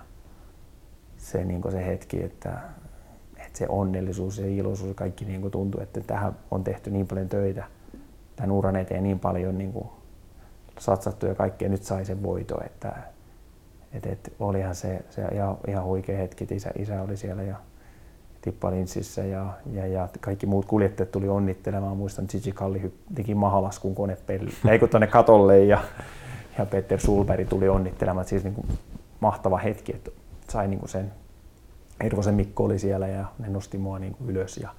[1.17, 2.59] se, niin se hetki, että
[3.55, 7.29] se onnellisuus ja iloisuus ja kaikki niin kuin tuntuu, että tähän on tehty niin paljon
[7.29, 7.63] töitä
[8.35, 9.87] tämän uran eteen niin paljon niin kuin
[10.79, 12.95] satsattu ja kaikkea nyt sai sen voito, että
[13.93, 17.55] et, et, olihan se, se ihan, ihan huikea hetki, isä, isä oli siellä ja
[18.41, 21.97] Tippa Linssissä ja, ja, ja, kaikki muut kuljettajat tuli onnittelemaan.
[21.97, 25.81] Muistan Gigi Kalli teki mahalaskun konepelli, eikö tuonne katolle ja,
[26.57, 28.25] ja Peter Sulberg tuli onnittelemaan.
[28.25, 28.67] Siis niin kuin
[29.19, 30.11] mahtava hetki, että
[30.49, 31.11] sai niin kuin sen
[32.03, 34.57] Hirvosen Mikko oli siellä ja ne nosti mua niin kuin ylös.
[34.57, 34.69] Ja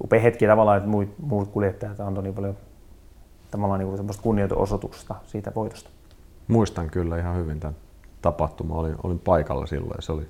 [0.00, 2.56] upea hetki tavallaan, että muut, muut kuljettajat antoi niin paljon
[3.50, 5.90] tavallaan niin semmoista kunnioitusosoitusta siitä voitosta.
[6.48, 7.76] Muistan kyllä ihan hyvin tämän.
[8.22, 8.74] tapahtuma.
[8.74, 10.28] Olin, olin paikalla silloin ja se oli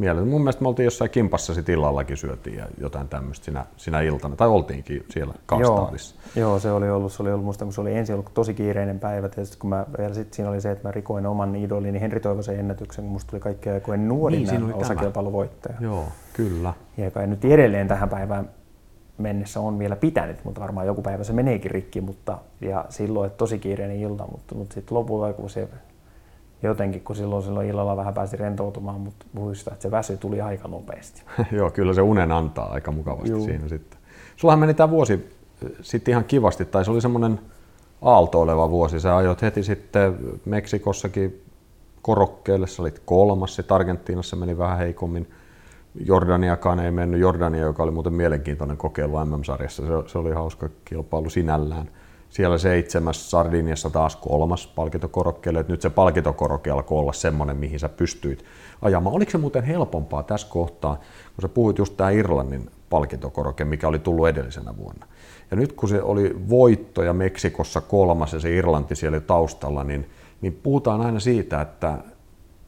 [0.00, 0.28] mieleen.
[0.28, 4.36] Mun mielestä me oltiin jossain kimpassa sit illallakin syötiin ja jotain tämmöistä sinä, sinä iltana,
[4.36, 6.16] tai oltiinkin siellä Karstadissa.
[6.36, 8.54] Joo, joo, se oli ollut, se oli ollut musta, kun se oli ensin ollut tosi
[8.54, 12.00] kiireinen päivä, tietysti kun mä, vielä sit siinä oli se, että mä rikoin oman idolini
[12.00, 15.76] Henri Toivosen ennätyksen, kun musta tuli kaikkea aikojen nuorin niin, osakilpailuvoittaja.
[15.80, 16.74] Joo, kyllä.
[16.96, 18.50] Ja joka nyt edelleen tähän päivään
[19.18, 23.36] mennessä on vielä pitänyt, mutta varmaan joku päivä se meneekin rikki, mutta ja silloin että
[23.36, 25.68] tosi kiireinen ilta, mutta, mutta sitten lopulla kun se
[26.62, 30.68] jotenkin, kun silloin, silloin illalla vähän pääsi rentoutumaan, mutta muistaa, että se väsy tuli aika
[30.68, 31.22] nopeasti.
[31.52, 33.44] Joo, kyllä se unen antaa aika mukavasti Juu.
[33.44, 34.00] siinä sitten.
[34.36, 35.12] Sullahan meni tämä vuosi
[35.64, 37.40] äh, sitten ihan kivasti, tai se oli semmoinen
[38.02, 39.00] aaltoileva vuosi.
[39.00, 41.42] Sä ajoit heti sitten Meksikossakin
[42.02, 45.30] korokkeelle, sä olit kolmas, sitten Argentiinassa meni vähän heikommin.
[46.06, 47.20] Jordaniakaan ei mennyt.
[47.20, 51.90] Jordania, joka oli muuten mielenkiintoinen kokeilu MM-sarjassa, se, se oli hauska kilpailu sinällään
[52.30, 55.64] siellä seitsemäs, Sardiniassa taas kolmas palkintokorokkeelle.
[55.68, 58.44] Nyt se palkintokorokke alkoi olla semmoinen, mihin sä pystyit
[58.82, 59.16] ajamaan.
[59.16, 63.98] Oliko se muuten helpompaa tässä kohtaa, kun sä puhuit just tämä Irlannin palkintokorokke, mikä oli
[63.98, 65.06] tullut edellisenä vuonna.
[65.50, 70.10] Ja nyt kun se oli voitto ja Meksikossa kolmas ja se Irlanti siellä taustalla, niin,
[70.40, 71.98] niin puhutaan aina siitä, että,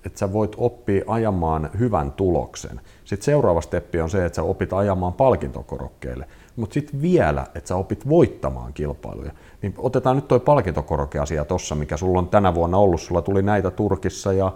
[0.05, 2.81] että sä voit oppia ajamaan hyvän tuloksen.
[3.05, 7.77] Sitten seuraava steppi on se, että sä opit ajamaan palkintokorokkeelle mutta sitten vielä, että sä
[7.77, 9.33] opit voittamaan kilpailuja.
[9.63, 13.01] Niin otetaan nyt toi palkintokoroke-asia tossa, mikä sulla on tänä vuonna ollut.
[13.01, 14.53] Sulla tuli näitä Turkissa ja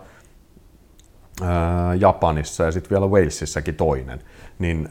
[1.42, 4.22] ää, Japanissa ja sitten vielä Walesissakin toinen.
[4.58, 4.88] Niin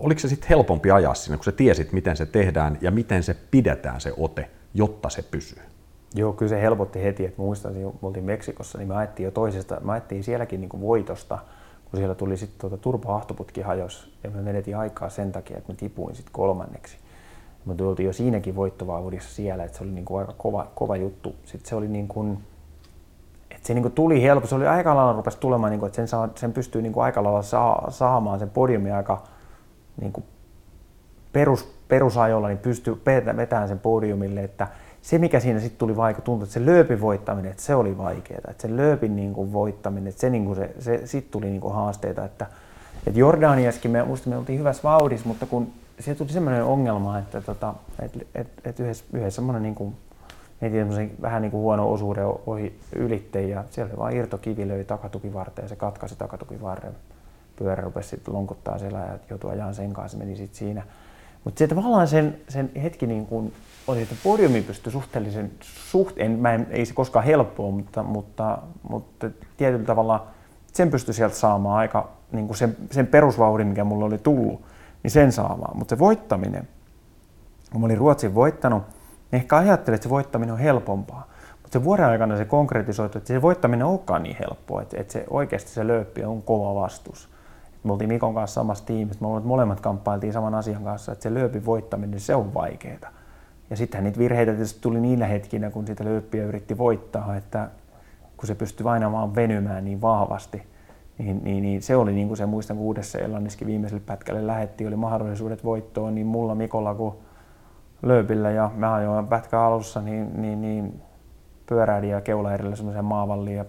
[0.00, 3.36] oliko se sitten helpompi ajaa sinne, kun sä tiesit, miten se tehdään ja miten se
[3.50, 5.62] pidetään se ote, jotta se pysyy?
[6.14, 9.30] Joo, kyllä se helpotti heti, että muistan, että me oltiin Meksikossa, niin me ajettiin jo
[9.30, 11.38] toisesta, me ajettiin sielläkin niin voitosta–
[11.92, 15.76] kun siellä tuli sitten tuota, turpaahtoputki hajos ja me menetin aikaa sen takia, että me
[15.76, 16.96] tipuin sitten kolmanneksi.
[17.66, 21.34] Me tultiin jo siinäkin voittovauhdissa siellä, että se oli niin kuin aika kova, kova juttu.
[21.44, 22.38] Sitten se oli niin kuin,
[23.50, 25.96] että se niin kuin tuli helppo, se oli aika lailla rupesi tulemaan, niin kuin, että
[25.96, 29.22] sen, saa, sen pystyy niin kuin aika lailla saa, saamaan sen podiumi aika
[30.00, 30.24] niin kuin
[31.32, 33.02] perus, perusajolla, niin pystyy
[33.36, 34.68] vetämään sen podiumille, että
[35.02, 38.40] se, mikä siinä sitten tuli vaikka, tuntui, että se lööpin voittaminen, että se oli vaikeaa.
[38.48, 41.60] Että se lööpin niin kuin voittaminen, että se, niin kuin se, se sitten tuli niin
[41.60, 42.24] kuin haasteita.
[42.24, 42.46] Että,
[43.06, 45.72] että Jordaniaskin, me, musta me oltiin hyvässä vauhdissa, mutta kun
[46.02, 49.96] se tuli semmoinen ongelma, että, tota, että, että, että yhdessä, yhdessä semmoinen niin kuin,
[51.22, 55.68] vähän niin kuin huono osuuden ohi ylitte ja siellä oli vain irtokivi löi takatukivarteen ja
[55.68, 56.92] se katkaisi takatukivarren.
[57.56, 60.82] Pyörä rupesi sitten lonkottaa siellä ja joutui ajan sen kanssa, meni sitten siinä.
[61.44, 63.52] Mutta se tavallaan sen, sen hetki niin kuin
[63.86, 68.58] oli, että podiumi pystyi suhteellisen suht, en, mä en, ei se koskaan helppoa, mutta, mutta,
[68.88, 70.26] mutta tietyllä tavalla
[70.72, 74.62] sen pystyi sieltä saamaan aika niin kuin sen, sen perusvauhdin, mikä mulla oli tullut,
[75.02, 75.78] niin sen saamaan.
[75.78, 76.68] Mutta se voittaminen,
[77.72, 81.26] kun mä olin Ruotsin voittanut, niin ehkä ajattelin, että se voittaminen on helpompaa.
[81.62, 85.24] Mutta se vuoden aikana se konkretisoitu, että se voittaminen onkaan niin helppoa, että, että se
[85.30, 87.28] oikeasti se lööppi on kova vastus.
[87.84, 91.66] Me oltiin Mikon kanssa samassa tiimissä, me molemmat kamppailtiin saman asian kanssa, että se lööpin
[91.66, 93.10] voittaminen, se on vaikeaa.
[93.70, 97.68] Ja sittenhän niitä virheitä tietysti tuli niillä hetkinä, kun sitä lööppiä yritti voittaa, että
[98.36, 100.62] kun se pystyi aina vaan venymään niin vahvasti,
[101.24, 104.86] niin, niin, niin se oli niin kuin se, muistan kun Uudessa Irlannissakin viimeiselle pätkälle lähetti,
[104.86, 107.14] oli mahdollisuudet voittoon, niin mulla Mikolla kuin
[108.02, 111.00] lööpillä ja mä ajoin pätkä alussa, niin, niin, niin
[111.66, 113.64] pyöräilin ja keulaerillä semmoisen maavalliin ja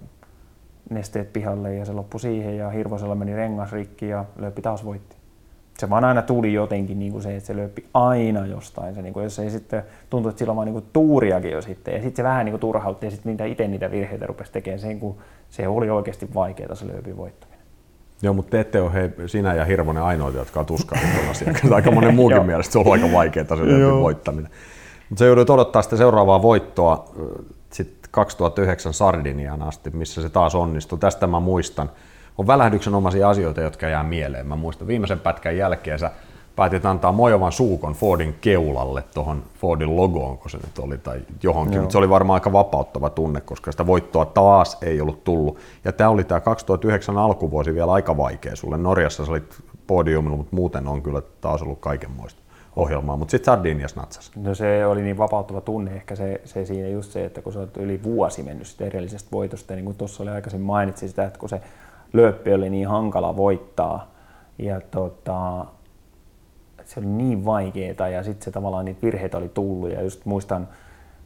[0.90, 5.16] nesteet pihalle ja se loppui siihen ja Hirvosella meni rengas rikki ja lööppi taas voitti
[5.78, 8.96] se vaan aina tuli jotenkin niin kuin se, että se lööppi aina jostain.
[8.96, 11.62] Se, niin kuin, jos ei sitten tuntui, että sillä on vaan niin kuin tuuriakin jo
[11.62, 11.94] sitten.
[11.94, 14.80] Ja sitten se vähän niin kuin turhautti ja sitten niitä, itse niitä virheitä rupesi tekemään
[14.80, 15.18] sen, kun
[15.54, 17.60] se oli oikeasti vaikeaa se lööpin voittaminen.
[18.22, 21.56] Joo, mutta te ette ole hei, sinä ja Hirvonen ainoita, jotka on tuskailleet tuon asian.
[21.74, 24.52] Aika monen muukin mielestä se on aika vaikeaa se lööpin voittaminen.
[25.10, 27.12] Mutta se joudut odottaa sitä seuraavaa voittoa
[27.72, 31.00] sitten 2009 Sardiniaan asti, missä se taas onnistui.
[31.00, 31.90] Tästä mä muistan
[32.38, 34.48] on välähdyksenomaisia asioita, jotka jää mieleen.
[34.48, 36.12] Mä muistan viimeisen pätkän jälkeen sä
[36.56, 41.80] päätit antaa mojovan suukon Fordin keulalle tuohon Fordin logoon, kun se nyt oli, tai johonkin,
[41.80, 45.58] mutta se oli varmaan aika vapauttava tunne, koska sitä voittoa taas ei ollut tullut.
[45.86, 48.78] Ja tämä oli tämä 2009 alkuvuosi vielä aika vaikea sulle.
[48.78, 52.44] Norjassa sä olit podiumilla, mutta muuten on kyllä taas ollut kaikenmoista
[52.76, 54.32] ohjelmaa, mutta sitten Sardinias natsas.
[54.36, 57.60] No se oli niin vapauttava tunne, ehkä se, se siinä just se, että kun sä
[57.60, 61.26] olet yli vuosi mennyt sitä edellisestä voitosta, ja niin kuin tuossa oli aikaisemmin mainitsin sitä,
[61.26, 61.62] että kun se
[62.14, 64.12] lööppi oli niin hankala voittaa
[64.58, 65.66] ja tota,
[66.94, 70.68] se oli niin vaikeaa ja sitten se tavallaan niitä virheitä oli tullut ja just muistan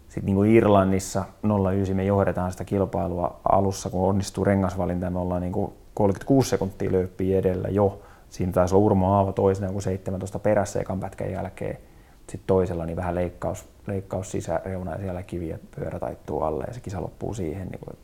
[0.08, 1.26] sitten niin kuin Irlannissa
[1.64, 6.92] 09 me johdetaan sitä kilpailua alussa, kun onnistuu rengasvalinta me ollaan niin kuin 36 sekuntia
[6.92, 8.02] lööppiä edellä jo.
[8.30, 11.78] Siinä taisi olla Urmo Aava toisena kuin 17 perässä ekan pätkän jälkeen.
[12.18, 16.74] Sitten toisella niin vähän leikkaus, leikkaus sisäreuna ja siellä kivi ja pyörä taittuu alle ja
[16.74, 17.68] se kisa loppuu siihen.
[17.68, 17.98] Niin kuin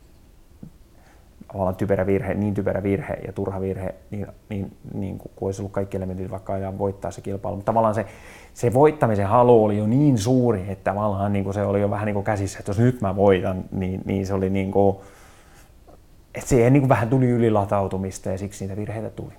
[1.54, 5.72] tavallaan typerä virhe, niin typerä virhe ja turha virhe, niin, niin, niin kuin olisi ollut
[5.72, 7.56] kaikki elementit vaikka ajaa voittaa se kilpailu.
[7.56, 8.06] Mutta tavallaan se,
[8.54, 12.06] se voittamisen halu oli jo niin suuri, että tavallaan niin kuin se oli jo vähän
[12.06, 14.96] niin kuin käsissä, että jos nyt mä voitan, niin, niin se oli niin kuin,
[16.34, 19.32] että siihen niin kuin vähän tuli ylilatautumista ja siksi niitä virheitä tuli.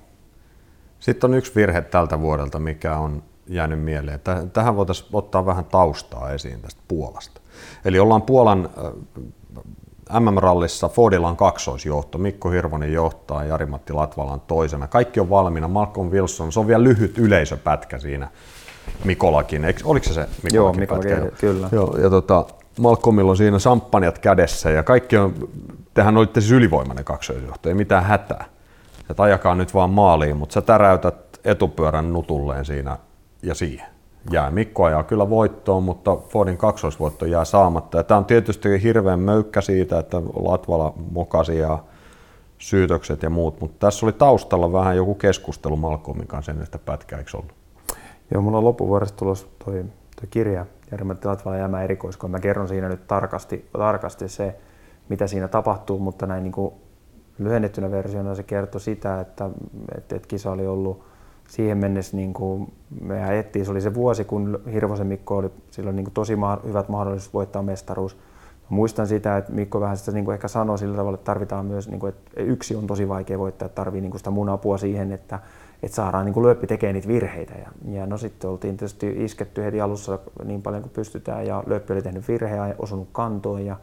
[0.99, 4.19] Sitten on yksi virhe tältä vuodelta, mikä on jäänyt mieleen.
[4.53, 7.41] Tähän voitaisiin ottaa vähän taustaa esiin tästä Puolasta.
[7.85, 8.69] Eli ollaan Puolan
[10.19, 12.17] MM-rallissa Fordilla on kaksoisjohto.
[12.17, 14.87] Mikko Hirvonen johtaa, Jari-Matti Latvalan toisena.
[14.87, 15.67] Kaikki on valmiina.
[15.67, 18.27] Malcolm Wilson, se on vielä lyhyt yleisöpätkä siinä
[19.03, 19.65] Mikolakin.
[19.65, 21.37] Eikö, oliko se se Mikolakin Joo, Mikolakin, pätkä?
[21.39, 21.69] kyllä.
[21.71, 22.45] Joo, ja tota,
[22.79, 25.49] Malcolmilla on siinä samppanjat kädessä ja kaikki on,
[25.93, 28.45] tehän olitte siis ylivoimainen kaksoisjohto, ei mitään hätää.
[29.09, 32.97] Että ajakaa nyt vaan maaliin, mutta sä täräytät etupyörän nutulleen siinä
[33.41, 33.94] ja siihen
[34.31, 34.51] jää.
[34.51, 37.97] Mikko ajaa kyllä voittoon, mutta Fordin kaksoisvoitto jää saamatta.
[37.97, 41.79] Ja tämä on tietysti hirveän möykkä siitä, että Latvala mokasi ja
[42.57, 47.19] syytökset ja muut, mutta tässä oli taustalla vähän joku keskustelu Malcolmin kanssa ennen sitä pätkää,
[47.19, 47.53] eikö ollut?
[48.31, 52.31] Joo, mulla on loppuvuodesta tulos toi, toi kirja Jari-Matti Latvala jäämä erikoiskoon.
[52.31, 54.55] Mä kerron siinä nyt tarkasti, tarkasti se,
[55.09, 56.73] mitä siinä tapahtuu, mutta näin niin kuin
[57.39, 59.49] lyhennettynä versiona se kertoi sitä, että,
[59.97, 61.03] että, että kisa oli ollut
[61.47, 65.95] siihen mennessä niin kuin me ajettiin, se oli se vuosi, kun Hirvosen Mikko oli silloin
[65.95, 68.15] niin kuin tosi ma- hyvät mahdollisuudet voittaa mestaruus.
[68.15, 71.65] Mä muistan sitä, että Mikko vähän sitä niin kuin ehkä sanoi sillä tavalla, että tarvitaan
[71.65, 74.49] myös, niin kuin, että yksi on tosi vaikea voittaa, että tarvii niin kuin sitä mun
[74.49, 75.39] apua siihen, että,
[75.83, 77.53] että saadaan niin kuin lööppi tekemään niitä virheitä.
[77.53, 81.93] Ja, ja no sitten oltiin tietysti isketty heti alussa niin paljon kuin pystytään ja lööppi
[81.93, 83.75] oli tehnyt virheä ja osunut kantoon ja,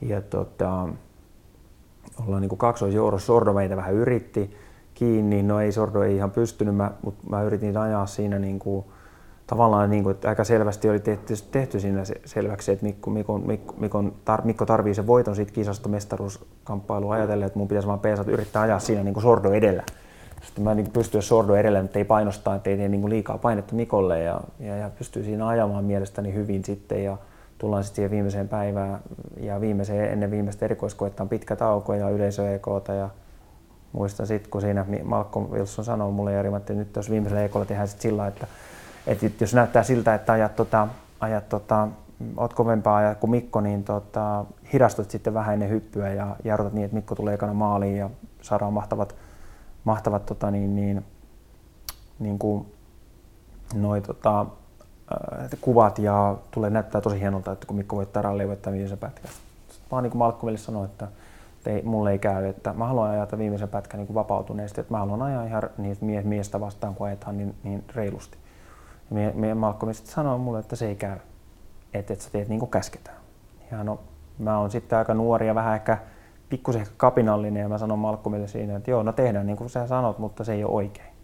[0.00, 0.88] ja tota,
[2.26, 4.56] ollaan niin kuin kaksoisjourossa, Sordo meitä vähän yritti,
[4.96, 5.42] kiinni.
[5.42, 8.84] No ei Sordo ei ihan pystynyt, mutta mä yritin ajaa siinä niin kuin,
[9.46, 13.38] tavallaan niin kuin, että aika selvästi oli tehty, tehty siinä selväksi, että Mikko, Mikko,
[13.78, 18.28] Mikko, tar, Mikko tarvii sen voiton siitä kisasta mestaruuskamppailua ajatellen, että mun pitäisi vaan peesat
[18.28, 19.82] yrittää ajaa siinä niin kuin Sordo edellä.
[20.42, 23.38] Sitten mä niin pystyn Sordo edellä, mutta ei painostaa, että ei tee niin kuin liikaa
[23.38, 27.16] painetta Mikolle ja, ja, ja pystyy siinä ajamaan mielestäni hyvin sitten ja
[27.58, 29.00] tullaan sitten siihen viimeiseen päivään
[29.40, 33.10] ja viimeiseen, ennen viimeistä erikoiskoetta on pitkä tauko ja yleisö ja
[33.92, 37.88] muistan sitten, kun siinä Malcolm Wilson sanoi mulle ja että nyt jos viimeisellä ekolla tehdään
[37.88, 38.46] sitten sillä, että,
[39.06, 40.88] että jos näyttää siltä, että ajat, tota,
[41.20, 41.88] ajat tota,
[42.36, 46.84] oot kovempaa ja kuin Mikko, niin tota, hidastut sitten vähän ennen hyppyä ja jarrutat niin,
[46.84, 48.10] että Mikko tulee ekana maaliin ja
[48.42, 49.14] saadaan mahtavat,
[49.84, 51.04] mahtavat tota, niin, niin,
[52.18, 52.66] niin kuin,
[53.74, 58.72] noi, tota, äh, kuvat ja tulee näyttää tosi hienolta, että kun Mikko voittaa rallia voittaa
[58.72, 59.30] viimeisen pätkän.
[59.68, 61.08] Sitten vaan niin kuin Malcolmille sanoi, että
[61.66, 65.22] ei, mulle ei käy, että mä haluan ajaa viimeisen pätkän niin vapautuneesti, että mä haluan
[65.22, 68.38] ajaa ihan niin mie- miestä vastaan, kun ajetaan niin, niin reilusti.
[69.10, 69.54] Mie, mie
[69.92, 71.16] sitten sanoi mulle, että se ei käy,
[71.94, 73.16] että, että sä teet niin kuin käsketään.
[73.70, 74.00] Ja no,
[74.38, 75.98] mä oon sitten aika nuori ja vähän ehkä
[76.48, 79.86] pikkusen ehkä kapinallinen ja mä sanon Malcolmille siinä, että joo, no tehdään niin kuin sä
[79.86, 81.16] sanot, mutta se ei ole oikein.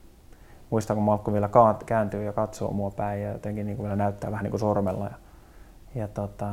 [0.71, 1.51] Muistan, kun Malcolm vielä
[1.87, 5.05] kääntyy ja katsoo mua päin ja jotenkin niin kuin vielä näyttää vähän niin kuin sormella.
[5.05, 5.15] Ja,
[5.95, 6.51] ja tota,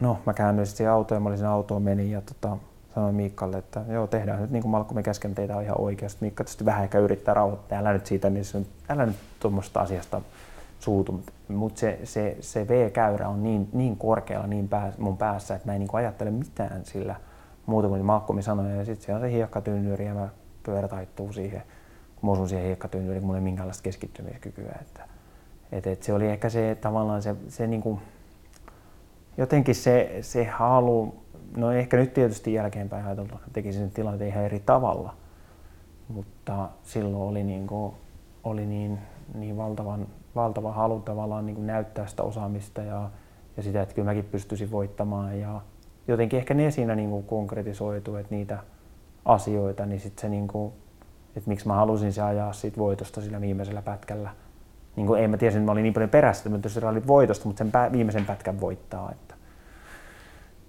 [0.00, 2.56] no, mä käännyin sitten autoon ja mä olin autoon menin ja tota,
[2.94, 6.18] sanoin Miikkalle, että joo, tehdään nyt niin kuin Malkkomi käsken teitä on ihan oikeasti.
[6.20, 10.20] Miikka tietysti vähän ehkä yrittää rauhoittaa, älä nyt siitä, niin se, älä nyt tuommoista asiasta
[10.78, 11.20] suutu.
[11.48, 15.74] Mutta se, se, se V-käyrä on niin, niin korkealla niin pää, mun päässä, että mä
[15.74, 17.16] en niin ajattele mitään sillä
[17.66, 18.78] muuta kuin Malkkomi sanoi.
[18.78, 20.28] Ja sitten se on se hiekkatynnyri ja mä
[20.62, 21.62] pyörä taittuu siihen.
[22.16, 24.78] Kun mä osun siihen hiekkatynnyriin, mulla ei minkäänlaista keskittymiskykyä.
[24.80, 25.04] Että,
[25.72, 28.00] et, et se oli ehkä se tavallaan se, se niin kuin,
[29.36, 31.14] jotenkin se, se halu
[31.56, 35.14] no ehkä nyt tietysti jälkeenpäin ajateltuna tekisin sen tilanteen ihan eri tavalla,
[36.08, 37.94] mutta silloin oli niin, kuin,
[38.44, 38.98] oli niin,
[39.34, 43.10] niin valtavan, valtava halu tavallaan niin kuin näyttää sitä osaamista ja,
[43.56, 45.60] ja sitä, että kyllä mäkin pystyisin voittamaan ja
[46.08, 48.58] jotenkin ehkä ne siinä niin kuin konkretisoitu, että niitä
[49.24, 50.72] asioita, niin sitten se niin kuin,
[51.36, 54.30] että miksi mä halusin se ajaa siitä voitosta sillä viimeisellä pätkällä.
[54.96, 57.58] Niin kuin, ei mä tiesin, että mä olin niin paljon perässä, että mä voitosta, mutta
[57.58, 59.12] sen pää, viimeisen pätkän voittaa.
[59.12, 59.34] Että.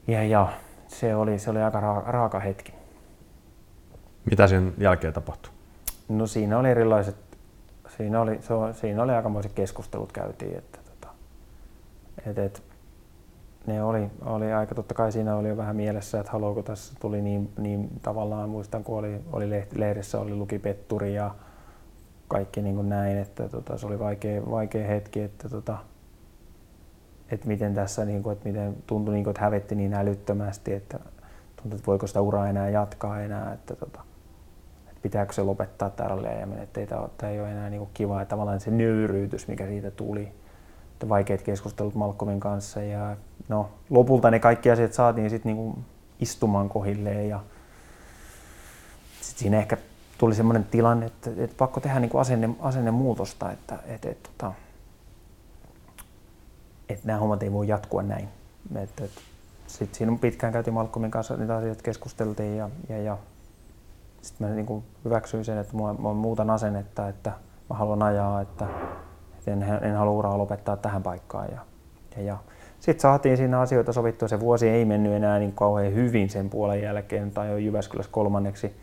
[0.08, 0.48] Ja, ja
[0.92, 2.74] se oli, se oli aika raaka, hetki.
[4.26, 5.52] Mitä sen jälkeen tapahtui?
[6.10, 7.16] No siinä oli erilaiset,
[7.98, 11.14] siinä oli, se, siinä oli aikamoiset keskustelut käytiin, että tota,
[12.26, 12.64] et, et,
[13.68, 17.22] ne oli, oli aika, totta kai siinä oli jo vähän mielessä, että haluaako tässä tuli
[17.22, 21.36] niin, niin tavallaan, muistan kun oli, oli lehdessä oli luki Petturi ja
[22.28, 25.78] kaikki niin kuin näin, että tota, se oli vaikea, vaikea hetki, että tota,
[27.32, 31.00] että miten tässä niin kuin, että miten tuntui, niin kuin, että hävetti niin älyttömästi, että
[31.56, 34.02] tuntui, että voiko sitä uraa enää jatkaa enää, että, tota,
[34.90, 38.20] että pitääkö se lopettaa täällä ja että ei, tämä ei ole enää niin kuin kiva.
[38.20, 40.32] Ja tavallaan se nöyryytys, mikä siitä tuli,
[40.94, 43.18] että vaikeat keskustelut Malcolmin kanssa ja
[43.50, 45.86] no, lopulta ne kaikki asiat saatiin sitten niin kuin
[46.20, 47.40] istumaan kohilleen ja
[49.22, 49.78] sitten siinä ehkä
[50.18, 54.52] tuli semmoinen tilanne, että, että pakko tehdä niin kuin asenne, asennemuutosta, että, että, että, että,
[56.94, 58.28] että nämä hommat ei voi jatkua näin.
[58.76, 59.22] Että, että,
[59.68, 63.18] sitten siinä pitkään käytiin Malcolmin kanssa niitä asioita keskusteltiin ja, ja, ja
[64.22, 67.32] sitten mä niin kuin hyväksyin sen, että mä, mä muutan asennetta, että
[67.70, 68.66] mä haluan ajaa, että,
[69.38, 71.48] että en, en halua uraa lopettaa tähän paikkaan.
[71.52, 71.60] Ja,
[72.18, 72.38] ja, ja.
[72.80, 74.28] Sitten saatiin siinä asioita sovittua.
[74.28, 78.76] Se vuosi ei mennyt enää niin kauhean hyvin sen puolen jälkeen, tai jo Jyväskylässä kolmanneksi.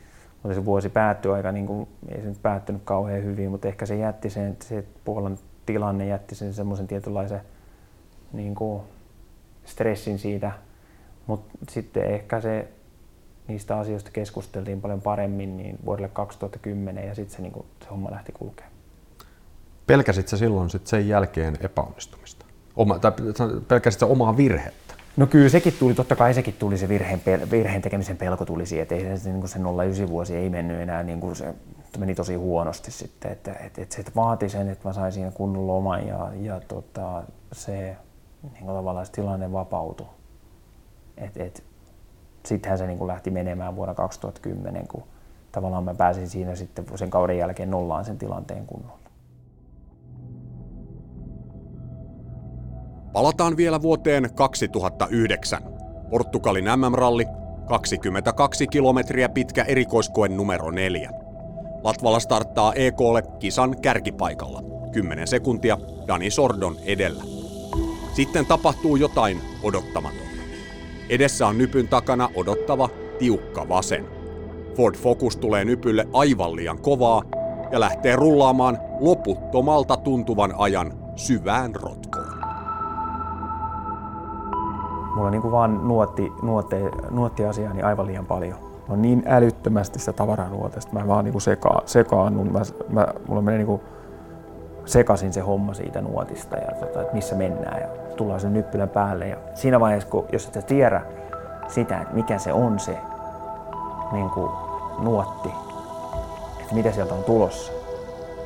[0.43, 3.87] Mutta se vuosi päättyi aika, niin kuin, ei se nyt päättynyt kauhean hyvin, mutta ehkä
[3.87, 7.41] se jätti sen, se Puolan tilanne jätti sen semmoisen tietynlaisen
[8.33, 8.83] niin kuin
[9.65, 10.53] stressin siitä.
[11.27, 12.69] Mutta sitten ehkä se
[13.49, 18.11] niistä asioista keskusteltiin paljon paremmin niin vuodelle 2010 ja sitten se, niin kuin, se homma
[18.11, 18.73] lähti kulkemaan.
[19.87, 22.47] Pelkäsit silloin sit sen jälkeen epäonnistumista?
[22.77, 23.13] Oma, tai
[23.69, 24.95] pelkäsit omaa virhettä?
[25.17, 27.21] No kyllä sekin tuli, totta kai sekin tuli se virheen,
[27.51, 31.03] virheen tekemisen pelko tuli siihen, että ei se, niin se 09 vuosi ei mennyt enää,
[31.03, 31.55] niin kuin se
[31.99, 35.67] meni tosi huonosti sitten, että, että, että se vaati sen, että mä sain siinä kunnon
[35.67, 37.23] loman ja, ja tota,
[37.53, 37.97] se
[38.43, 40.07] niin kuin tavallaan se tilanne vapautui.
[41.17, 41.65] Et, et,
[42.47, 45.03] sittenhän se niin kuin lähti menemään vuonna 2010, kun
[45.53, 48.99] tavallaan mä pääsin siinä sitten sen kauden jälkeen nollaan sen tilanteen kunnolla.
[53.13, 55.63] Palataan vielä vuoteen 2009.
[56.11, 57.27] Portugalin MM-ralli,
[57.69, 61.11] 22 kilometriä pitkä erikoiskoen numero 4.
[61.83, 64.63] Latvala starttaa EKlle kisan kärkipaikalla.
[64.93, 65.79] 10 sekuntia
[66.09, 67.38] Dani Sordon edellä.
[68.19, 70.43] Sitten tapahtuu jotain odottamatonta.
[71.09, 72.89] Edessä on nypyn takana odottava
[73.19, 74.05] tiukka vasen.
[74.77, 77.23] Ford Focus tulee nypylle aivan liian kovaa
[77.71, 82.39] ja lähtee rullaamaan loputtomalta tuntuvan ajan syvään rotkoon.
[85.15, 86.77] Mulla niin kuin vaan nuotti, nuotti,
[87.11, 88.59] nuotti asiaani aivan liian paljon.
[88.89, 90.93] Mä on niin älyttömästi sitä tavaraa nuotesta.
[90.93, 92.53] Mä vaan niin seka, sekaannun.
[92.53, 93.81] Mä, mä, mulla menee niin kuin
[94.85, 99.29] sekasin se homma siitä nuotista ja tota, että missä mennään ja tullaan sen nyppylän päälle.
[99.29, 101.01] Ja siinä vaiheessa, kun, jos et tiedä
[101.69, 102.99] sitä, että mikä se on se
[104.13, 104.51] niin kuin
[104.99, 105.49] nuotti,
[106.61, 107.73] että mitä sieltä on tulossa,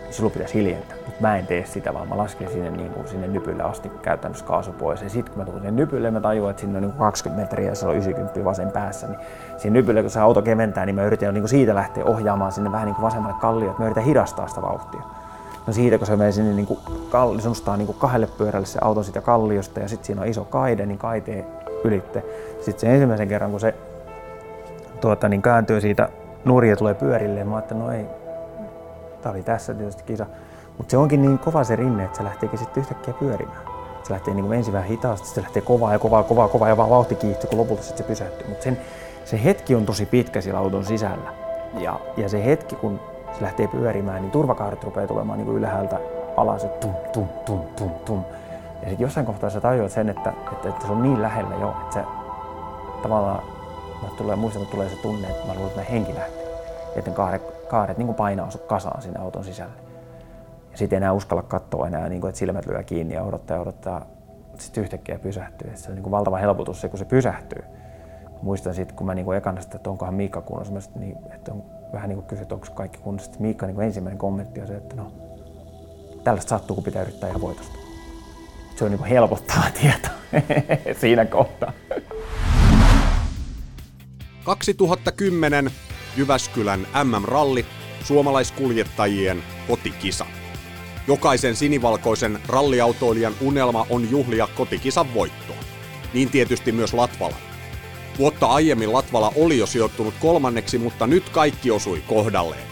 [0.02, 0.96] niin silloin pitäisi hiljentää.
[1.06, 4.44] Mutta mä en tee sitä, vaan mä lasken sinne, niin kuin, sinne nypylle asti käytännössä
[4.44, 5.02] kaasu pois.
[5.02, 7.68] Ja sitten kun mä tulen sinne nypylle, mä tajuan, että sinne on niin 20 metriä
[7.68, 9.06] ja se on 90 vasen päässä.
[9.06, 9.18] Niin
[9.56, 12.72] siinä nypylle, kun se auto keventää, niin mä yritän niin kuin siitä lähteä ohjaamaan sinne
[12.72, 15.02] vähän niin kuin vasemmalle kallioon, että mä yritän hidastaa sitä vauhtia.
[15.66, 16.78] No siitä, kun se menee sinne niin
[17.10, 17.42] kalli,
[17.76, 21.46] niin kahdelle pyörälle se auto siitä kalliosta ja sitten siinä on iso kaide, niin kaiteen
[21.84, 22.24] ylitte.
[22.60, 23.74] Sitten se ensimmäisen kerran, kun se
[25.00, 26.08] tuota, niin kääntyy siitä
[26.44, 28.06] nurin ja tulee pyörilleen, mä ajattelin, no ei,
[29.22, 30.26] tää oli tässä tietysti kisa.
[30.78, 33.62] Mutta se onkin niin kova se rinne, että se lähteekin sitten yhtäkkiä pyörimään.
[34.02, 36.90] Se lähtee niin ensin vähän hitaasti, se lähtee kovaa ja kovaa, kovaa, kovaa ja vaan
[36.90, 38.48] vauhti kiihtyy, kun lopulta sitten se pysähtyy.
[38.48, 38.68] Mutta
[39.24, 41.32] se hetki on tosi pitkä siellä auton sisällä.
[41.78, 43.00] Ja, ja se hetki, kun
[43.34, 45.98] se lähtee pyörimään, niin turvakaaret rupeaa tulemaan niin kuin ylhäältä
[46.36, 48.24] alas, tum, tum, tum, tum, tum.
[48.82, 51.74] Ja sitten jossain kohtaa sä tajuat sen, että, että, että, se on niin lähellä jo,
[51.82, 52.04] että se
[53.02, 53.42] tavallaan,
[54.02, 56.46] mä tulee, muistan, että tulee se tunne, että mä luulen, että mä henki lähtee.
[56.96, 59.72] Että kaaret, kaaret niin kuin painaa sut kasaan sinne auton sisälle.
[60.72, 63.60] Ja sitten enää uskalla katsoa enää, niin kuin, että silmät lyö kiinni ja odottaa ja
[63.60, 64.06] odottaa.
[64.58, 65.72] Sitten yhtäkkiä pysähtyy.
[65.74, 67.64] Se on niin kuin valtava helpotus se, kun se pysähtyy.
[68.42, 71.62] Muistan sitten, kun mä niin kuin ekana sitä, että onkohan Miikka kunnossa, niin, että on
[71.92, 73.30] vähän niin kuin kysyt, että onko kaikki kunnossa.
[73.38, 75.12] Miikka niin kuin ensimmäinen kommentti on se, että no,
[76.24, 77.78] tällaista sattuu, kun pitää yrittää ihan voitosta.
[78.76, 80.08] Se on niin kuin helpottava tieto
[81.00, 81.72] siinä kohtaa.
[84.44, 85.70] 2010
[86.16, 87.66] Jyväskylän MM-ralli,
[88.04, 90.26] suomalaiskuljettajien kotikisa.
[91.08, 95.56] Jokaisen sinivalkoisen ralliautoilijan unelma on juhlia kotikisan voittoa.
[96.14, 97.51] Niin tietysti myös Latvala.
[98.18, 102.62] Vuotta aiemmin Latvala oli jo sijoittunut kolmanneksi, mutta nyt kaikki osui kohdalleen.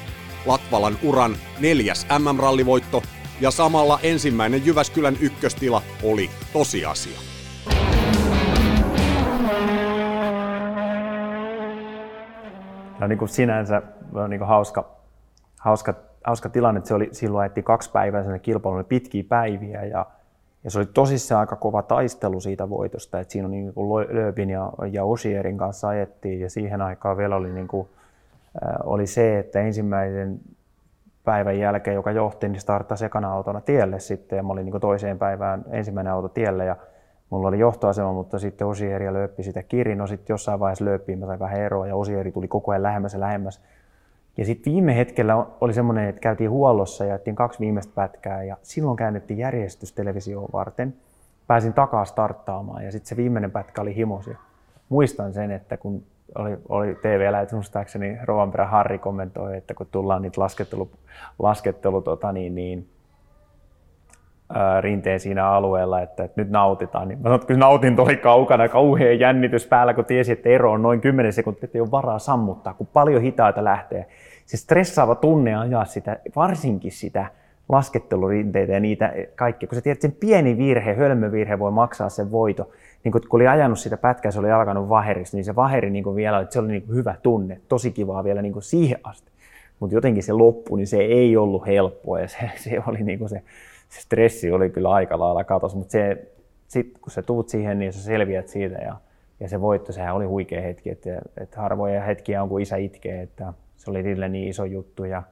[0.47, 3.03] Latvalan uran neljäs MM-rallivoitto
[3.41, 7.21] ja samalla ensimmäinen Jyväskylän ykköstila oli tosiasia.
[13.01, 13.83] No niin kuin sinänsä
[14.29, 14.91] niin kuin hauska,
[15.61, 20.07] hauska, hauska tilanne, että se oli, silloin ajettiin kaksi päivää sinne kilpailuun, pitkiä päiviä ja
[20.65, 24.51] ja se oli tosissaan aika kova taistelu siitä voitosta, että siinä on niin kuin Lööpin
[24.51, 27.89] ja, ja Osierin kanssa ajettiin ja siihen aikaan vielä oli, niin kuin,
[28.65, 30.41] äh, oli se, että ensimmäisen
[31.25, 34.81] päivän jälkeen, joka johti, niin starttasi ekana autona tielle sitten ja mä olin niin kuin
[34.81, 36.77] toiseen päivään ensimmäinen auto tielle ja
[37.31, 41.19] mulla oli johtoasema, mutta sitten Osieri ja Lööppi sitä kiri, no sitten jossain vaiheessa Lööppiin
[41.19, 43.61] mä sain vähän eroa ja Osieri tuli koko ajan lähemmäs ja lähemmäs
[44.37, 48.57] ja sitten viime hetkellä oli semmoinen, että käytiin huollossa ja jättiin kaksi viimeistä pätkää ja
[48.63, 50.95] silloin käännettiin järjestys televisioon varten.
[51.47, 54.27] Pääsin takaa starttaamaan ja sitten se viimeinen pätkä oli himos.
[54.27, 54.37] Ja
[54.89, 56.03] muistan sen, että kun
[56.35, 60.91] oli, oli TV-lähetys, muistaakseni Rovanperä Harri kommentoi, että kun tullaan niitä laskettelu,
[61.39, 62.89] laskettelu tota, niin, niin,
[64.81, 67.09] rinteen siinä alueella, että, että nyt nautitaan.
[67.09, 70.73] Niin mä sanoin, että kyllä nautinto oli kaukana, kauhea jännitys päällä, kun tiesi, että ero
[70.73, 74.07] on noin 10 sekuntia, että ei ole varaa sammuttaa, kun paljon hitaita lähtee.
[74.47, 77.27] Se stressaava tunne ajaa sitä, varsinkin sitä
[77.69, 82.31] laskettelurinteitä ja niitä kaikkia, kun sä tiedät, että sen pieni virhe, hölmövirhe voi maksaa sen
[82.31, 82.71] voito.
[83.05, 86.17] Niin kun, kun oli ajanut sitä pätkää, se oli alkanut vaheriksi, niin se vaheri niin
[86.17, 89.31] vielä, että se oli niin hyvä tunne, tosi kivaa vielä niin siihen asti.
[89.81, 93.43] Mutta jotenkin se loppu, niin se ei ollut helppoa ja se, se oli niin se,
[93.91, 96.33] se stressi oli kyllä aika lailla katos, mutta se,
[96.69, 98.97] sit, kun sä tuut siihen, niin sä selviät siitä ja,
[99.41, 103.23] ja se voitto, sehän oli huikea hetki, että, että harvoja hetkiä on, kun isä itkee,
[103.23, 105.23] että se oli niille niin iso juttu ja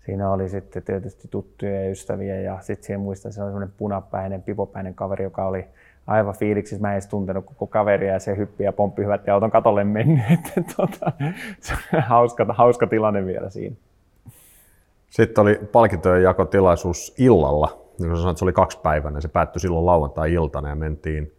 [0.00, 4.42] siinä oli sitten tietysti tuttuja ja ystäviä ja sitten siihen muistan, se oli semmoinen punapäinen,
[4.42, 5.64] pipopäinen kaveri, joka oli
[6.06, 6.82] aivan fiiliksissä.
[6.82, 9.84] Mä en edes tuntenut koko kaveria ja se hyppi ja pomppi hyvät ja auton katolle
[9.84, 10.24] mennyt.
[10.76, 11.12] tota,
[11.60, 13.76] se on hauska, hauska tilanne vielä siinä.
[15.10, 17.81] Sitten oli palkintojen jakotilaisuus illalla.
[18.02, 19.20] Niin kuin sanoit, se oli kaksi päivänä.
[19.20, 21.32] Se päättyi silloin lauantai-iltana ja mentiin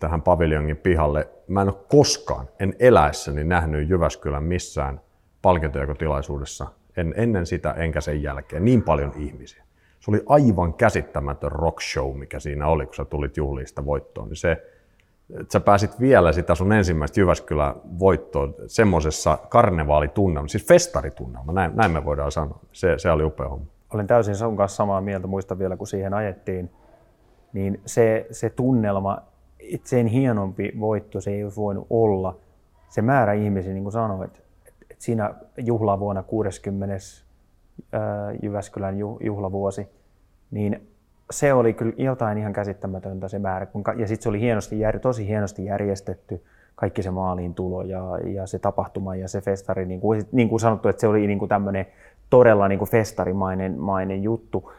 [0.00, 1.28] tähän paviljongin pihalle.
[1.48, 5.00] Mä en ole koskaan, en eläessäni nähnyt Jyväskylän missään
[5.42, 6.66] palkintojakotilaisuudessa
[6.98, 8.64] en ennen sitä enkä sen jälkeen.
[8.64, 9.64] Niin paljon ihmisiä.
[10.00, 14.28] Se oli aivan käsittämätön rock show, mikä siinä oli, kun sä tulit juhliista voittoon.
[14.28, 14.52] Niin se,
[15.40, 21.90] että sä pääsit vielä sitä sun ensimmäistä Jyväskylän voittoa semmoisessa karnevaalitunnelmassa, siis festaritunnelma, näin, näin
[21.90, 22.58] me voidaan sanoa.
[22.72, 23.66] Se, se oli upea homma.
[23.94, 26.70] Olen täysin sun kanssa samaa mieltä, muista vielä kun siihen ajettiin,
[27.52, 29.18] niin se, se tunnelma,
[29.84, 32.36] sen hienompi voitto se ei olisi voinut olla.
[32.88, 34.42] Se määrä ihmisiä, niin kuin sanoit,
[34.98, 36.94] siinä juhlavuonna 60.
[38.42, 39.88] Jyväskylän juhlavuosi,
[40.50, 40.88] niin
[41.30, 43.66] se oli kyllä jotain ihan käsittämätöntä se määrä.
[43.96, 48.58] Ja sitten se oli hienosti, tosi hienosti järjestetty, kaikki se maaliin tulo ja, ja se
[48.58, 51.86] tapahtuma ja se festari, niin kuin, niin kuin sanottu, että se oli niin kuin tämmöinen
[52.30, 54.72] todella niin kuin festarimainen mainen juttu.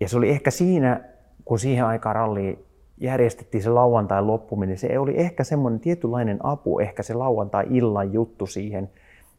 [0.00, 1.00] Ja se oli ehkä siinä,
[1.44, 2.66] kun siihen aikaan ralli
[2.98, 8.90] järjestettiin se lauantai loppuminen, se oli ehkä semmoinen tietynlainen apu, ehkä se lauantai-illan juttu siihen–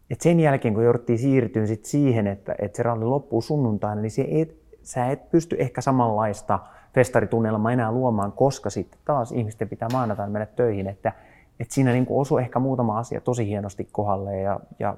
[0.09, 4.11] et sen jälkeen, kun jouduttiin siirtyä sit siihen, että, että se ralli loppuu sunnuntaina, niin
[4.11, 6.59] se et, sä et pysty ehkä samanlaista
[6.93, 10.87] festaritunnelmaa enää luomaan, koska sitten taas ihmisten pitää maanantaina mennä töihin.
[10.87, 11.13] Että,
[11.59, 14.97] että siinä niin osui ehkä muutama asia tosi hienosti kohdalle ja, ja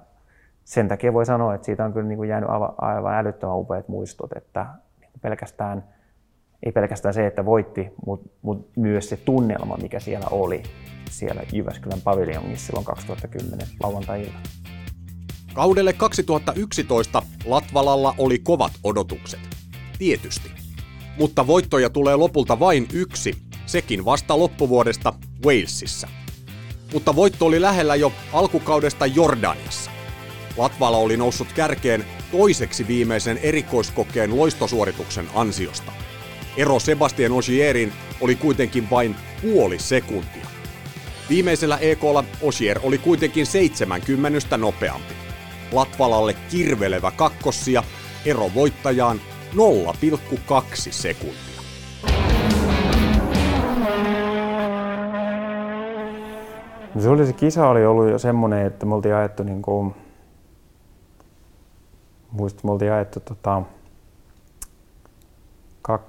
[0.70, 3.88] sen takia voi sanoa, että siitä on kyllä niin kuin jäänyt aivan, aivan älyttömän upeat
[3.88, 4.65] muistot, että
[5.22, 5.84] pelkästään,
[6.65, 10.63] ei pelkästään se, että voitti, mutta, mutta myös se tunnelma, mikä siellä oli
[11.09, 14.43] siellä Jyväskylän paviljongissa silloin 2010 lauantai-iltana.
[15.53, 19.39] Kaudelle 2011 Latvalalla oli kovat odotukset.
[19.99, 20.51] Tietysti.
[21.17, 25.13] Mutta voittoja tulee lopulta vain yksi, sekin vasta loppuvuodesta
[25.45, 26.07] Walesissa.
[26.93, 29.88] Mutta voitto oli lähellä jo alkukaudesta Jordaniassa.
[30.60, 35.91] Latvala oli noussut kärkeen toiseksi viimeisen erikoiskokeen loistosuorituksen ansiosta.
[36.57, 40.45] Ero Sebastian Ogierin oli kuitenkin vain puoli sekuntia.
[41.30, 45.14] Viimeisellä EKlla Ogier oli kuitenkin 70 nopeampi.
[45.72, 47.84] Latvalalle kirvelevä kakkossia,
[48.26, 49.22] ero voittajaan
[49.55, 51.62] 0,2 sekuntia.
[56.99, 59.95] Se, oli, se kisa oli ollut jo semmoinen, että me oltiin ajettu niin kuin,
[62.32, 63.61] muistin, me oltiin ajettu tota,
[65.82, 66.01] kak,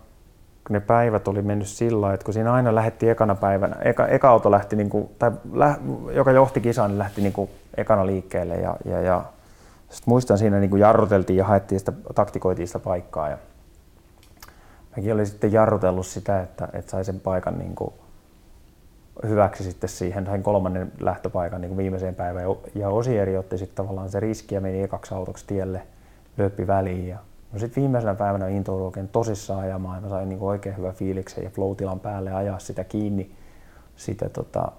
[0.70, 4.50] ne päivät oli mennyt sillä että kun siinä aina lähti ekana päivänä, eka, eka auto
[4.50, 5.78] lähti, niin kuin, tai lä,
[6.12, 9.24] joka johti kisaan, niin lähti niin kuin ekana liikkeelle ja, ja, ja
[9.90, 13.28] sitten muistan siinä niin kuin jarruteltiin ja haettiin sitä, taktikoitiin sitä paikkaa.
[13.28, 13.38] Ja
[14.96, 17.94] mäkin olin sitten jarrutellut sitä, että, että sai sen paikan niin kuin
[19.28, 22.46] hyväksi sitten siihen, sain kolmannen lähtöpaikan niin kuin viimeiseen päivään.
[22.74, 25.82] Ja Osieri otti sitten tavallaan se riski ja meni ekaksi autoksi tielle,
[26.36, 27.08] löppi väliin.
[27.08, 27.18] Ja
[27.52, 31.44] no sitten viimeisenä päivänä intoudun oikein tosissaan ajamaan ja mä sain niin oikein hyvä fiiliksen
[31.44, 33.30] ja flow päälle ajaa sitä kiinni
[33.96, 34.72] sitä tota,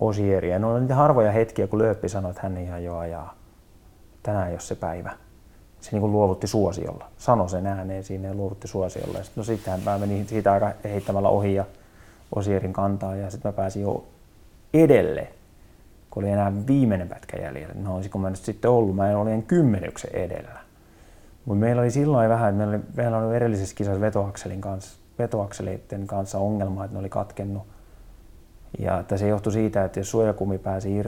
[0.00, 0.58] Osieria.
[0.58, 3.34] No niitä harvoja hetkiä, kun Lööppi sanoi, että hän ihan jo ajaa
[4.22, 5.12] tänään ole se päivä.
[5.80, 7.04] Se niin kuin luovutti suosiolla.
[7.18, 9.18] Sano sen ääneen siinä ja luovutti suosiolla.
[9.18, 11.64] Ja sit, no sittenhän mä menin siitä aika heittämällä ohi ja
[12.34, 14.04] Osierin kantaa ja sitten mä pääsin jo
[14.74, 15.28] edelle,
[16.16, 17.74] kun oli enää viimeinen pätkä jäljellä.
[17.74, 20.60] No olisiko mä nyt sitten ollut, mä en kymmenyksen edellä.
[21.44, 26.06] Mutta meillä oli silloin vähän, että meillä oli, meillä oli edellisessä kisassa vetoakselin kanssa, vetoakseleiden
[26.06, 27.62] kanssa ongelma, että ne oli katkennut.
[28.78, 31.02] Ja että se johtui siitä, että jos suojakumi pääsi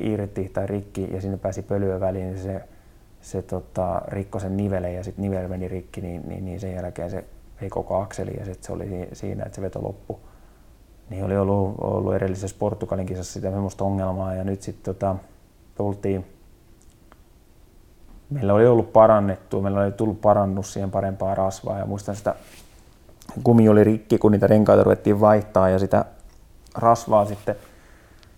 [0.00, 2.60] irti tai rikki ja sinne pääsi pölyä väliin, niin se,
[3.20, 7.10] se tota, rikkoi sen nivelen ja sitten nivel meni rikki, niin, niin, niin sen jälkeen
[7.10, 7.24] se
[7.60, 10.16] vei koko akseli ja sitten se oli siinä, että se veto loppui.
[11.10, 15.16] Niin oli ollut, ollut edellisessä Portugalin kisassa sitä semmoista ongelmaa ja nyt sitten tota,
[15.74, 16.26] tultiin,
[18.30, 22.34] meillä oli ollut parannettu, meillä oli tullut parannus siihen parempaa rasvaa ja muistan sitä,
[23.42, 26.04] kumi oli rikki, kun niitä renkaita ruvettiin vaihtaa ja sitä
[26.74, 27.56] rasvaa sitten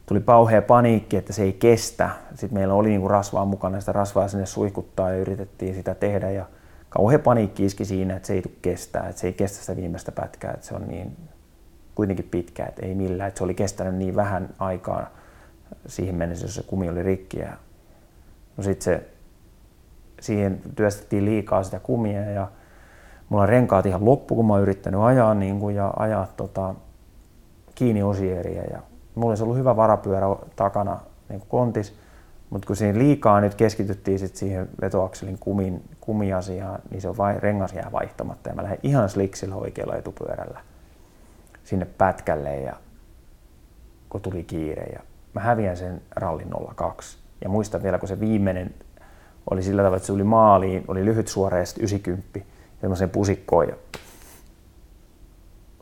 [0.06, 2.10] tuli pauhea paniikki, että se ei kestä.
[2.34, 6.46] Sitten meillä oli niinku rasvaa mukana, sitä rasvaa sinne suihkuttaa ja yritettiin sitä tehdä ja
[6.88, 10.12] kauhea paniikki iski siinä, että se ei tule kestää, että se ei kestä sitä viimeistä
[10.12, 11.16] pätkää, että se on niin
[11.96, 15.06] kuitenkin pitkä, että ei millään, että se oli kestänyt niin vähän aikaa
[15.86, 17.38] siihen mennessä, jos se kumi oli rikki.
[17.38, 17.52] Ja
[18.56, 19.08] no sitten se,
[20.20, 22.48] siihen työstettiin liikaa sitä kumia ja
[23.28, 26.74] mulla renkaat ihan loppu, kun mä oon yrittänyt ajaa niin kuin, ja ajaa tota,
[27.74, 28.62] kiinni osieriä.
[28.70, 28.82] Ja
[29.14, 30.26] mulla olisi ollut hyvä varapyörä
[30.56, 31.94] takana niin kuin kontis,
[32.50, 37.40] mutta kun siinä liikaa nyt keskityttiin sit siihen vetoakselin kumin, kumiasiaan, niin se on vai,
[37.40, 40.60] rengas jää vaihtamatta ja mä lähden ihan sliksillä oikealla etupyörällä
[41.66, 42.76] sinne pätkälle ja
[44.08, 45.00] kun tuli kiire ja
[45.34, 47.18] mä häviän sen rallin 02.
[47.40, 48.74] Ja muistan vielä, kun se viimeinen
[49.50, 52.40] oli sillä tavalla, että se oli maaliin, oli lyhyt suora ja sitten 90
[52.80, 53.74] semmoisen pusikkoon ja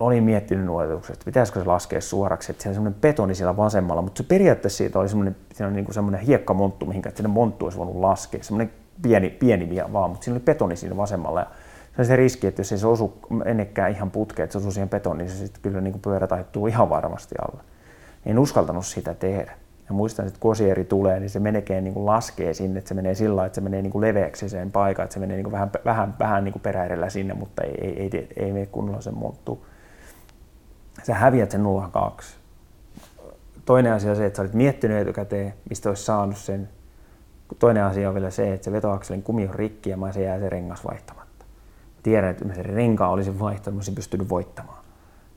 [0.00, 4.22] olin miettinyt nuoletukset, että pitäisikö se laskea suoraksi, että siellä semmoinen betoni siellä vasemmalla, mutta
[4.22, 7.78] se periaatteessa siitä oli semmoinen, siinä on niin kuin semmoinen hiekkamonttu, mihinkä sinne monttu olisi
[7.78, 8.72] voinut laskea, semmoinen
[9.02, 11.46] pieni, pieni vaan, mutta siinä oli betoni siinä vasemmalla ja
[11.96, 14.70] se on se riski, että jos ei se osu ennekään ihan putkeen, että se osuu
[14.70, 17.62] siihen betoniin, niin se sitten kyllä niin kuin pyörä taittuu ihan varmasti alle.
[18.26, 19.52] En uskaltanut sitä tehdä.
[19.88, 22.94] Ja muistan, että kun osieri tulee, niin se meneekään niin kuin laskee sinne, että se
[22.94, 25.44] menee sillä lailla, että se menee niin kuin leveäksi sen paikan, että se menee niin
[25.44, 29.00] kuin vähän, vähän, vähän niin kuin peräedellä sinne, mutta ei, ei, ei, ei, mene kunnolla
[29.00, 29.66] sen monttuu.
[31.02, 32.36] Sä häviät sen 02.
[33.64, 36.68] Toinen asia on se, että sä olit miettinyt etukäteen, mistä olisi saanut sen.
[37.58, 40.48] Toinen asia on vielä se, että se vetoakselin kumi on rikki ja se jää se
[40.48, 41.13] rengas vaihtamatta
[42.04, 44.84] tiedän, että renkaan olisin vaihtanut, olisin pystynyt voittamaan.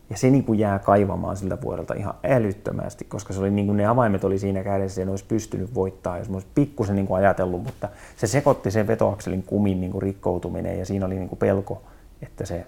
[0.10, 3.78] Ja se niin kuin jää kaivamaan siltä vuodelta ihan älyttömästi, koska se oli niin kuin
[3.78, 7.08] ne avaimet oli siinä kädessä ja ne olisi pystynyt voittaa, jos mä olisin pikkusen niin
[7.08, 11.30] kuin ajatellut, mutta se sekoitti sen vetoakselin kumin niin kuin rikkoutuminen ja siinä oli niin
[11.30, 11.84] kuin pelko,
[12.22, 12.66] että se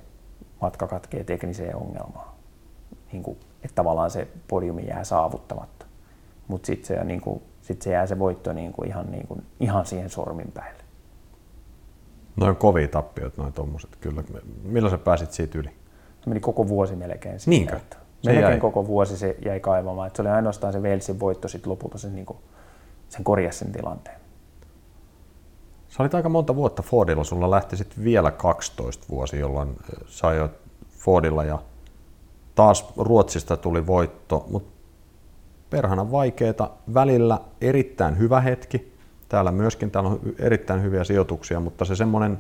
[0.62, 2.30] matka katkee tekniseen ongelmaan.
[3.12, 5.86] Niin kuin, että tavallaan se podiumi jää saavuttamatta.
[6.48, 7.22] Mutta sitten se, niin
[7.62, 10.79] sit se jää se voitto niin kuin ihan, niin kuin, ihan siihen sormin päälle.
[12.40, 14.24] Noin kovia tappiot, noin tommoset, kyllä.
[14.64, 15.70] Milloin sä pääsit siitä yli?
[16.22, 17.40] Se meni koko vuosi melkein.
[17.40, 17.76] Siitä, Niinkö?
[17.76, 18.60] Että se melkein jäi.
[18.60, 20.08] koko vuosi se jäi kaivamaan.
[20.08, 22.40] Että se oli ainoastaan se Velsin voitto sitten lopulta sen, niin kuin,
[23.10, 24.20] sen korjasi sen tilanteen.
[25.88, 29.76] Sä olit aika monta vuotta Fordilla, sulla lähti sitten vielä 12 vuosi, jolloin
[30.08, 30.52] sä ajoit
[30.90, 31.60] Fordilla ja
[32.56, 34.72] taas Ruotsista tuli voitto, mutta
[35.70, 38.89] perhana vaikeeta, välillä erittäin hyvä hetki,
[39.30, 42.40] Täällä myöskin täällä on erittäin hyviä sijoituksia, mutta se semmoinen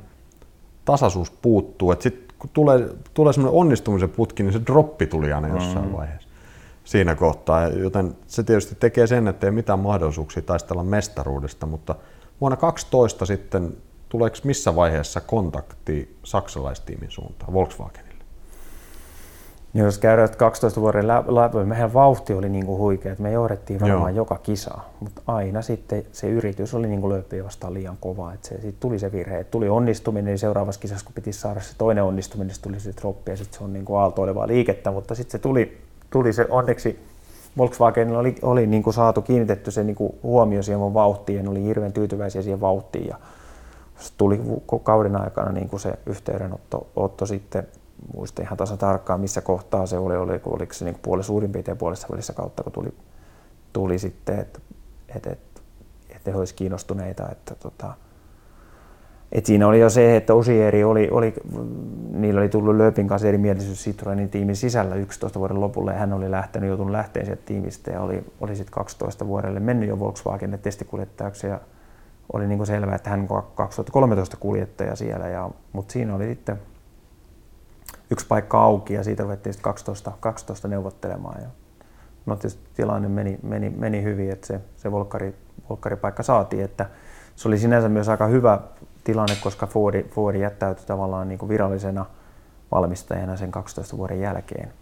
[0.85, 5.47] tasaisuus puuttuu, että sitten kun tulee, tulee semmoinen onnistumisen putki, niin se droppi tuli aina
[5.47, 5.93] jossain mm.
[5.93, 6.29] vaiheessa
[6.83, 11.95] siinä kohtaa, joten se tietysti tekee sen, että ei mitään mahdollisuuksia taistella mestaruudesta, mutta
[12.41, 13.77] vuonna 2012 sitten
[14.09, 18.08] tuleeko missä vaiheessa kontakti saksalaistiimin suuntaan, Volkswagen?
[19.73, 23.79] Niin jos käydään 12 vuoden läpi, meidän vauhti oli niin kuin huikea, että me johdettiin
[23.79, 24.23] varmaan Joo.
[24.23, 28.61] joka kisa, mutta aina sitten se yritys oli niin kuin vastaan liian kova, että se,
[28.61, 32.03] siitä tuli se virhe, että tuli onnistuminen, niin seuraavassa kisassa kun piti saada se toinen
[32.03, 35.31] onnistuminen, niin tuli se droppi ja sitten se on niin kuin aaltoilevaa liikettä, mutta sitten
[35.31, 35.77] se tuli,
[36.09, 36.99] tuli se onneksi
[37.57, 41.43] Volkswagenilla oli, oli niin kuin saatu kiinnitetty se niin kuin huomio siihen mun vauhtiin ja
[41.43, 43.07] ne oli hirveän tyytyväisiä siihen vauhtiin.
[43.07, 43.17] Ja
[44.17, 44.41] tuli
[44.83, 47.67] kauden aikana niin kuin se yhteydenotto otto sitten
[48.13, 51.77] muista ihan tasa tarkkaan, missä kohtaa se oli, oli oliko se niin puoli suurin piirtein
[51.77, 52.93] puolessa välissä kautta, kun tuli,
[53.73, 54.59] tuli sitten, että
[55.15, 55.39] et, et,
[56.09, 57.29] et he olisivat kiinnostuneita.
[57.31, 57.93] Että, tota,
[59.31, 61.33] et siinä oli jo se, että Osieri oli, oli,
[62.11, 66.31] niillä oli tullut Lööpin kanssa erimielisyys Citroenin tiimin sisällä 11 vuoden lopulle ja hän oli
[66.31, 71.47] lähtenyt, joutunut lähteen sieltä tiimistä ja oli, oli sitten 12 vuodelle mennyt jo Volkswagenille testikuljettajaksi
[71.47, 71.59] ja
[72.33, 76.59] oli niin kuin selvää, että hän on 2013 kuljettaja siellä, ja, mutta siinä oli sitten
[78.11, 81.41] yksi paikka auki ja siitä ruvettiin sitten 12, 12 neuvottelemaan.
[81.41, 81.47] Ja
[82.25, 85.35] no tietysti tilanne meni, meni, meni hyvin, että se, se volkkari,
[85.69, 86.63] volkkaripaikka saatiin.
[86.63, 86.89] Että
[87.35, 88.59] se oli sinänsä myös aika hyvä
[89.03, 92.05] tilanne, koska Fordi, Fordi jättäytyi tavallaan niin kuin virallisena
[92.71, 94.73] valmistajana sen 12 vuoden jälkeen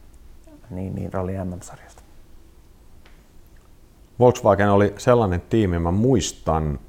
[0.70, 2.02] niin, niin Rally MM-sarjasta.
[4.20, 6.80] Volkswagen oli sellainen tiimi, mä muistan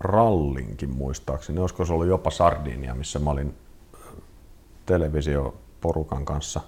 [0.00, 3.54] rallinkin muistaakseni, olisiko se ollut jopa Sardinia, missä mä olin
[4.92, 6.60] televisioporukan kanssa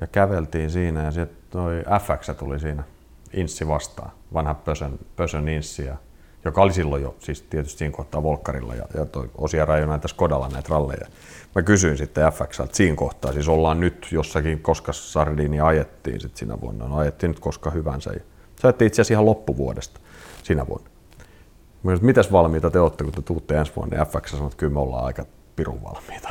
[0.00, 2.82] ja käveltiin siinä ja sitten toi FX tuli siinä
[3.32, 5.96] inssi vastaan, vanha Pösön, Pösön inssi ja
[6.44, 10.16] joka oli silloin jo siis tietysti siinä kohtaa Volkkarilla ja, ja toi Osia Rajonen tässä
[10.16, 11.06] Kodalla näitä ralleja.
[11.54, 16.60] Mä kysyin sitten FXltä siinä kohtaa, siis ollaan nyt jossakin, koska Sardini ajettiin sitten siinä
[16.60, 18.10] vuonna, no ajettiin nyt koska hyvänsä.
[18.60, 20.00] Se ajettiin itse asiassa ihan loppuvuodesta
[20.42, 20.90] sinä vuonna.
[21.82, 24.72] Mä mitäs valmiita te olette, kun te tuutte ensi vuonna, niin FX sanoo, että kyllä
[24.72, 25.24] me ollaan aika
[25.56, 26.28] pirun valmiita.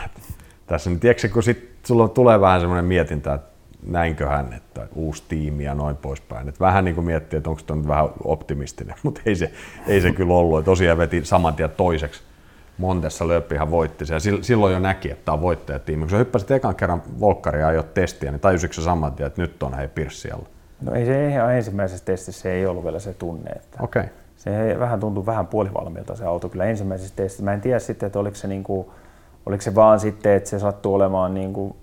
[0.67, 3.51] Tässä niin tiedätkö, kun sit sulla tulee vähän semmoinen mietintä, että
[3.83, 6.49] näinköhän, että uusi tiimi ja noin poispäin.
[6.49, 9.51] Et vähän niin kuin miettii, että onko tämä vähän optimistinen, mutta ei se,
[9.87, 10.59] ei se kyllä ollut.
[10.59, 12.21] Et tosiaan veti saman tien toiseksi.
[12.77, 15.99] Montessa Lööppihän voitti se ja silloin jo näki, että tämä on voittajatiimi.
[15.99, 19.63] Kun sä hyppäsit ekan kerran Volkkaria ja testiä, niin tajusitko sä saman tien, että nyt
[19.63, 20.45] on hei Pirssialla?
[20.81, 23.51] No ei se ihan ensimmäisessä testissä ei ollut vielä se tunne.
[23.51, 24.03] Että okay.
[24.37, 27.43] Se vähän tuntui vähän puolivalmiilta se auto kyllä ensimmäisessä testissä.
[27.43, 28.87] Mä en tiedä sitten, että oliko se, niin kuin,
[29.45, 31.75] oliko se vaan sitten, että se sattuu olemaan niin kuin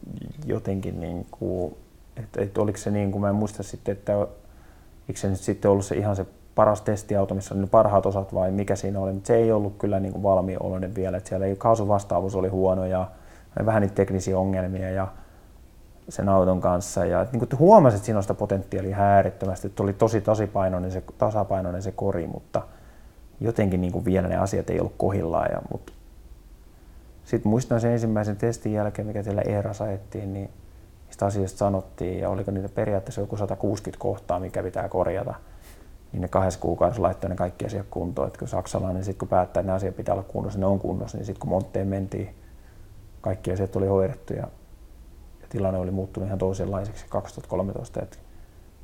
[0.47, 1.77] jotenkin niin kuin
[2.19, 4.13] että, että oliko se niin kuin, mä en muista sitten, että
[5.09, 8.35] eikö se nyt sitten ollut se ihan se paras testiauto, missä oli ne parhaat osat
[8.35, 11.47] vai mikä siinä oli, mutta se ei ollut kyllä niin valmiin oloinen vielä, että siellä
[11.47, 13.11] ei kaasuvastaavuus oli huono ja
[13.67, 15.09] vähän niitä teknisiä ongelmia ja
[16.09, 17.05] sen auton kanssa.
[17.05, 21.03] Ja niin kuin huomasit, että siinä on sitä potentiaalia äärettömästi, että oli tosi tasapainoinen se,
[21.19, 22.63] tasapainoinen se kori, mutta
[23.41, 25.49] jotenkin niin kuin vielä ne asiat ei ollut kohillaan.
[25.53, 25.93] Ja, mutta
[27.29, 30.51] sitten muistan sen ensimmäisen testin jälkeen, mikä siellä ERAS ajettiin, niin
[31.07, 35.35] mistä asioista sanottiin ja oliko niitä periaatteessa joku 160 kohtaa, mikä pitää korjata.
[36.13, 38.27] Niin ne kahdessa kuukaudessa laittoi ne kaikki asiat kuntoon.
[38.29, 41.19] Että kun saksalainen sitten kun päättää, että ne asiat pitää olla kunnossa, ne on kunnossa,
[41.19, 42.35] niin sitten kun Montteen mentiin,
[43.21, 44.49] kaikki asiat oli hoidettu ja,
[45.41, 48.03] ja tilanne oli muuttunut ihan toisenlaiseksi 2013.
[48.03, 48.19] Että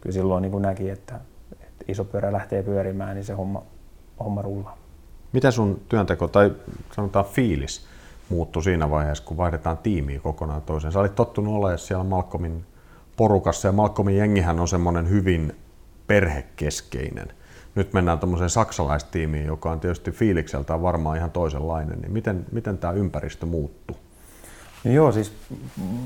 [0.01, 1.20] kyllä silloin niin näki, että,
[1.53, 3.62] että iso pyörä lähtee pyörimään, niin se homma,
[4.20, 4.76] homma rullaa.
[5.32, 6.53] Miten sun työnteko tai
[6.92, 7.93] sanotaan fiilis
[8.29, 10.93] muuttui siinä vaiheessa, kun vaihdetaan tiimiä kokonaan toiseen.
[10.93, 12.64] Sä olit tottunut olemaan siellä Malcolmin
[13.16, 15.57] porukassa ja Malcolmin jengihän on semmoinen hyvin
[16.07, 17.29] perhekeskeinen.
[17.75, 21.99] Nyt mennään tuommoiseen saksalaistiimiin, joka on tietysti fiilikseltään varmaan ihan toisenlainen.
[21.99, 23.97] Niin miten, miten tämä ympäristö muuttuu?
[24.85, 25.33] No joo, siis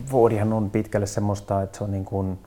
[0.07, 2.39] Fordihan on pitkälle semmoista, että se on niin kuin,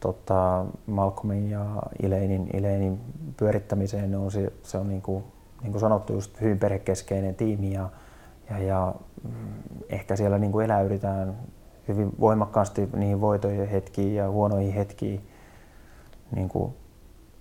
[0.00, 1.66] tota, Malcolmin ja
[2.02, 3.00] Ileinin, Ileinin
[3.36, 5.24] pyörittämiseen on se, se on niin kuin,
[5.62, 7.88] niin kuin sanottu just hyvin perhekeskeinen tiimi ja,
[8.50, 9.32] ja, ja mm,
[9.88, 11.36] ehkä siellä niin kuin eläydytään
[11.88, 15.28] hyvin voimakkaasti niihin voitoihin hetkiin ja huonoihin hetkiin.
[16.34, 16.74] Niin kuin,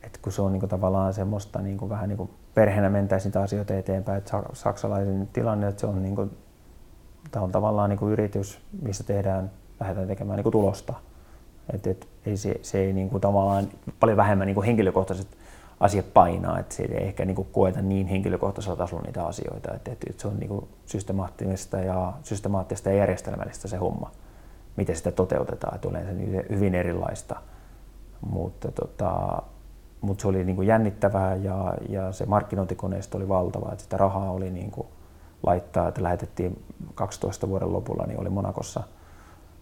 [0.03, 3.29] että kun se on niin kuin tavallaan semmoista niin kuin vähän niin kuin perheenä mentäisiin
[3.29, 6.37] niitä asioita eteenpäin, että saksalaisen tilanne, että se on, niin kuin,
[7.31, 10.93] tämä on tavallaan niin kuin yritys, missä tehdään, lähdetään tekemään niin kuin tulosta.
[11.73, 13.67] Et, et, ei se, se ei niin kuin tavallaan
[13.99, 15.27] paljon vähemmän niin kuin henkilökohtaiset
[15.85, 19.91] asiat painaa, että se ei ehkä niin kuin koeta niin henkilökohtaisella tasolla niitä asioita, että,
[19.91, 24.11] että se on niin kuin systemaattista ja systemaattista ja järjestelmällistä se homma,
[24.75, 26.11] miten sitä toteutetaan, että yleensä
[26.49, 27.35] hyvin erilaista,
[28.21, 29.41] mutta, tota,
[30.01, 34.31] mutta se oli niin kuin jännittävää ja, ja se markkinointikoneisto oli valtava, että sitä rahaa
[34.31, 34.87] oli niin kuin
[35.43, 36.63] laittaa, että lähetettiin
[36.95, 38.83] 12 vuoden lopulla, niin oli Monakossa,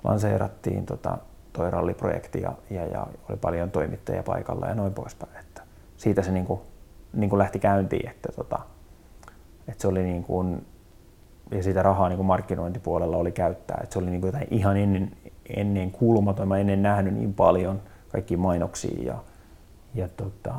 [0.04, 1.18] lanseerattiin tota,
[1.54, 5.53] toi ralliprojekti ja, ja, ja oli paljon toimittajia paikalla ja noin poispäin.
[5.98, 6.60] Siitä se niin kuin,
[7.14, 8.60] niin kuin lähti käyntiin, että, tota,
[9.68, 10.66] että se oli niin kuin,
[11.52, 14.78] ja sitä rahaa niin kuin markkinointipuolella oli käyttää, että se oli niin kuin jotain ihan
[14.78, 15.12] ennen,
[15.58, 17.82] ennen kuulumaton, mä ennen nähnyt niin paljon
[18.12, 19.24] kaikki mainoksia ja,
[19.94, 20.56] ja tota,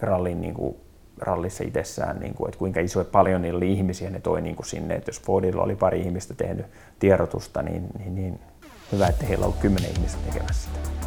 [0.00, 0.76] rallin niin kuin,
[1.18, 4.66] rallissa itsessään, niin kuin, että kuinka iso paljon niillä oli ihmisiä, ne toi niin kuin
[4.66, 6.66] sinne, että jos Fordilla oli pari ihmistä tehnyt
[6.98, 8.40] tiedotusta, niin, niin, niin
[8.92, 11.06] hyvä, että heillä on kymmenen ihmistä tekemässä sitä.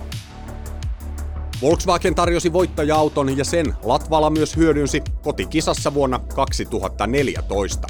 [1.61, 7.87] Volkswagen tarjosi voittaja-auton ja sen Latvala myös hyödynsi kotikisassa vuonna 2014.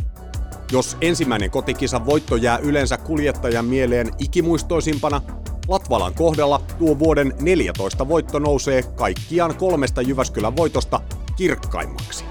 [0.71, 5.21] Jos ensimmäinen kotikisan voitto jää yleensä kuljettajan mieleen ikimuistoisimpana,
[5.67, 11.01] Latvalan kohdalla tuo vuoden 14 voitto nousee kaikkiaan kolmesta Jyväskylän voitosta
[11.35, 12.25] kirkkaimmaksi.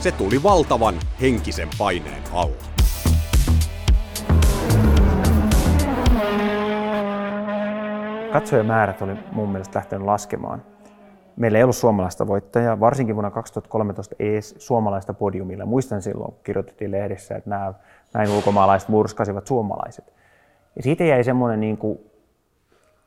[0.00, 2.69] Se tuli valtavan henkisen paineen alla.
[8.32, 10.62] Katsojamäärät oli mun mielestä lähtenyt laskemaan.
[11.36, 15.66] Meillä ei ollut suomalaista voittajaa, varsinkin vuonna 2013 ei suomalaista podiumilla.
[15.66, 17.74] Muistan silloin, kirjoitettiin lehdissä, että nämä
[18.14, 20.12] näin ulkomaalaiset murskasivat suomalaiset.
[20.76, 21.98] Ja siitä jäi semmoinen, niin kuin,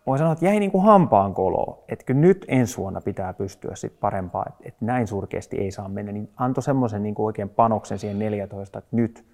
[0.07, 3.99] voin sanoa, että jäi niin kuin hampaan kolo, että nyt ensi vuonna pitää pystyä sit
[3.99, 6.11] parempaa, että, että näin surkeasti ei saa mennä.
[6.11, 9.25] Niin antoi semmoisen niin kuin oikein panoksen siihen 14, että nyt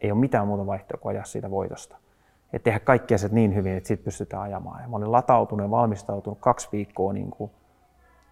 [0.00, 1.96] ei ole mitään muuta vaihtoehtoa kuin ajaa siitä voitosta
[2.52, 4.82] ja tehdä kaikki asiat niin hyvin, että sitten pystytään ajamaan.
[4.82, 7.50] Ja mä olin latautunut ja valmistautunut kaksi viikkoa niin kuin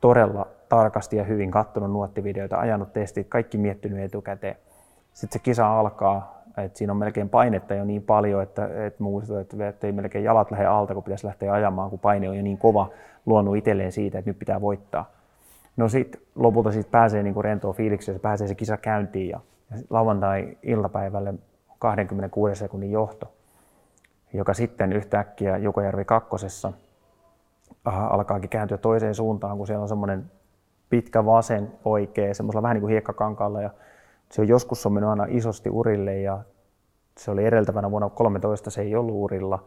[0.01, 4.57] todella tarkasti ja hyvin katsonut nuottivideoita, ajanut testit, kaikki miettinyt etukäteen.
[5.13, 9.53] Sitten se kisa alkaa, että siinä on melkein painetta jo niin paljon, että, että muistat,
[9.61, 12.59] että ei melkein jalat lähde alta, kun pitäisi lähteä ajamaan, kun paine on jo niin
[12.59, 12.91] kova
[13.27, 15.11] luonut itselleen siitä, että nyt pitää voittaa.
[15.77, 19.41] No sitten lopulta siitä pääsee niin rentoon fiiliksi, ja pääsee se kisa käyntiin ja,
[19.71, 21.35] ja lauantai-iltapäivälle
[21.79, 23.33] 26 sekunnin johto,
[24.37, 26.73] joka sitten yhtäkkiä Jukojärvi kakkosessa
[27.85, 30.31] alkaakin kääntyä toiseen suuntaan, kun siellä on semmoinen
[30.91, 33.71] pitkä vasen oikea, semmoisella vähän niin kuin hiekkakankaalla ja
[34.33, 36.39] se on joskus on mennyt aina isosti urille ja
[37.19, 39.65] se oli edeltävänä vuonna 13 se ei ollut urilla.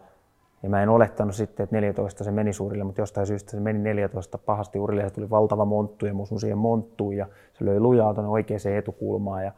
[0.64, 3.80] Ja mä en olettanut sitten, että 14 se meni suurille, mutta jostain syystä se meni
[3.80, 7.80] 14 pahasti urille ja se tuli valtava monttu ja mun siihen monttuun ja se löi
[7.80, 9.44] lujaa tuonne oikeaan etukulmaan.
[9.44, 9.52] Ja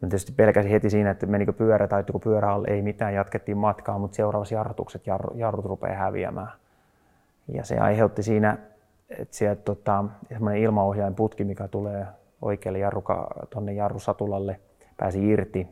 [0.00, 3.98] mä tietysti pelkäsin heti siinä, että menikö pyörä tai pyörä alle, ei mitään, jatkettiin matkaa,
[3.98, 6.52] mutta seuraavassa jarrutukset jarru, jarrut rupeaa häviämään.
[7.48, 8.58] Ja se aiheutti siinä,
[9.10, 12.06] että sieltä tota, semmoinen ilmaohjainputki, mikä tulee
[12.42, 14.60] oikealle jarruka, tonne jarrusatulalle,
[14.96, 15.66] pääsi irti,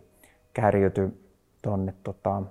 [0.54, 1.08] kärjytyi
[1.62, 2.42] tuonne tota,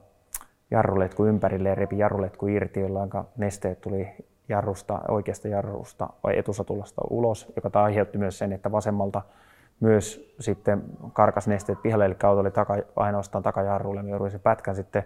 [0.72, 4.07] jarruletku ympärille ja repi jarruletku irti, jolloin nesteet tuli
[4.49, 9.22] jarrusta, oikeasta jarrusta etusatulasta ulos, joka aiheutti myös sen, että vasemmalta
[9.80, 10.84] myös sitten
[11.14, 15.03] karkas nesteet pihalle, eli auto oli taka, ainoastaan takajarrulle, me jouduin sen pätkän sitten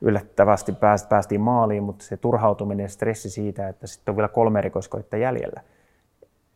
[0.00, 0.72] yllättävästi
[1.08, 5.60] päästiin maaliin, mutta se turhautuminen ja stressi siitä, että sitten on vielä kolme erikoiskoetta jäljellä.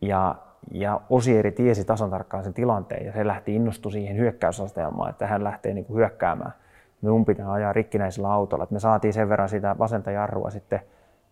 [0.00, 0.34] Ja,
[0.72, 5.44] ja Osieri tiesi tasan tarkkaan sen tilanteen ja se lähti innostu siihen hyökkäysasteelmaan, että hän
[5.44, 6.52] lähtee niin kuin hyökkäämään
[7.02, 8.64] minun pitää ajaa rikkinäisellä autolla.
[8.64, 10.80] Et me saatiin sen verran sitä vasenta jarrua sitten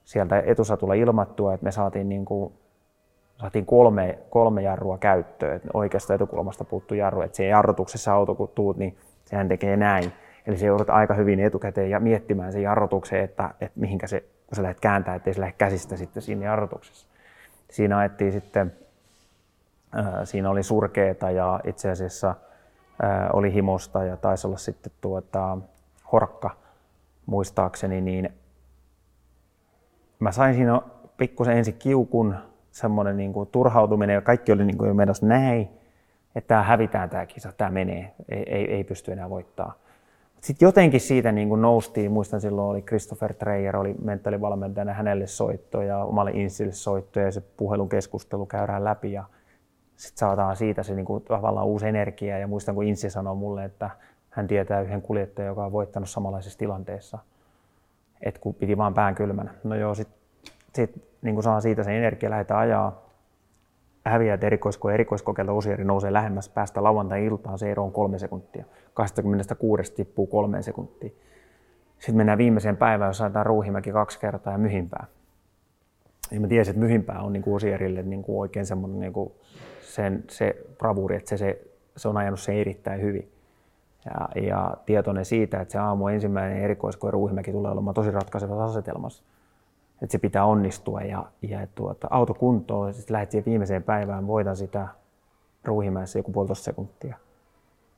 [0.04, 2.52] sieltä etusatulla ilmattua, että me saatiin, niin kuin,
[3.40, 5.56] saatiin kolme, kolme jarrua käyttöön.
[5.56, 7.22] Et oikeasta etukulmasta puuttu jarru.
[7.22, 10.12] Et siinä jarrutuksessa auto kun tuut, niin sehän tekee näin.
[10.46, 14.56] Eli se joudut aika hyvin etukäteen ja miettimään sen jarrutuksen, että, että mihinkä se, kun
[14.56, 17.06] sä lähdet kääntää, ettei se lähde käsistä sitten siinä jarrutuksessa.
[17.70, 18.72] Siinä ajettiin sitten,
[19.92, 22.34] ää, siinä oli surkeeta ja itse asiassa–
[23.32, 25.58] oli himosta ja taisi olla sitten tuota,
[26.12, 26.50] horkka
[27.26, 28.32] muistaakseni, niin
[30.18, 30.80] mä sain siinä
[31.16, 32.34] pikkusen ensin kiukun,
[32.78, 35.68] semmoinen niin kuin turhautuminen ja kaikki oli niin kuin menossa näin,
[36.34, 39.74] että tämä hävitään tämä kisa, tämä menee, ei, ei, ei pysty enää voittaa.
[40.40, 45.82] Sitten jotenkin siitä niin kuin noustiin, muistan silloin oli Christopher Treyer, oli mentaalivalmentajana, hänelle soitto
[45.82, 49.24] ja omalle insille soitto ja se puhelun keskustelu käydään läpi ja
[49.96, 52.38] sitten saadaan siitä se niin kuin, tavallaan uusi energia.
[52.38, 53.90] Ja muistan, kun Insi sanoi mulle, että
[54.30, 57.18] hän tietää yhden kuljettajan, joka on voittanut samanlaisessa tilanteessa.
[58.22, 59.54] Että kun piti vaan pään kylmänä.
[59.64, 60.17] No joo, sitten
[60.74, 63.08] sit, niin saa siitä sen energia, lähdetään ajaa.
[64.04, 68.64] Häviää erikoisko erikoiskokeilta Osieri nousee lähemmäs päästä lauantai-iltaan, se ero on kolme sekuntia.
[68.94, 71.14] 26 tippuu kolmeen sekuntiin.
[71.98, 75.06] Sitten mennään viimeiseen päivään, jos saadaan Ruuhimäki kaksi kertaa ja Myhimpää.
[76.30, 79.32] Ja mä tiesin, että Myhimpää on niin kuin Osierille niin kuin oikein semmoinen niin kuin
[79.80, 81.60] sen, se bravuri, että se, se,
[81.96, 83.32] se on ajanut sen erittäin hyvin.
[84.04, 89.24] Ja, ja tietoinen siitä, että se aamu ensimmäinen erikoiskoe Ruuhimäki tulee olemaan tosi ratkaisevassa asetelmassa.
[90.02, 94.56] Että se pitää onnistua ja, ja tuota, auto kuntoon, sitten lähdet siihen viimeiseen päivään, voitan
[94.56, 94.88] sitä
[95.64, 97.16] Ruuhimäessä joku puolitoista sekuntia.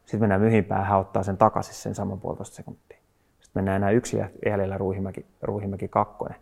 [0.04, 2.98] Sitten mennään myhimpään hän ottaa sen takaisin sen saman puolitoista sekuntia.
[3.40, 6.36] Sitten mennään enää yksi jäljellä Ruuhimäki, Ruuhimäki kakkonen.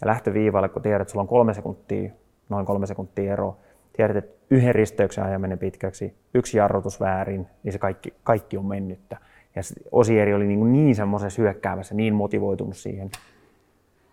[0.00, 2.10] Ja lähtöviivalle, kun tiedät, että sulla on kolme sekuntia,
[2.48, 3.56] noin kolme sekuntia ero,
[3.92, 8.66] tiedät, että yhden risteyksen ajan menee pitkäksi, yksi jarrutus väärin, niin se kaikki, kaikki on
[8.66, 9.16] mennyttä.
[9.56, 9.62] Ja
[9.92, 13.10] Osieri oli niin, niin semmoisessa hyökkäämässä, niin motivoitunut siihen.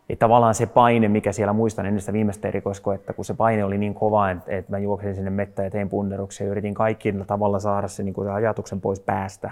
[0.09, 3.77] Että tavallaan se paine, mikä siellä muistan ennen sitä viimeistä erikoiskoetta, kun se paine oli
[3.77, 7.59] niin kova, että, että mä juoksin sinne mettään ja tein punneruksia ja yritin kaikilla tavalla
[7.59, 9.51] saada se, niin kuin se ajatuksen pois päästä,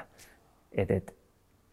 [0.71, 1.15] että et,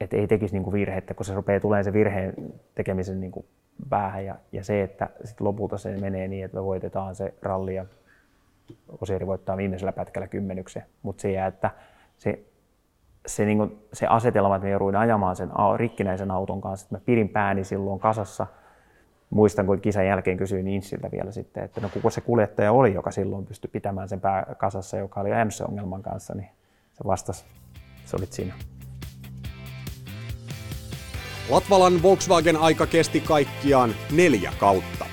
[0.01, 2.35] et ei tekisi niin kuin virhettä, kun se rupeaa tulemaan se virheen
[2.75, 3.47] tekemisen niin kuin
[3.89, 7.75] päähän ja, ja se, että sit lopulta se menee niin, että me voitetaan se ralli
[7.75, 7.85] ja
[9.01, 11.71] Osieri voittaa viimeisellä pätkällä kymmenyksen, mutta se jää, että
[12.17, 12.45] se,
[13.27, 17.01] se, niin kuin, se asetelma, että me jouduin ajamaan sen rikkinäisen auton kanssa, että mä
[17.07, 18.47] pidin pääni silloin kasassa.
[19.31, 23.11] Muistan, kun kisan jälkeen kysyin Insiltä vielä sitten, että no kuka se kuljettaja oli, joka
[23.11, 26.49] silloin pystyi pitämään sen pää kasassa, joka oli MC-ongelman kanssa, niin
[26.93, 27.45] se vastasi,
[28.05, 28.55] se olit siinä.
[31.49, 35.07] Latvalan Volkswagen-aika kesti kaikkiaan neljä kautta.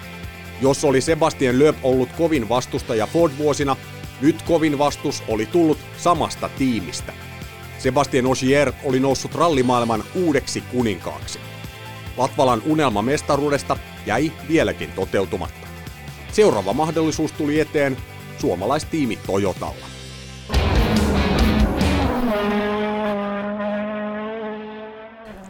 [0.61, 3.75] Jos oli Sebastian Loeb ollut kovin vastustaja Ford-vuosina,
[4.21, 7.13] nyt kovin vastus oli tullut samasta tiimistä.
[7.77, 11.39] Sebastian Ogier oli noussut rallimaailman uudeksi kuninkaaksi.
[12.17, 15.67] Latvalan unelma mestaruudesta jäi vieläkin toteutumatta.
[16.31, 17.97] Seuraava mahdollisuus tuli eteen
[18.37, 19.85] suomalaistiimi Toyotalla.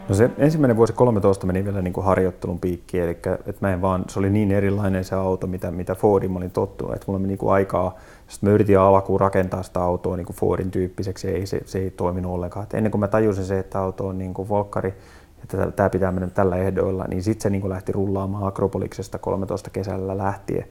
[0.09, 3.81] No se ensimmäinen vuosi 13 meni vielä niin kuin harjoittelun piikki, eli että mä en
[3.81, 7.19] vaan, se oli niin erilainen se auto, mitä, mitä Fordin mä olin tottunut, että mulla
[7.19, 7.95] meni niin kuin aikaa,
[8.27, 11.91] sitten mä yritin alkuun rakentaa sitä autoa niin kuin Fordin tyyppiseksi, ei, se, se ei
[11.91, 12.63] toiminut ollenkaan.
[12.63, 14.93] Et ennen kuin mä tajusin se, että auto on niin kuin Volkari,
[15.45, 19.69] että tämä pitää mennä tällä ehdoilla, niin sitten se niin kuin lähti rullaamaan Akropoliksesta 13
[19.69, 20.65] kesällä lähtien.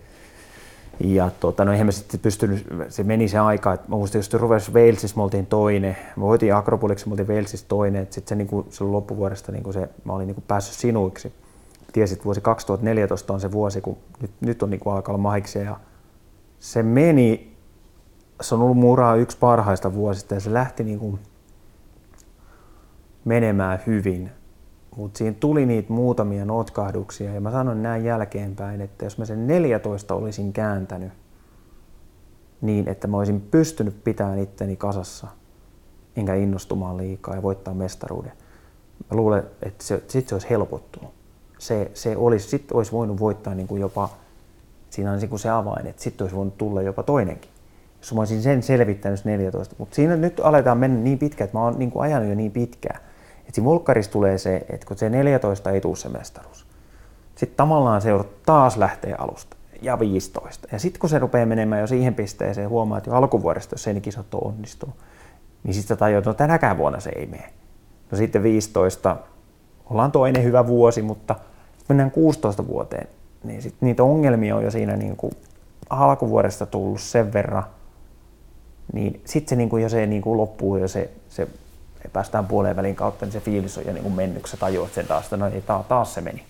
[1.01, 4.32] Ja tota, no eihän me sitten pystynyt, se meni se aika, että mä muistin, jos
[4.32, 8.66] ruvesi Walesissa, me oltiin toinen, me voitiin Akropoliksi, me oltiin Walesissa toinen, sitten se, niinku,
[8.70, 11.32] se loppuvuodesta niinku se, mä olin niinku päässyt sinuiksi.
[11.92, 15.59] Tiesit, että vuosi 2014 on se vuosi, kun nyt, nyt on niinku alkaa olla mahiksi
[15.59, 15.76] ja
[16.60, 17.56] se meni,
[18.40, 21.18] se on ollut muraa yksi parhaista vuosista ja se lähti niinku
[23.24, 24.30] menemään hyvin.
[24.97, 29.47] Mutta siinä tuli niitä muutamia notkahduksia ja mä sanon näin jälkeenpäin, että jos mä sen
[29.47, 31.12] 14 olisin kääntänyt
[32.61, 35.27] niin, että mä olisin pystynyt pitämään itteni kasassa,
[36.16, 38.33] enkä innostumaan liikaa ja voittaa mestaruuden,
[39.11, 41.11] mä luulen, että se, sit se olisi helpottunut.
[41.59, 44.09] Se, se olisi, sit olisi voinut voittaa niin kuin jopa,
[44.91, 47.51] siinä on niin se avain, että sitten olisi voinut tulla jopa toinenkin.
[48.01, 49.75] Jos mä olisin sen selvittänyt 14.
[49.79, 52.53] Mutta siinä nyt aletaan mennä niin pitkään, että mä oon niin kuin ajanut jo niin
[52.53, 53.01] pitkään,
[53.47, 56.66] että siinä volkkarissa tulee se, että kun se 14 ei tule se mestaruus,
[57.35, 58.11] sitten tavallaan se
[58.47, 60.69] taas lähtee alusta ja 15.
[60.73, 63.95] Ja sitten kun se rupeaa menemään jo siihen pisteeseen, huomaa, että jo alkuvuodesta, jos ei
[63.95, 64.95] ne kisat ole onnistunut,
[65.65, 67.53] niin sitten tajuaa, että no tänäkään vuonna se ei mene.
[68.11, 69.16] No sitten 15,
[69.91, 71.35] ollaan toinen hyvä vuosi, mutta
[71.89, 73.09] mennään 16 vuoteen,
[73.45, 75.33] niin sitten niitä ongelmia on jo siinä niin kuin
[75.91, 77.65] alkuvuodesta tullut sen verran,
[78.93, 81.49] niin sitten se niin kuin jo se niin kuin loppuu jo se, se
[82.15, 85.24] päästään puoleen välin kautta, niin se fiilis on jo niin mennyt, sä tajuat sen taas,
[85.24, 86.43] että no ei, taas, taas se meni.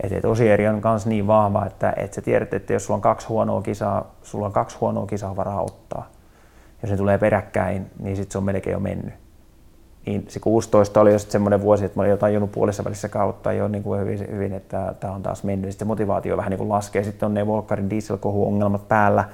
[0.00, 3.00] Että et osieri on myös niin vahva, että et sä tiedät, että jos sulla on
[3.00, 6.08] kaksi huonoa kisaa, sulla on kaksi huonoa kisaa varaa ottaa.
[6.82, 9.14] Jos ne tulee peräkkäin, niin sitten se on melkein jo mennyt.
[10.06, 13.08] Niin se 16 oli jo sitten semmoinen vuosi, että mä olin jo tajunnut puolessa välissä
[13.08, 15.70] kautta jo niin kuin hyvin, hyvin, että tämä on taas mennyt.
[15.70, 17.04] Sitten se motivaatio vähän niin kuin laskee.
[17.04, 19.24] Sitten on ne Volkarin dieselkohu-ongelmat päällä.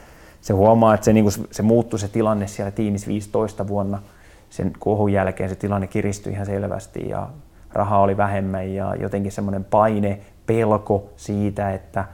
[0.40, 4.02] Se huomaa, että se, niin kuin, se muuttui se tilanne siellä tiimissä 15 vuonna–
[4.50, 7.28] sen kohun jälkeen se tilanne kiristyi ihan selvästi ja
[7.72, 12.04] rahaa oli vähemmän ja jotenkin semmoinen paine, pelko siitä, että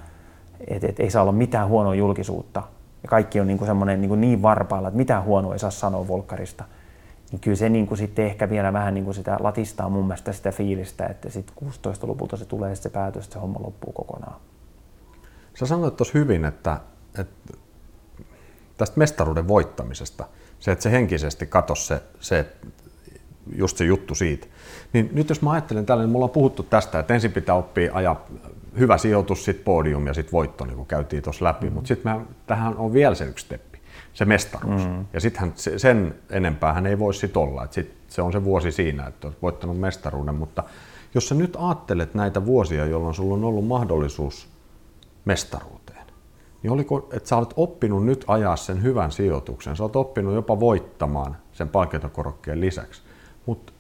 [0.69, 2.62] et, et ei saa olla mitään huonoa julkisuutta.
[3.02, 5.70] Ja kaikki on niin kuin semmoinen niin, kuin niin varpailla, että mitään huonoa ei saa
[5.70, 6.65] sanoa Volkkarista.
[7.32, 10.32] Niin kyllä se niin kuin sitten ehkä vielä vähän niin kuin sitä latistaa mun mielestä
[10.32, 14.40] sitä fiilistä, että sitten 16 lopulta se tulee se päätös, että se homma loppuu kokonaan.
[15.55, 16.81] Sä sanoit tuossa hyvin, että,
[17.19, 17.55] että
[18.77, 20.27] tästä mestaruuden voittamisesta–
[20.59, 22.47] se, että se henkisesti katosi se, se,
[23.56, 24.47] just se juttu siitä.
[24.93, 27.94] Niin nyt jos mä ajattelen tällä, niin mulla on puhuttu tästä, että ensin pitää oppia
[27.94, 28.26] ajaa
[28.78, 31.66] hyvä sijoitus, sitten podium ja sitten voitto, niin kuin käytiin tuossa läpi.
[31.66, 31.72] Mm.
[31.72, 33.78] Mutta sitten tähän on vielä se yksi steppi,
[34.12, 34.89] se mestaruus.
[34.89, 35.05] Mm.
[35.12, 37.64] Ja sitten sen enempää hän ei voi sitten olla.
[37.64, 40.35] Et sit se on se vuosi siinä, että olet voittanut mestaruuden.
[40.35, 40.64] Mutta
[41.14, 44.48] jos sä nyt ajattelet näitä vuosia, jolloin sulla on ollut mahdollisuus
[45.24, 45.84] mestaruuteen,
[46.65, 50.61] niin oliko, että sä olet oppinut nyt ajaa sen hyvän sijoituksen, sä olet oppinut jopa
[50.61, 53.03] voittamaan sen palkintokorokkeen lisäksi,
[53.47, 53.73] mutta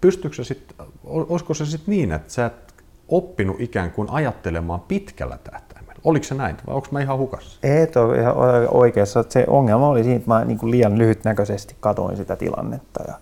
[0.00, 2.74] pystyykö se sitten, olisiko se sitten niin, että sä et
[3.08, 6.00] oppinut ikään kuin ajattelemaan pitkällä tähtäimellä?
[6.04, 7.58] Oliko se näin vai onko mä ihan hukassa?
[7.62, 8.34] Et ole ihan
[8.70, 9.24] oikeassa.
[9.28, 13.04] Se ongelma oli siinä, että mä niin kuin liian lyhytnäköisesti katoin sitä tilannetta.
[13.08, 13.14] Ja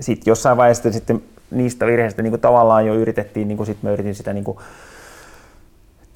[0.00, 3.90] sitten jossain vaiheessa sitten niistä virheistä niin kuin tavallaan jo yritettiin, niin kuin sit mä
[3.90, 4.58] yritin sitä niin kuin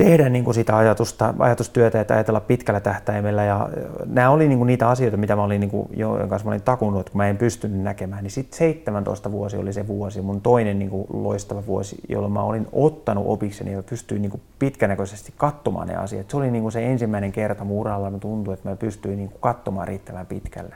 [0.04, 3.44] tehdä niin kuin sitä ajatusta, ajatustyötä ja ajatella pitkällä tähtäimellä.
[3.44, 3.68] Ja
[4.06, 6.62] nämä oli niin kuin niitä asioita, mitä mä olin, niin kuin, jo, kanssa mä olin
[6.62, 8.22] takunut, kun mä en pystynyt näkemään.
[8.22, 12.42] Niin sitten 17 vuosi oli se vuosi, mun toinen niin kuin loistava vuosi, jolloin mä
[12.42, 16.30] olin ottanut opikseni ja pystyin niin kuin pitkänäköisesti katsomaan ne asiat.
[16.30, 19.28] Se oli niin kuin se ensimmäinen kerta mun uralla, mä tuntui, että mä pystyin niin
[19.28, 20.74] kuin katsomaan riittävän pitkälle.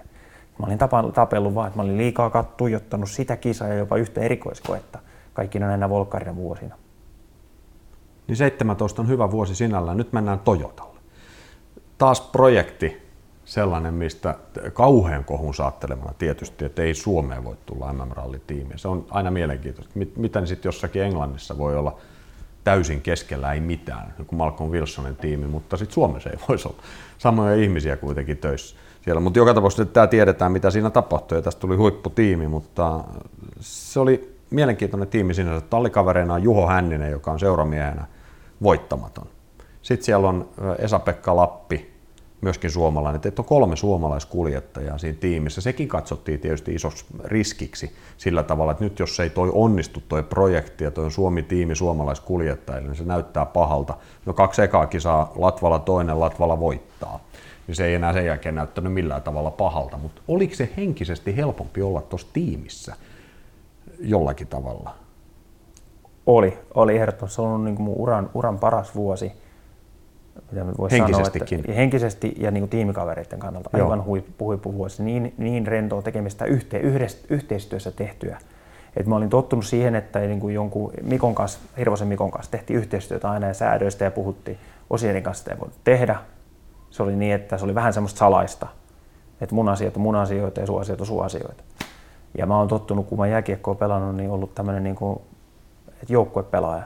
[0.58, 0.78] Mä olin
[1.14, 4.98] tapellut vaan, että mä olin liikaa kattuijottanut sitä kisaa ja jopa yhtä erikoiskoetta
[5.34, 6.76] kaikkina näinä volkkarina vuosina
[8.26, 9.96] niin 17 on hyvä vuosi sinällään.
[9.96, 11.00] Nyt mennään Toyotalle.
[11.98, 13.06] Taas projekti
[13.44, 14.34] sellainen, mistä
[14.72, 18.76] kauhean kohun saattelemana tietysti, että ei Suomeen voi tulla MM-rallitiimiä.
[18.76, 19.92] Se on aina mielenkiintoista.
[20.16, 21.96] Miten sitten jossakin Englannissa voi olla
[22.64, 26.82] täysin keskellä ei mitään, kuin Malcolm Wilsonin tiimi, mutta sitten Suomessa ei voisi olla
[27.18, 29.20] samoja ihmisiä kuitenkin töissä siellä.
[29.20, 33.04] Mutta joka tapauksessa tämä tiedetään, mitä siinä tapahtui, ja tästä tuli huipputiimi, mutta
[33.60, 35.66] se oli mielenkiintoinen tiimi sinänsä.
[35.70, 38.06] Tallikavereina on Juho Hänninen, joka on seuramiehenä
[38.62, 39.26] voittamaton.
[39.82, 41.96] Sitten siellä on Esa-Pekka Lappi,
[42.40, 43.20] myöskin suomalainen.
[43.24, 45.60] Että on kolme suomalaiskuljettajaa siinä tiimissä.
[45.60, 50.84] Sekin katsottiin tietysti isoksi riskiksi sillä tavalla, että nyt jos ei toi onnistu toi projekti
[50.84, 53.94] ja toi Suomi-tiimi suomalaiskuljettajille, niin se näyttää pahalta.
[54.26, 57.20] No kaksi ekaa kisaa, Latvala toinen, Latvala voittaa.
[57.66, 61.82] Niin se ei enää sen jälkeen näyttänyt millään tavalla pahalta, mutta oliko se henkisesti helpompi
[61.82, 62.96] olla tuossa tiimissä
[64.00, 64.94] jollakin tavalla?
[66.26, 67.34] Oli, oli ehdottomasti.
[67.34, 69.32] Se on ollut niin kuin mun uran, uran paras vuosi.
[70.50, 71.48] Mitä Henkisestikin.
[71.48, 73.86] Sanoa, että henkisesti ja niin kuin tiimikavereiden kannalta Joo.
[73.86, 75.02] aivan huippu, huippuvuosi.
[75.02, 78.38] Niin, niin rentoa tekemistä yhte, yhdest, yhteistyössä tehtyä.
[78.96, 82.78] Et mä olin tottunut siihen, että niin kuin jonkun Mikon kanssa, Hirvosen Mikon kanssa tehtiin
[82.78, 84.58] yhteistyötä aina ja säädöistä ja puhuttiin.
[84.90, 86.16] Osierin kanssa sitä ei voinut tehdä.
[86.90, 88.66] Se oli niin, että se oli vähän semmoista salaista.
[89.40, 91.62] Että mun asiat on mun asioita ja sun asiat on sun asioita.
[92.38, 95.20] Ja mä oon tottunut, kun mä jääkiekkoa pelannut, niin ollut tämmöinen niin kuin,
[96.02, 96.82] että joukkuepelaaja.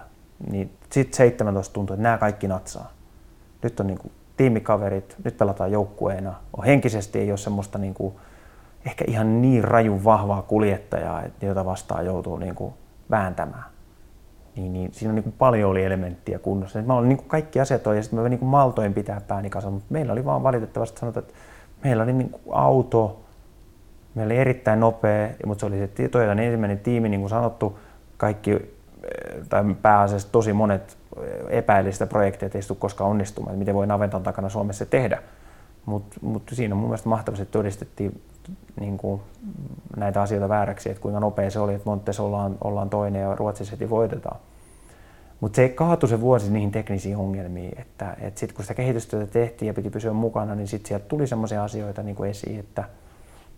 [0.51, 2.93] Niin sitten 17 tuntuu, että nämä kaikki natsaa.
[3.63, 6.35] Nyt on niin kuin tiimikaverit, nyt pelataan joukkueena.
[6.57, 8.15] On henkisesti ei ole semmoista niin kuin,
[8.87, 12.75] ehkä ihan niin rajun vahvaa kuljettajaa, jota vastaan joutuu niin kuin
[13.11, 13.65] vääntämään.
[14.57, 16.83] Niin, niin siinä on niin kuin paljon oli elementtiä kunnossa.
[16.83, 19.51] Mä olin niin kuin kaikki asiat on, ja sitten mä niin kuin maltoin pitää pääni
[19.51, 21.39] kanssa, mutta meillä oli vaan valitettavasti sanotaan, että
[21.85, 23.21] meillä oli niin kuin auto,
[24.15, 27.79] meillä oli erittäin nopea, mutta se oli se Toyotan ensimmäinen tiimi, niin kuin sanottu,
[28.17, 28.80] kaikki,
[29.49, 30.99] tai pääasiassa tosi monet
[31.49, 35.23] epäili sitä projektia, että ei koskaan onnistumaan, että miten voi naventan takana Suomessa tehdä.
[35.87, 38.23] Mutta mut siinä mun mielestä mahtavasti todistettiin
[38.81, 39.21] niin kuin
[39.97, 43.71] näitä asioita vääräksi, että kuinka nopea se oli, että Montes ollaan, ollaan toinen ja Ruotsissa
[43.71, 44.41] heti voitetaan.
[45.41, 49.67] Mutta se kaatui se vuosi niihin teknisiin ongelmiin, että, että sitten kun sitä kehitystyötä tehtiin
[49.67, 52.85] ja piti pysyä mukana, niin sitten sieltä tuli sellaisia asioita niin kuin esiin, että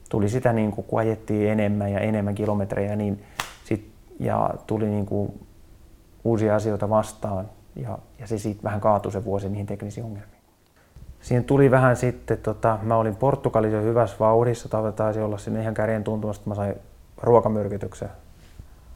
[0.09, 3.25] tuli sitä, niin kuin, kun ajettiin enemmän ja enemmän kilometrejä, niin
[4.21, 5.47] ja tuli niin kuin,
[6.25, 10.43] uusia asioita vastaan, ja, ja se sitten vähän kaatui se vuosi niihin teknisiin ongelmiin.
[11.21, 16.05] Siinä tuli vähän sitten, tota, mä olin Portugalissa hyvässä vauhdissa, taisi olla sinne ihan kärjen
[16.05, 16.75] tuntumasta, mä sain
[17.23, 18.09] ruokamyrkytyksen.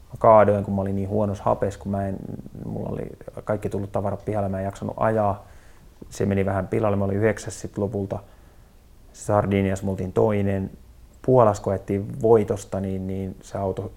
[0.07, 2.17] Mä kaadoin, kun mä olin niin huonossa hapes, kun mä en,
[2.65, 3.11] mulla oli
[3.43, 5.45] kaikki tullut tavarat pihalle, mä en jaksanut ajaa.
[6.09, 8.19] Se meni vähän pilalle, mä olin yhdeksäs sitten lopulta.
[9.13, 10.71] Sardinias me toinen.
[11.25, 13.91] Puolas koettiin voitosta, niin, niin se auto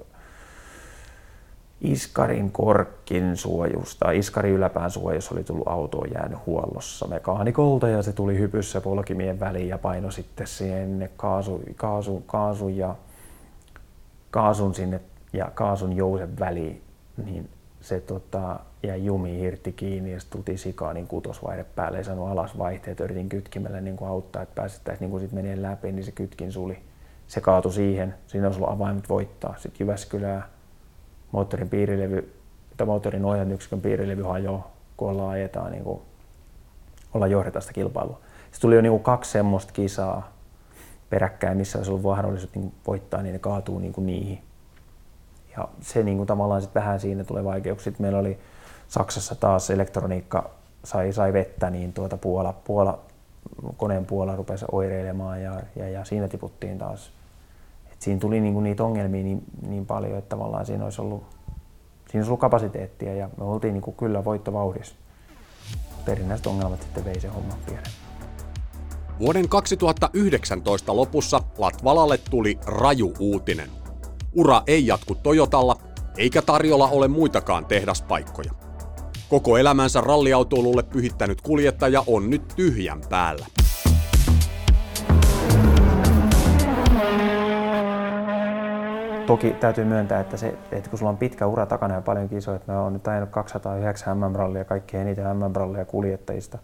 [1.81, 8.39] Iskarin korkkin suojusta, Iskarin yläpään suojus oli tullut autoon jäänyt huollossa mekaanikolta ja se tuli
[8.39, 12.94] hypyssä polkimien väliin ja paino sitten sinne kaasu, kaasu, kaasu ja
[14.31, 15.01] kaasun sinne
[15.32, 16.82] ja kaasun jousen väliin,
[17.24, 17.48] niin
[17.81, 22.28] se tota, jäi jumi hirtti kiinni ja sitten tultiin sikaan niin kutosvaihde päälle, ei saanut
[22.28, 26.12] alas vaihteet, yritin kytkimellä niin kuin auttaa, että pääsettäisiin niin sitten menee läpi, niin se
[26.12, 26.78] kytkin suli.
[27.27, 29.55] Se kaatui siihen, siinä olisi ollut avaimet voittaa.
[29.59, 30.48] Sitten Jyväskylää
[31.32, 32.32] moottorin piirilevy,
[32.77, 36.01] tai moottorin ohjainyksikön piirilevy hajoaa, kun ollaan ajetaan, niin kuin,
[37.15, 38.20] ollaan johdetaan sitä kilpailua.
[38.43, 40.32] Sitten tuli jo niin kuin kaksi semmoista kisaa
[41.11, 44.43] peräkkäin, missä olisi ollut mahdollisuus niin voittaa, niin ne kaatuu niin kuin niihin.
[45.57, 47.93] Ja se niin kuin tavallaan sitten vähän siinä tulee vaikeuksia.
[47.98, 48.39] Meillä oli
[48.89, 50.51] Saksassa taas elektroniikka
[50.85, 52.98] sai, sai vettä, niin tuota Puola, Puola,
[53.77, 57.12] koneen Puola rupesi oireilemaan ja, ja, ja siinä tiputtiin taas
[58.01, 61.22] siinä tuli niinku niitä ongelmia niin, niin paljon, että tavallaan siinä olisi ollut,
[62.10, 64.94] siinä olisi ollut kapasiteettia ja me oltiin niinku kyllä voittovauhdissa.
[66.05, 67.85] Perinnäiset ongelmat sitten vei sen homman pienen.
[69.18, 73.70] Vuoden 2019 lopussa Latvalalle tuli raju uutinen.
[74.35, 75.77] Ura ei jatku Toyotalla,
[76.16, 78.52] eikä tarjolla ole muitakaan tehdaspaikkoja.
[79.28, 83.47] Koko elämänsä ralliautoilulle pyhittänyt kuljettaja on nyt tyhjän päällä.
[89.31, 92.57] Toki täytyy myöntää, että, se, että kun sulla on pitkä ura takana ja paljon kisoja,
[92.57, 96.59] että mä oon nyt ajanut 209 MM-rallia, kaikki eniten MM-rallia kuljettajista,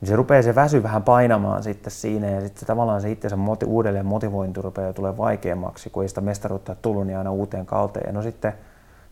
[0.00, 3.36] niin se rupeaa se väsy vähän painamaan sitten siinä ja sitten se, tavallaan se itsensä
[3.36, 8.14] moti, uudelleen motivointi rupeaa tulee vaikeammaksi, kun ei sitä mestaruutta tullut niin aina uuteen kauteen.
[8.14, 8.52] No sitten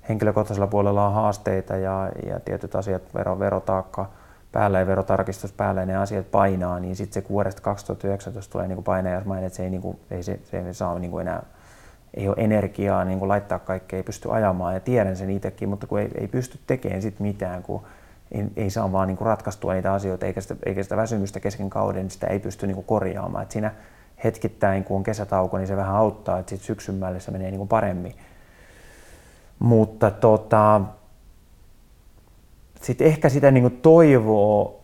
[0.08, 4.10] henkilökohtaisella puolella on haasteita ja, ja tietyt asiat, vero, verotaakka
[4.52, 8.84] päällä ja verotarkistus päällä ja ne asiat painaa, niin sitten se vuodesta 2019 tulee niin
[8.84, 11.20] paine, jos mainit, että se ei, niin kuin, ei, se, se ei saa niin kuin
[11.28, 11.42] enää
[12.14, 15.86] ei ole energiaa niin kuin laittaa kaikkea, ei pysty ajamaan ja tiedän sen itsekin, mutta
[15.86, 17.82] kun ei, ei pysty tekemään sit mitään, kun
[18.32, 21.70] ei, ei saa vaan niin kuin ratkaistua niitä asioita eikä sitä, eikä sitä väsymystä kesken
[21.70, 23.42] kauden, niin sitä ei pysty niin kuin korjaamaan.
[23.42, 23.70] Et siinä
[24.24, 27.68] hetkittäin, kun on kesätauko, niin se vähän auttaa, että sitten syksyn se menee niin kuin
[27.68, 28.14] paremmin.
[29.58, 30.80] Mutta tota,
[32.82, 34.83] sitten ehkä sitä niin kuin toivoo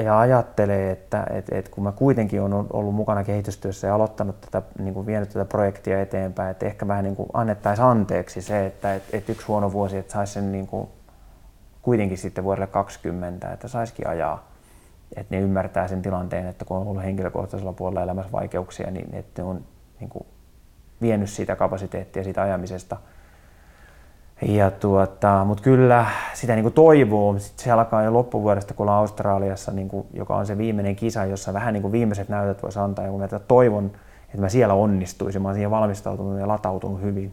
[0.00, 4.62] ja ajattelee, että, että, että kun mä kuitenkin olen ollut mukana kehitystyössä ja aloittanut tätä,
[4.78, 8.94] niin kuin vienyt tätä projektia eteenpäin, että ehkä vähän niin kuin annettaisiin anteeksi se, että,
[8.94, 10.88] että, että yksi huono vuosi, että saisi sen niin kuin
[11.82, 14.50] kuitenkin sitten vuodelle 20, että saisikin ajaa.
[15.16, 19.42] Että ne ymmärtää sen tilanteen, että kun on ollut henkilökohtaisella puolella elämässä vaikeuksia, niin että
[19.42, 19.64] ne on
[20.00, 20.26] niin kuin
[21.02, 22.96] vienyt siitä kapasiteettia siitä ajamisesta–
[24.42, 28.98] ja tuota, mutta kyllä sitä niin kuin toivoo, sitten se alkaa jo loppuvuodesta, kun ollaan
[28.98, 32.78] Australiassa, niin kuin, joka on se viimeinen kisa, jossa vähän niin kuin viimeiset näytöt voisi
[32.78, 33.90] antaa, ja kun mä toivon,
[34.24, 37.32] että mä siellä onnistuisin, mä olen siihen valmistautunut ja latautunut hyvin,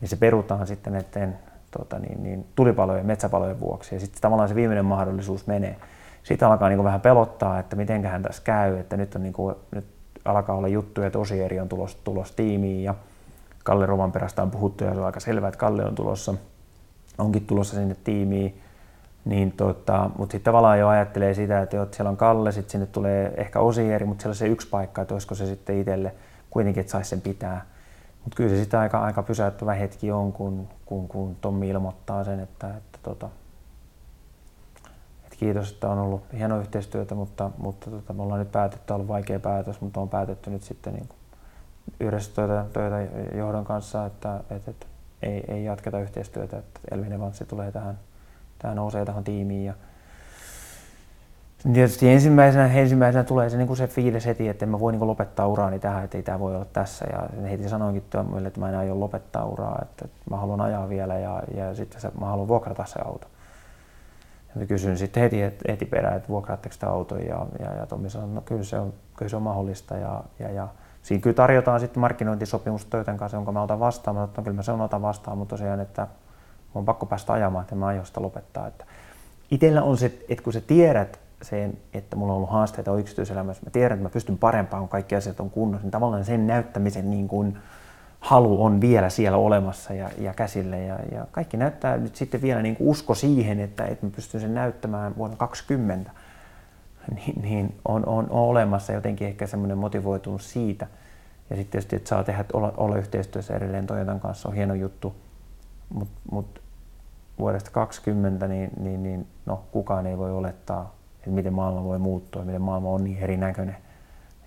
[0.00, 1.38] niin se perutaan sitten näiden
[1.70, 5.76] tota, niin, niin, tulipalojen, metsäpalojen vuoksi, ja sitten tavallaan se viimeinen mahdollisuus menee.
[6.22, 9.54] Sitten alkaa niin kuin vähän pelottaa, että mitenköhän tässä käy, että nyt, on niin kuin,
[9.74, 9.84] nyt
[10.24, 12.94] alkaa olla juttuja, että Osieri on tulos, tulos tiimiin, ja
[13.66, 16.34] Kalle Rovanperästä on puhuttu ja se on aika selvää, että Kalle on tulossa,
[17.18, 18.60] onkin tulossa sinne tiimiin.
[19.24, 22.86] Niin tota, mutta sitten tavallaan jo ajattelee sitä, että, että siellä on Kalle, sitten sinne
[22.86, 26.14] tulee ehkä Osieri, mutta siellä on se yksi paikka, että olisiko se sitten itselle
[26.50, 27.64] kuitenkin, että saisi sen pitää.
[28.24, 32.40] Mutta kyllä se sitten aika, aika pysäyttävä hetki on, kun, kun, kun Tommi ilmoittaa sen,
[32.40, 33.28] että, että, tota,
[35.24, 38.94] että kiitos, että on ollut hienoa yhteistyötä, mutta, mutta tota, me ollaan nyt päätetty, on
[38.94, 41.18] ollut vaikea päätös, mutta on päätetty nyt sitten niin kuin
[42.00, 42.96] yhdessä töitä, töitä
[43.36, 44.86] johdon kanssa, että, että, että
[45.22, 47.98] ei, ei jatketa yhteistyötä, että Elvin Evanssi tulee tähän,
[48.58, 49.74] tähän nousee tähän tiimiin ja
[51.72, 55.06] Tietysti ensimmäisenä, ensimmäisenä tulee se, niin kuin se fiilis heti, että en mä voi niin
[55.06, 57.06] lopettaa uraani tähän, että ei tämä voi olla tässä.
[57.12, 61.18] Ja heti sanoinkin työmyille, että mä en aio lopettaa uraa, että mä haluan ajaa vielä
[61.18, 63.26] ja, ja sitten se, mä haluan vuokrata se auto.
[64.60, 65.36] Ja kysyin sitten heti,
[65.68, 68.92] heti perään, että vuokraatteko sitä auton ja, ja, ja Tommi sanoi, no kyllä se on,
[69.16, 69.96] kyllä se on mahdollista.
[69.96, 70.68] Ja, ja, ja
[71.06, 74.16] siinä kyllä tarjotaan sitten markkinointisopimus töiden kanssa, jonka mä otan vastaan.
[74.16, 76.06] Mä otan, kyllä mä sen otan vastaan, mutta tosiaan, että
[76.74, 78.66] on pakko päästä ajamaan, että mä aion sitä lopettaa.
[78.66, 78.84] Että
[79.50, 83.70] itellä on se, että kun sä tiedät, sen, että mulla on ollut haasteita yksityiselämässä, mä
[83.70, 87.28] tiedän, että mä pystyn parempaan, kun kaikki asiat on kunnossa, niin tavallaan sen näyttämisen niin
[87.28, 87.58] kuin
[88.20, 90.82] halu on vielä siellä olemassa ja, ja käsille.
[90.82, 94.40] Ja, ja kaikki näyttää nyt sitten vielä niin kuin usko siihen, että, että mä pystyn
[94.40, 96.10] sen näyttämään vuonna 2020,
[97.14, 100.86] niin, niin on, on, on, olemassa jotenkin ehkä semmoinen motivoitumus siitä.
[101.50, 105.14] Ja sitten tietysti, että saa tehdä, olla, olla yhteistyössä edelleen Toyotan kanssa on hieno juttu,
[105.94, 106.60] mutta mut
[107.38, 110.96] vuodesta 2020 niin, niin, niin no, kukaan ei voi olettaa
[111.26, 113.76] että miten maailma voi muuttua, miten maailma on niin erinäköinen.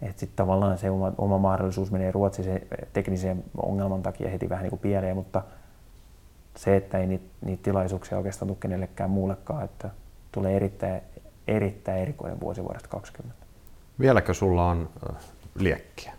[0.01, 4.63] Että sitten tavallaan se oma, oma mahdollisuus menee Ruotsin se teknisen ongelman takia heti vähän
[4.63, 5.43] niin kuin pieleen, mutta
[6.55, 9.89] se, että ei niitä, niitä tilaisuuksia oikeastaan tule kenellekään muullekaan, että
[10.31, 11.01] tulee erittäin,
[11.49, 13.45] erittäin erikoinen vuosi vuodesta 2020.
[13.99, 14.89] Vieläkö sulla on
[15.55, 16.13] liekkiä?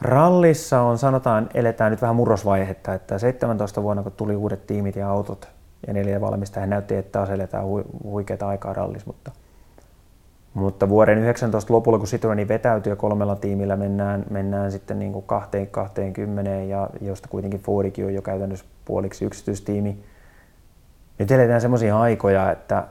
[0.00, 5.10] Rallissa on, sanotaan, eletään nyt vähän murrosvaihetta, että 17 vuonna kun tuli uudet tiimit ja
[5.10, 5.48] autot,
[5.86, 6.20] ja neljä
[6.56, 9.30] hän näytti, että taas eletään hu- huikeaa aikaa rallis, mutta,
[10.54, 15.24] mutta vuoden 19 lopulla, kun Citroeni vetäytyi ja kolmella tiimillä mennään, mennään sitten niin kuin
[15.70, 20.04] 20, ja josta kuitenkin Fordikin on jo käytännössä puoliksi yksityistiimi.
[21.18, 22.84] Nyt eletään semmoisia aikoja, että,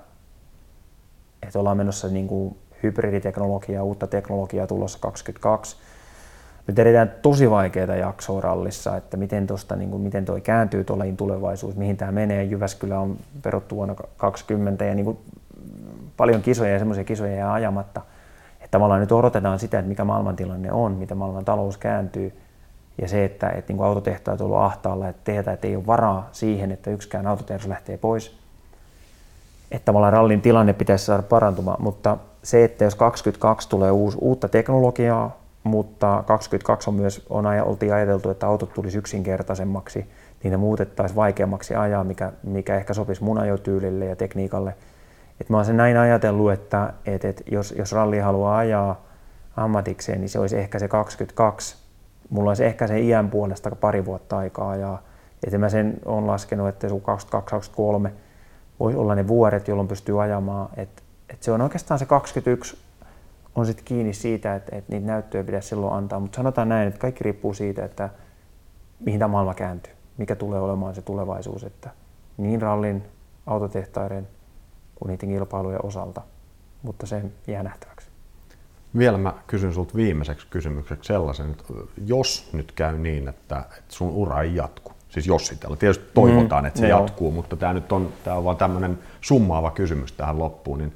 [1.47, 5.77] että ollaan menossa niin kuin hybriditeknologiaa, uutta teknologiaa tulossa 22
[6.67, 11.05] nyt edetään tosi vaikeita jaksoa rallissa, että miten, tosta, niin kuin, miten toi kääntyy tuolla
[11.17, 12.43] tulevaisuus, mihin tämä menee.
[12.43, 15.17] Jyväskylä on peruttu vuonna 2020 ja niin kuin,
[16.17, 18.01] paljon kisoja ja semmoisia kisoja jää ajamatta.
[18.53, 22.33] Että tavallaan nyt odotetaan sitä, että mikä maailmantilanne on, mitä maailman talous kääntyy.
[23.01, 25.85] Ja se, että, että niin kuin autotehtaat on ollut ahtaalla, että tehdään, että ei ole
[25.85, 28.37] varaa siihen, että yksikään autotehdas lähtee pois.
[29.71, 34.47] Että tavallaan rallin tilanne pitäisi saada parantumaan, mutta se, että jos 22 tulee uusi, uutta
[34.47, 40.05] teknologiaa, mutta 22 on myös, on, oltiin ajateltu, että autot tulisi yksinkertaisemmaksi,
[40.43, 44.75] niin ne muutettaisiin vaikeammaksi ajaa, mikä, mikä ehkä sopisi mun ajotyylille ja tekniikalle.
[45.41, 49.01] Et mä oon sen näin ajatellut, että et, et jos, jos ralli haluaa ajaa
[49.57, 51.75] ammatikseen, niin se olisi ehkä se 22.
[52.29, 54.97] Mulla olisi ehkä se iän puolesta pari vuotta aikaa ja
[55.43, 56.95] että mä sen on laskenut, että se
[58.07, 58.09] 22-23
[58.79, 60.69] voisi olla ne vuodet, jolloin pystyy ajamaan.
[60.77, 62.77] Et, et se on oikeastaan se 21
[63.55, 66.19] on sitten kiinni siitä, että, että niitä näyttöjä pitäisi silloin antaa.
[66.19, 68.09] Mutta sanotaan näin, että kaikki riippuu siitä, että
[68.99, 71.89] mihin tämä maailma kääntyy, mikä tulee olemaan se tulevaisuus, että
[72.37, 73.03] niin rallin,
[73.45, 74.27] autotehtaiden
[74.95, 76.21] kuin niiden kilpailujen osalta,
[76.83, 78.07] mutta se jää nähtäväksi.
[78.97, 81.63] Vielä mä kysyn sinulta viimeiseksi kysymykseksi sellaisen, että
[82.05, 86.67] jos nyt käy niin, että sun ura ei jatku, siis jos sitä, tietysti toivotaan, mm,
[86.67, 87.01] että se joo.
[87.01, 90.93] jatkuu, mutta tämä nyt on, tämä on vaan tämmöinen summaava kysymys tähän loppuun, niin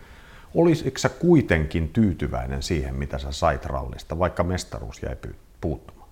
[0.56, 5.16] Olisitko sä kuitenkin tyytyväinen siihen, mitä sä sait rallista, vaikka mestaruus jäi
[5.62, 6.10] puuttumaan?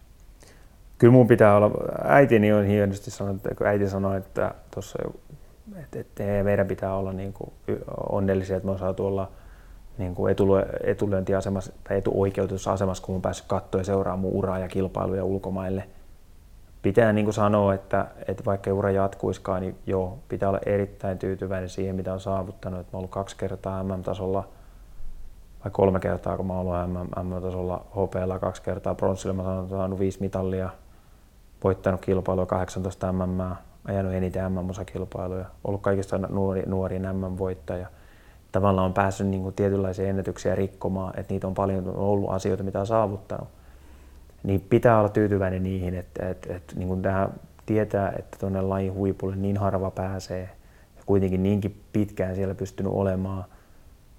[0.97, 1.71] Kyllä mun pitää olla,
[2.03, 4.99] äitini on hienosti sanonut, kun äiti sanoi, että tuossa
[5.75, 7.51] että, että meidän pitää olla niin kuin
[8.09, 9.31] onnellisia, että me on saatu olla
[9.97, 10.35] niin kuin
[10.83, 15.83] etulyöntiasemassa tai etuoikeutussa asemassa, kun on päässyt katsoa ja seuraamaan mun uraa ja kilpailuja ulkomaille–
[16.87, 21.69] pitää niin kuin sanoa, että, että vaikka ura jatkuiskaan, niin joo, pitää olla erittäin tyytyväinen
[21.69, 22.79] siihen, mitä on saavuttanut.
[22.79, 24.47] Että mä ollut kaksi kertaa MM-tasolla,
[25.63, 29.99] vai kolme kertaa, kun mä oon ollut MM-tasolla HPL kaksi kertaa bronssilla, mä oon saanut
[29.99, 30.69] viisi mitallia,
[31.63, 33.55] voittanut kilpailua 18 MM,
[33.85, 37.87] ajanut eniten MM-osakilpailuja, ollut kaikista nuori, nuorin MM-voittaja.
[38.51, 42.79] Tavallaan on päässyt niin kuin tietynlaisia ennätyksiä rikkomaan, että niitä on paljon ollut asioita, mitä
[42.79, 43.47] on saavuttanut
[44.43, 47.29] niin pitää olla tyytyväinen niihin, että, että, että niin kuin tämä
[47.65, 50.49] tietää, että tuonne lajin huipulle niin harva pääsee
[50.97, 53.45] ja kuitenkin niinkin pitkään siellä pystynyt olemaan,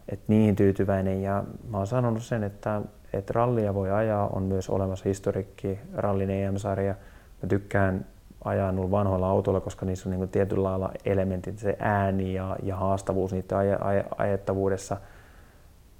[0.08, 2.82] että niihin tyytyväinen ja mä oon sanonut sen, että,
[3.12, 6.94] että rallia voi ajaa, on myös olemassa historikki, rallin EM-sarja.
[7.42, 8.06] Mä tykkään
[8.44, 12.76] ajaa nuilla vanhoilla autoilla, koska niissä on niin tietyllä lailla elementit, se ääni ja, ja
[12.76, 14.96] haastavuus niiden aj, aj, ajettavuudessa.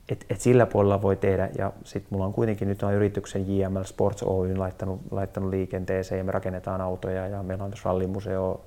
[0.09, 3.85] Et, et sillä puolella voi tehdä, ja sitten mulla on kuitenkin nyt on yrityksen JML
[3.85, 8.65] Sports Oy laittanut, laittanut liikenteeseen, ja me rakennetaan autoja, ja meillä on rallimuseo,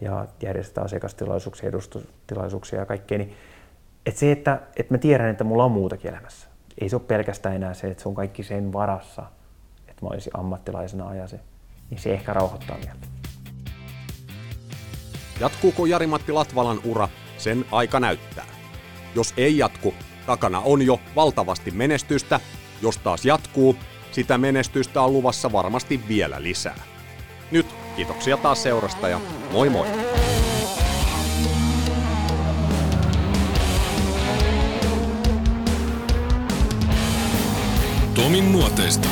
[0.00, 3.32] ja järjestetään asiakastilaisuuksia, edustustilaisuuksia ja kaikkea, niin
[4.06, 6.48] et se, että, että mä tiedän, että mulla on muutakin elämässä.
[6.80, 9.22] Ei se ole pelkästään enää se, että se on kaikki sen varassa,
[9.88, 11.36] että mä olisin ammattilaisena ajasi,
[11.90, 13.06] niin se ehkä rauhoittaa mieltä.
[15.40, 17.08] Jatkuuko Jari-Matti Latvalan ura?
[17.38, 18.44] Sen aika näyttää.
[19.14, 19.94] Jos ei jatku,
[20.26, 22.40] takana on jo valtavasti menestystä.
[22.82, 23.76] Jos taas jatkuu,
[24.12, 26.82] sitä menestystä on luvassa varmasti vielä lisää.
[27.50, 27.66] Nyt
[27.96, 29.20] kiitoksia taas seurasta ja
[29.52, 29.86] moi moi!
[38.14, 39.08] Tomin nuoteista.